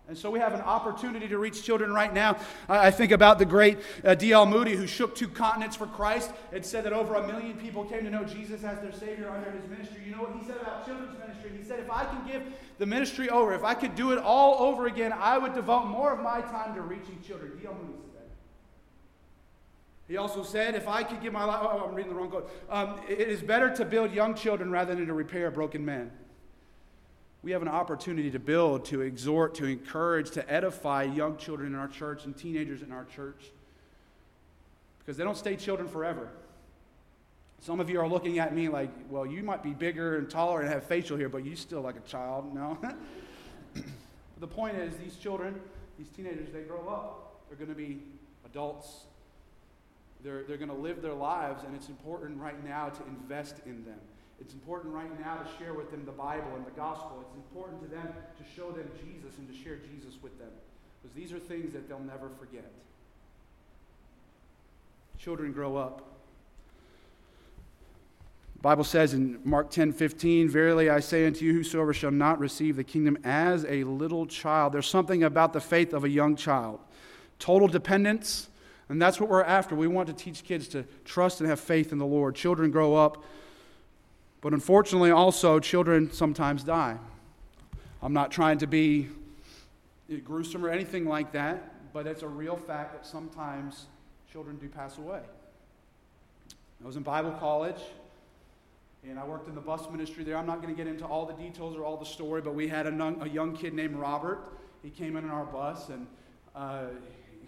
And 0.08 0.16
so 0.16 0.30
we 0.30 0.38
have 0.38 0.54
an 0.54 0.62
opportunity 0.62 1.28
to 1.28 1.36
reach 1.36 1.62
children 1.62 1.92
right 1.92 2.12
now. 2.12 2.38
I 2.70 2.90
think 2.90 3.12
about 3.12 3.38
the 3.38 3.44
great 3.44 3.78
uh, 4.02 4.14
D.L. 4.14 4.46
Moody 4.46 4.74
who 4.74 4.86
shook 4.86 5.14
two 5.14 5.28
continents 5.28 5.76
for 5.76 5.86
Christ. 5.86 6.30
and 6.54 6.64
said 6.64 6.84
that 6.84 6.94
over 6.94 7.16
a 7.16 7.26
million 7.26 7.58
people 7.58 7.84
came 7.84 8.02
to 8.04 8.10
know 8.10 8.24
Jesus 8.24 8.64
as 8.64 8.80
their 8.80 8.92
Savior 8.92 9.28
under 9.28 9.50
his 9.50 9.68
ministry. 9.68 10.00
You 10.06 10.12
know 10.12 10.22
what 10.22 10.32
he 10.40 10.46
said 10.46 10.56
about 10.62 10.86
children's 10.86 11.18
ministry? 11.18 11.50
He 11.54 11.62
said, 11.62 11.80
if 11.80 11.90
I 11.90 12.06
can 12.06 12.26
give 12.26 12.42
the 12.78 12.86
ministry 12.86 13.28
over, 13.28 13.52
if 13.52 13.62
I 13.62 13.74
could 13.74 13.94
do 13.94 14.12
it 14.12 14.18
all 14.18 14.66
over 14.66 14.86
again, 14.86 15.12
I 15.12 15.36
would 15.36 15.52
devote 15.52 15.84
more 15.84 16.10
of 16.10 16.20
my 16.20 16.40
time 16.40 16.74
to 16.74 16.80
reaching 16.80 17.20
children. 17.26 17.52
D.L. 17.60 17.74
Moody 17.74 17.92
said 17.92 18.22
that. 18.22 18.30
He 20.08 20.16
also 20.16 20.42
said, 20.42 20.74
if 20.74 20.88
I 20.88 21.02
could 21.02 21.20
give 21.20 21.34
my 21.34 21.44
life, 21.44 21.60
oh, 21.60 21.84
I'm 21.86 21.94
reading 21.94 22.10
the 22.10 22.18
wrong 22.18 22.30
quote. 22.30 22.50
Um, 22.70 23.00
it 23.06 23.28
is 23.28 23.42
better 23.42 23.68
to 23.76 23.84
build 23.84 24.12
young 24.12 24.34
children 24.34 24.70
rather 24.70 24.94
than 24.94 25.06
to 25.08 25.12
repair 25.12 25.48
a 25.48 25.52
broken 25.52 25.84
man 25.84 26.10
we 27.42 27.50
have 27.50 27.62
an 27.62 27.68
opportunity 27.68 28.30
to 28.30 28.38
build, 28.38 28.84
to 28.86 29.00
exhort, 29.00 29.54
to 29.56 29.64
encourage, 29.64 30.30
to 30.32 30.52
edify 30.52 31.02
young 31.02 31.36
children 31.36 31.72
in 31.72 31.78
our 31.78 31.88
church 31.88 32.24
and 32.24 32.36
teenagers 32.36 32.82
in 32.82 32.92
our 32.92 33.04
church. 33.04 33.50
Because 35.00 35.16
they 35.16 35.24
don't 35.24 35.36
stay 35.36 35.56
children 35.56 35.88
forever. 35.88 36.28
Some 37.60 37.80
of 37.80 37.90
you 37.90 38.00
are 38.00 38.08
looking 38.08 38.38
at 38.38 38.54
me 38.54 38.68
like, 38.68 38.90
well, 39.08 39.26
you 39.26 39.42
might 39.42 39.62
be 39.62 39.70
bigger 39.70 40.18
and 40.18 40.30
taller 40.30 40.60
and 40.60 40.68
have 40.68 40.84
facial 40.84 41.16
hair, 41.16 41.28
but 41.28 41.44
you 41.44 41.56
still 41.56 41.80
like 41.80 41.96
a 41.96 42.08
child. 42.08 42.54
No. 42.54 42.78
the 44.40 44.46
point 44.46 44.76
is, 44.76 44.96
these 44.96 45.16
children, 45.16 45.60
these 45.98 46.08
teenagers, 46.08 46.48
they 46.52 46.62
grow 46.62 46.88
up. 46.88 47.40
They're 47.48 47.58
going 47.58 47.68
to 47.68 47.74
be 47.74 48.02
adults. 48.44 49.04
They're, 50.24 50.44
they're 50.44 50.56
going 50.56 50.70
to 50.70 50.76
live 50.76 51.02
their 51.02 51.14
lives, 51.14 51.64
and 51.64 51.74
it's 51.74 51.88
important 51.88 52.40
right 52.40 52.64
now 52.64 52.88
to 52.88 53.02
invest 53.06 53.56
in 53.66 53.84
them. 53.84 53.98
It's 54.42 54.54
important 54.54 54.92
right 54.92 55.20
now 55.20 55.36
to 55.36 55.48
share 55.56 55.72
with 55.72 55.92
them 55.92 56.04
the 56.04 56.10
Bible 56.10 56.50
and 56.56 56.66
the 56.66 56.72
gospel. 56.72 57.24
It's 57.24 57.36
important 57.36 57.80
to 57.82 57.88
them 57.88 58.08
to 58.08 58.44
show 58.56 58.72
them 58.72 58.90
Jesus 58.98 59.38
and 59.38 59.48
to 59.48 59.54
share 59.54 59.76
Jesus 59.76 60.20
with 60.20 60.36
them. 60.40 60.48
Because 61.00 61.14
these 61.14 61.32
are 61.32 61.38
things 61.38 61.72
that 61.74 61.88
they'll 61.88 62.00
never 62.00 62.28
forget. 62.40 62.68
Children 65.16 65.52
grow 65.52 65.76
up. 65.76 65.98
The 68.56 68.62
Bible 68.62 68.82
says 68.82 69.14
in 69.14 69.38
Mark 69.44 69.70
10 69.70 69.92
15, 69.92 70.48
Verily 70.48 70.90
I 70.90 70.98
say 70.98 71.24
unto 71.24 71.44
you, 71.44 71.52
whosoever 71.52 71.94
shall 71.94 72.10
not 72.10 72.40
receive 72.40 72.74
the 72.74 72.84
kingdom 72.84 73.18
as 73.22 73.64
a 73.66 73.84
little 73.84 74.26
child. 74.26 74.72
There's 74.72 74.88
something 74.88 75.22
about 75.22 75.52
the 75.52 75.60
faith 75.60 75.92
of 75.92 76.02
a 76.02 76.08
young 76.08 76.34
child. 76.34 76.80
Total 77.38 77.68
dependence, 77.68 78.48
and 78.88 79.00
that's 79.00 79.20
what 79.20 79.30
we're 79.30 79.44
after. 79.44 79.76
We 79.76 79.86
want 79.86 80.08
to 80.08 80.12
teach 80.12 80.42
kids 80.42 80.66
to 80.68 80.84
trust 81.04 81.40
and 81.40 81.48
have 81.48 81.60
faith 81.60 81.92
in 81.92 81.98
the 81.98 82.06
Lord. 82.06 82.34
Children 82.34 82.72
grow 82.72 82.96
up 82.96 83.24
but 84.42 84.52
unfortunately, 84.52 85.12
also, 85.12 85.60
children 85.60 86.12
sometimes 86.12 86.64
die. 86.64 86.98
I'm 88.02 88.12
not 88.12 88.32
trying 88.32 88.58
to 88.58 88.66
be 88.66 89.08
gruesome 90.24 90.66
or 90.66 90.68
anything 90.68 91.06
like 91.06 91.32
that, 91.32 91.92
but 91.92 92.08
it's 92.08 92.22
a 92.22 92.28
real 92.28 92.56
fact 92.56 92.92
that 92.92 93.06
sometimes 93.06 93.86
children 94.30 94.56
do 94.56 94.68
pass 94.68 94.98
away. 94.98 95.20
I 96.82 96.86
was 96.86 96.96
in 96.96 97.04
Bible 97.04 97.30
college, 97.38 97.80
and 99.08 99.16
I 99.16 99.24
worked 99.24 99.46
in 99.46 99.54
the 99.54 99.60
bus 99.60 99.88
ministry 99.88 100.24
there. 100.24 100.36
I'm 100.36 100.46
not 100.46 100.60
going 100.60 100.74
to 100.74 100.76
get 100.76 100.92
into 100.92 101.06
all 101.06 101.24
the 101.24 101.34
details 101.34 101.76
or 101.76 101.84
all 101.84 101.96
the 101.96 102.04
story, 102.04 102.42
but 102.42 102.56
we 102.56 102.66
had 102.66 102.88
a, 102.88 103.28
young, 103.32 103.56
kid 103.56 103.72
named 103.72 103.94
Robert. 103.94 104.40
He 104.82 104.90
came 104.90 105.16
in 105.16 105.24
on 105.24 105.30
our 105.30 105.44
bus, 105.44 105.88
and 105.88 106.08
uh, 106.56 106.86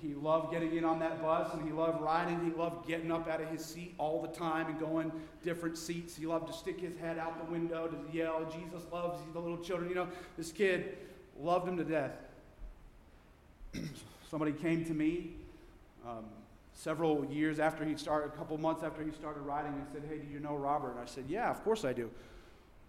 he 0.04 0.14
loved 0.14 0.52
getting 0.52 0.76
in 0.76 0.84
on 0.84 0.98
that 0.98 1.22
bus 1.22 1.54
and 1.54 1.64
he 1.64 1.72
loved 1.72 2.02
riding. 2.02 2.38
He 2.44 2.50
loved 2.50 2.86
getting 2.86 3.10
up 3.10 3.26
out 3.26 3.40
of 3.40 3.48
his 3.48 3.64
seat 3.64 3.94
all 3.96 4.20
the 4.20 4.28
time 4.28 4.66
and 4.66 4.78
going 4.78 5.10
different 5.42 5.78
seats. 5.78 6.14
He 6.14 6.26
loved 6.26 6.46
to 6.48 6.52
stick 6.52 6.78
his 6.78 6.94
head 6.96 7.18
out 7.18 7.44
the 7.44 7.50
window 7.50 7.88
to 7.88 8.16
yell, 8.16 8.44
Jesus 8.44 8.86
loves 8.92 9.18
the 9.32 9.38
little 9.38 9.56
children. 9.56 9.88
You 9.88 9.94
know, 9.94 10.08
this 10.36 10.52
kid 10.52 10.98
loved 11.40 11.66
him 11.66 11.78
to 11.78 11.84
death. 11.84 12.12
Somebody 14.30 14.52
came 14.52 14.84
to 14.84 14.92
me 14.92 15.30
um, 16.06 16.26
several 16.74 17.24
years 17.24 17.58
after 17.58 17.82
he 17.82 17.96
started, 17.96 18.26
a 18.26 18.36
couple 18.36 18.58
months 18.58 18.82
after 18.82 19.02
he 19.02 19.10
started 19.12 19.40
riding, 19.40 19.72
and 19.72 19.86
said, 19.90 20.02
Hey, 20.06 20.18
do 20.18 20.30
you 20.30 20.38
know 20.38 20.54
Robert? 20.54 20.90
And 20.90 21.00
I 21.00 21.06
said, 21.06 21.24
Yeah, 21.28 21.50
of 21.50 21.64
course 21.64 21.86
I 21.86 21.94
do. 21.94 22.10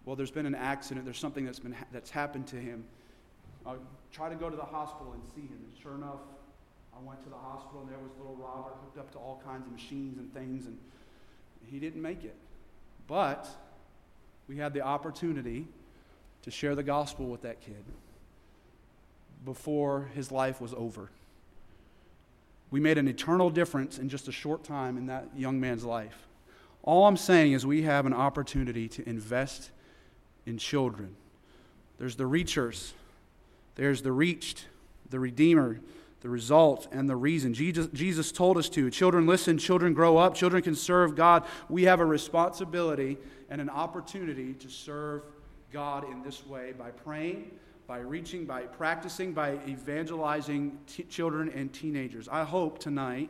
Well, 0.04 0.17
there's 0.17 0.32
been 0.32 0.45
an 0.45 0.56
accident. 0.56 1.06
There's 1.06 1.17
something 1.17 1.45
that's, 1.45 1.60
been, 1.60 1.75
that's 1.93 2.10
happened 2.10 2.47
to 2.47 2.58
him. 2.58 2.84
Uh, 3.65 3.75
try 4.12 4.30
to 4.30 4.36
go 4.36 4.49
to 4.49 4.56
the 4.56 4.65
hospital 4.65 5.13
and 5.13 5.23
see 5.34 5.41
him. 5.41 5.60
And 5.63 5.82
sure 5.82 5.95
enough, 5.95 6.19
I 6.95 7.08
went 7.08 7.23
to 7.23 7.29
the 7.29 7.36
hospital 7.36 7.81
and 7.81 7.89
there 7.89 7.99
was 7.99 8.12
little 8.17 8.36
Robert 8.36 8.73
hooked 8.84 8.97
up 8.97 9.12
to 9.12 9.17
all 9.17 9.41
kinds 9.45 9.65
of 9.65 9.73
machines 9.73 10.17
and 10.17 10.34
things, 10.34 10.65
and 10.65 10.77
he 11.69 11.79
didn't 11.79 12.01
make 12.01 12.23
it. 12.23 12.36
But 13.08 13.47
we 14.47 14.58
had 14.58 14.73
the 14.73 14.81
opportunity 14.81 15.67
to 16.43 16.51
share 16.51 16.75
the 16.75 16.84
gospel 16.84 17.25
with 17.25 17.41
that 17.41 17.60
kid 17.62 17.84
before 19.43 20.10
his 20.13 20.31
life 20.31 20.62
was 20.62 20.73
over. 20.73 21.10
We 22.71 22.79
made 22.79 22.97
an 22.97 23.08
eternal 23.08 23.49
difference 23.49 23.97
in 23.97 24.10
just 24.10 24.27
a 24.27 24.31
short 24.31 24.63
time 24.63 24.97
in 24.97 25.08
that 25.08 25.29
young 25.36 25.60
man's 25.60 25.84
life. 25.84 26.27
All 26.84 27.08
I'm 27.08 27.17
saying 27.17 27.53
is 27.53 27.65
we 27.65 27.84
have 27.84 28.05
an 28.05 28.13
opportunity 28.13 28.88
to 28.89 29.08
invest 29.08 29.71
in 30.45 30.58
children. 30.58 31.15
There's 31.97 32.15
the 32.15 32.25
reachers, 32.25 32.91
there's 33.75 34.01
the 34.01 34.12
reached, 34.12 34.65
the 35.10 35.19
redeemer, 35.19 35.79
the 36.25 36.31
result 36.31 36.88
and 36.91 37.07
the 37.07 37.15
reason. 37.15 37.53
Jesus, 37.53 37.85
Jesus 37.93 38.31
told 38.31 38.57
us 38.57 38.67
to. 38.69 38.89
Children 38.89 39.27
listen, 39.27 39.59
children 39.59 39.93
grow 39.93 40.17
up, 40.17 40.33
children 40.33 40.63
can 40.63 40.73
serve 40.73 41.15
God. 41.15 41.45
We 41.69 41.83
have 41.83 41.99
a 41.99 42.05
responsibility 42.05 43.19
and 43.47 43.61
an 43.61 43.69
opportunity 43.69 44.55
to 44.55 44.67
serve 44.67 45.21
God 45.71 46.03
in 46.09 46.23
this 46.23 46.43
way 46.43 46.71
by 46.71 46.89
praying, 46.89 47.51
by 47.85 47.99
reaching, 47.99 48.45
by 48.45 48.61
practicing, 48.61 49.33
by 49.33 49.59
evangelizing 49.67 50.79
t- 50.88 51.03
children 51.03 51.49
and 51.49 51.71
teenagers. 51.71 52.27
I 52.27 52.43
hope 52.43 52.79
tonight 52.79 53.29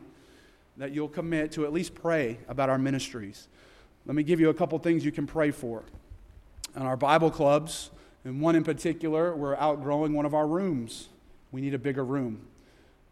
that 0.78 0.92
you'll 0.92 1.10
commit 1.10 1.52
to 1.52 1.66
at 1.66 1.74
least 1.74 1.94
pray 1.94 2.38
about 2.48 2.70
our 2.70 2.78
ministries. 2.78 3.48
Let 4.06 4.14
me 4.14 4.22
give 4.22 4.40
you 4.40 4.48
a 4.48 4.54
couple 4.54 4.78
things 4.78 5.04
you 5.04 5.12
can 5.12 5.26
pray 5.26 5.50
for. 5.50 5.82
In 6.74 6.80
our 6.80 6.96
Bible 6.96 7.30
clubs, 7.30 7.90
and 8.24 8.40
one 8.40 8.56
in 8.56 8.64
particular, 8.64 9.36
we're 9.36 9.56
outgrowing 9.56 10.14
one 10.14 10.24
of 10.24 10.32
our 10.32 10.46
rooms. 10.46 11.10
We 11.52 11.60
need 11.60 11.74
a 11.74 11.78
bigger 11.78 12.02
room. 12.02 12.46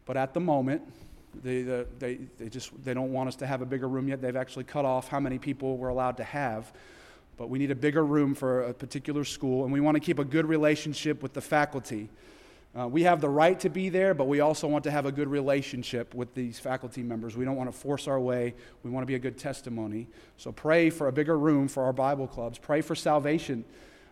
But 0.06 0.16
at 0.16 0.34
the 0.34 0.40
moment, 0.40 0.82
they, 1.42 1.62
they, 1.98 2.18
they 2.38 2.48
just 2.48 2.70
they 2.84 2.94
don't 2.94 3.12
want 3.12 3.28
us 3.28 3.36
to 3.36 3.46
have 3.46 3.62
a 3.62 3.66
bigger 3.66 3.88
room 3.88 4.08
yet. 4.08 4.20
They've 4.20 4.36
actually 4.36 4.64
cut 4.64 4.84
off 4.84 5.08
how 5.08 5.20
many 5.20 5.38
people 5.38 5.76
we're 5.76 5.88
allowed 5.88 6.18
to 6.18 6.24
have. 6.24 6.72
But 7.36 7.50
we 7.50 7.58
need 7.58 7.70
a 7.70 7.76
bigger 7.76 8.04
room 8.04 8.34
for 8.34 8.62
a 8.62 8.74
particular 8.74 9.24
school, 9.24 9.64
and 9.64 9.72
we 9.72 9.80
want 9.80 9.96
to 9.96 10.00
keep 10.00 10.18
a 10.18 10.24
good 10.24 10.46
relationship 10.46 11.22
with 11.22 11.32
the 11.32 11.40
faculty. 11.40 12.08
Uh, 12.78 12.88
we 12.88 13.02
have 13.04 13.20
the 13.20 13.28
right 13.28 13.58
to 13.60 13.68
be 13.68 13.88
there, 13.88 14.14
but 14.14 14.26
we 14.26 14.40
also 14.40 14.66
want 14.66 14.84
to 14.84 14.90
have 14.90 15.06
a 15.06 15.12
good 15.12 15.28
relationship 15.28 16.12
with 16.12 16.34
these 16.34 16.58
faculty 16.58 17.02
members. 17.02 17.36
We 17.36 17.44
don't 17.44 17.56
want 17.56 17.70
to 17.70 17.76
force 17.76 18.08
our 18.08 18.18
way. 18.18 18.54
We 18.82 18.90
want 18.90 19.02
to 19.02 19.06
be 19.06 19.14
a 19.14 19.18
good 19.20 19.38
testimony. 19.38 20.08
So 20.36 20.50
pray 20.50 20.90
for 20.90 21.06
a 21.06 21.12
bigger 21.12 21.38
room 21.38 21.68
for 21.68 21.84
our 21.84 21.92
Bible 21.92 22.26
clubs. 22.26 22.58
Pray 22.58 22.80
for 22.80 22.96
salvation. 22.96 23.64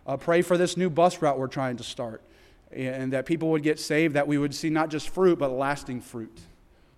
Uh, 0.07 0.15
pray 0.15 0.41
for 0.41 0.57
this 0.57 0.77
new 0.77 0.89
bus 0.89 1.21
route 1.21 1.37
we're 1.37 1.47
trying 1.47 1.77
to 1.77 1.83
start 1.83 2.21
and 2.75 3.13
that 3.13 3.25
people 3.25 3.49
would 3.49 3.63
get 3.63 3.79
saved, 3.79 4.15
that 4.15 4.27
we 4.27 4.37
would 4.37 4.53
see 4.53 4.69
not 4.69 4.89
just 4.89 5.09
fruit, 5.09 5.39
but 5.39 5.51
lasting 5.51 6.01
fruit. 6.01 6.39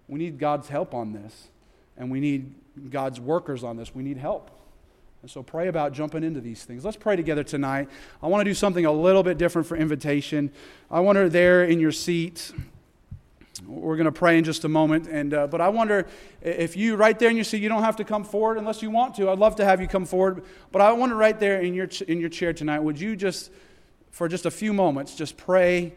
We 0.08 0.20
need 0.20 0.38
God's 0.38 0.70
help 0.70 0.94
on 0.94 1.14
this, 1.14 1.50
and 1.98 2.12
we 2.12 2.20
need 2.20 2.54
God's 2.90 3.20
workers 3.20 3.64
on 3.64 3.78
this. 3.78 3.94
We 3.94 4.04
need 4.04 4.18
help. 4.18 4.52
And 5.22 5.32
so 5.32 5.42
pray 5.42 5.70
about 5.70 5.94
jumping 5.94 6.24
into 6.24 6.40
these 6.40 6.64
things. 6.64 6.86
Let's 6.86 6.98
pray 6.98 7.16
together 7.16 7.44
tonight. 7.44 7.90
I 8.22 8.28
want 8.28 8.42
to 8.42 8.46
do 8.46 8.54
something 8.54 8.86
a 8.86 8.92
little 8.92 9.24
bit 9.24 9.40
different 9.40 9.68
for 9.68 9.76
invitation. 9.76 10.52
I 10.92 11.00
wonder 11.00 11.28
there 11.30 11.64
in 11.64 11.80
your 11.80 11.92
seat. 11.92 12.52
We're 13.66 13.96
going 13.96 14.06
to 14.06 14.12
pray 14.12 14.38
in 14.38 14.44
just 14.44 14.66
a 14.66 14.70
moment, 14.70 15.08
and 15.08 15.34
uh, 15.34 15.48
but 15.48 15.62
I 15.62 15.70
wonder 15.70 16.08
if 16.42 16.76
you 16.76 16.96
right 16.96 17.18
there 17.18 17.30
in 17.30 17.38
your 17.38 17.46
seat, 17.46 17.62
you 17.62 17.70
don't 17.70 17.84
have 17.84 17.96
to 17.96 18.04
come 18.04 18.24
forward 18.24 18.58
unless 18.58 18.84
you 18.84 18.92
want 18.92 19.16
to. 19.16 19.30
I'd 19.30 19.40
love 19.40 19.56
to 19.56 19.66
have 19.66 19.80
you 19.82 19.88
come 19.88 20.06
forward, 20.06 20.44
but 20.72 20.82
I 20.82 20.92
wonder 20.92 21.16
right 21.16 21.40
there 21.40 21.62
in 21.62 21.74
your 21.74 21.88
in 22.08 22.20
your 22.20 22.30
chair 22.30 22.52
tonight, 22.52 22.80
would 22.80 23.00
you 23.00 23.16
just 23.16 23.50
for 24.16 24.30
just 24.30 24.46
a 24.46 24.52
few 24.52 24.72
moments, 24.72 25.14
just 25.14 25.36
pray 25.36 25.94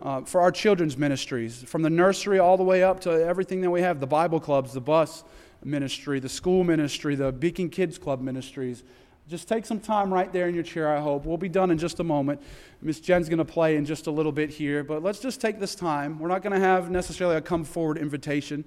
uh, 0.00 0.22
for 0.22 0.40
our 0.40 0.50
children's 0.50 0.96
ministries, 0.96 1.62
from 1.64 1.82
the 1.82 1.90
nursery 1.90 2.38
all 2.38 2.56
the 2.56 2.62
way 2.62 2.82
up 2.82 2.98
to 3.00 3.10
everything 3.10 3.60
that 3.60 3.68
we 3.68 3.82
have 3.82 4.00
the 4.00 4.06
Bible 4.06 4.40
clubs, 4.40 4.72
the 4.72 4.80
bus 4.80 5.22
ministry, 5.62 6.18
the 6.18 6.30
school 6.30 6.64
ministry, 6.64 7.14
the 7.14 7.30
Beacon 7.30 7.68
Kids 7.68 7.98
Club 7.98 8.22
ministries. 8.22 8.84
Just 9.28 9.48
take 9.48 9.66
some 9.66 9.80
time 9.80 10.10
right 10.10 10.32
there 10.32 10.48
in 10.48 10.54
your 10.54 10.64
chair, 10.64 10.96
I 10.96 10.98
hope. 10.98 11.26
We'll 11.26 11.36
be 11.36 11.50
done 11.50 11.70
in 11.70 11.76
just 11.76 12.00
a 12.00 12.04
moment. 12.04 12.40
Miss 12.80 13.00
Jen's 13.00 13.28
going 13.28 13.36
to 13.36 13.44
play 13.44 13.76
in 13.76 13.84
just 13.84 14.06
a 14.06 14.10
little 14.10 14.32
bit 14.32 14.48
here, 14.48 14.82
but 14.82 15.02
let's 15.02 15.18
just 15.18 15.38
take 15.38 15.60
this 15.60 15.74
time. 15.74 16.18
We're 16.18 16.28
not 16.28 16.40
going 16.40 16.54
to 16.54 16.66
have 16.66 16.90
necessarily 16.90 17.36
a 17.36 17.42
come 17.42 17.64
forward 17.64 17.98
invitation, 17.98 18.64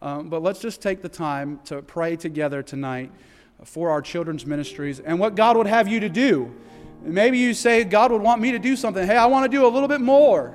um, 0.00 0.28
but 0.28 0.44
let's 0.44 0.60
just 0.60 0.80
take 0.80 1.02
the 1.02 1.08
time 1.08 1.58
to 1.64 1.82
pray 1.82 2.14
together 2.14 2.62
tonight 2.62 3.10
for 3.64 3.90
our 3.90 4.00
children's 4.00 4.46
ministries 4.46 5.00
and 5.00 5.18
what 5.18 5.34
God 5.34 5.56
would 5.56 5.66
have 5.66 5.88
you 5.88 5.98
to 5.98 6.08
do 6.08 6.54
Maybe 7.04 7.38
you 7.38 7.52
say, 7.52 7.84
God 7.84 8.10
would 8.12 8.22
want 8.22 8.40
me 8.40 8.52
to 8.52 8.58
do 8.58 8.76
something. 8.76 9.06
Hey, 9.06 9.16
I 9.16 9.26
want 9.26 9.44
to 9.44 9.54
do 9.54 9.66
a 9.66 9.68
little 9.68 9.88
bit 9.88 10.00
more. 10.00 10.54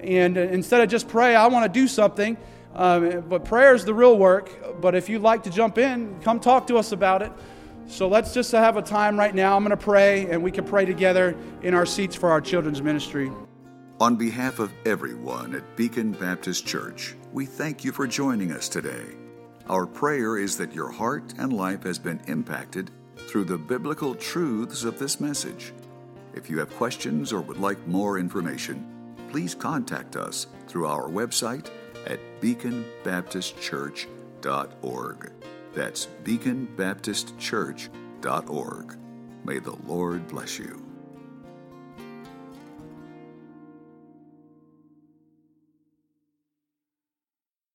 And 0.00 0.38
uh, 0.38 0.40
instead 0.40 0.80
of 0.80 0.88
just 0.88 1.06
pray, 1.06 1.36
I 1.36 1.46
want 1.48 1.72
to 1.72 1.80
do 1.80 1.86
something. 1.86 2.36
Um, 2.74 3.24
but 3.28 3.44
prayer 3.44 3.74
is 3.74 3.84
the 3.84 3.94
real 3.94 4.16
work. 4.16 4.80
But 4.80 4.94
if 4.94 5.08
you'd 5.08 5.22
like 5.22 5.42
to 5.44 5.50
jump 5.50 5.76
in, 5.78 6.18
come 6.20 6.40
talk 6.40 6.66
to 6.68 6.78
us 6.78 6.92
about 6.92 7.22
it. 7.22 7.30
So 7.88 8.08
let's 8.08 8.34
just 8.34 8.50
have 8.52 8.76
a 8.76 8.82
time 8.82 9.18
right 9.18 9.34
now. 9.34 9.54
I'm 9.54 9.62
going 9.62 9.70
to 9.70 9.76
pray, 9.76 10.28
and 10.30 10.42
we 10.42 10.50
can 10.50 10.64
pray 10.64 10.86
together 10.86 11.36
in 11.62 11.74
our 11.74 11.86
seats 11.86 12.16
for 12.16 12.30
our 12.30 12.40
children's 12.40 12.82
ministry. 12.82 13.30
On 14.00 14.16
behalf 14.16 14.58
of 14.58 14.72
everyone 14.84 15.54
at 15.54 15.76
Beacon 15.76 16.12
Baptist 16.12 16.66
Church, 16.66 17.14
we 17.32 17.46
thank 17.46 17.84
you 17.84 17.92
for 17.92 18.06
joining 18.06 18.50
us 18.50 18.68
today. 18.68 19.04
Our 19.68 19.86
prayer 19.86 20.36
is 20.36 20.56
that 20.58 20.74
your 20.74 20.90
heart 20.90 21.34
and 21.38 21.52
life 21.52 21.84
has 21.84 21.98
been 21.98 22.20
impacted 22.26 22.90
through 23.26 23.44
the 23.44 23.58
biblical 23.58 24.14
truths 24.14 24.84
of 24.84 24.98
this 24.98 25.20
message. 25.20 25.74
If 26.34 26.50
you 26.50 26.58
have 26.58 26.76
questions 26.76 27.32
or 27.32 27.40
would 27.40 27.58
like 27.58 27.86
more 27.86 28.18
information, 28.18 29.16
please 29.30 29.54
contact 29.54 30.16
us 30.16 30.48
through 30.68 30.86
our 30.86 31.08
website 31.08 31.70
at 32.06 32.20
beaconbaptistchurch.org. 32.40 35.32
That's 35.74 36.08
beaconbaptistchurch.org. 36.24 38.98
May 39.44 39.58
the 39.58 39.76
Lord 39.86 40.26
bless 40.28 40.58
you. 40.58 40.85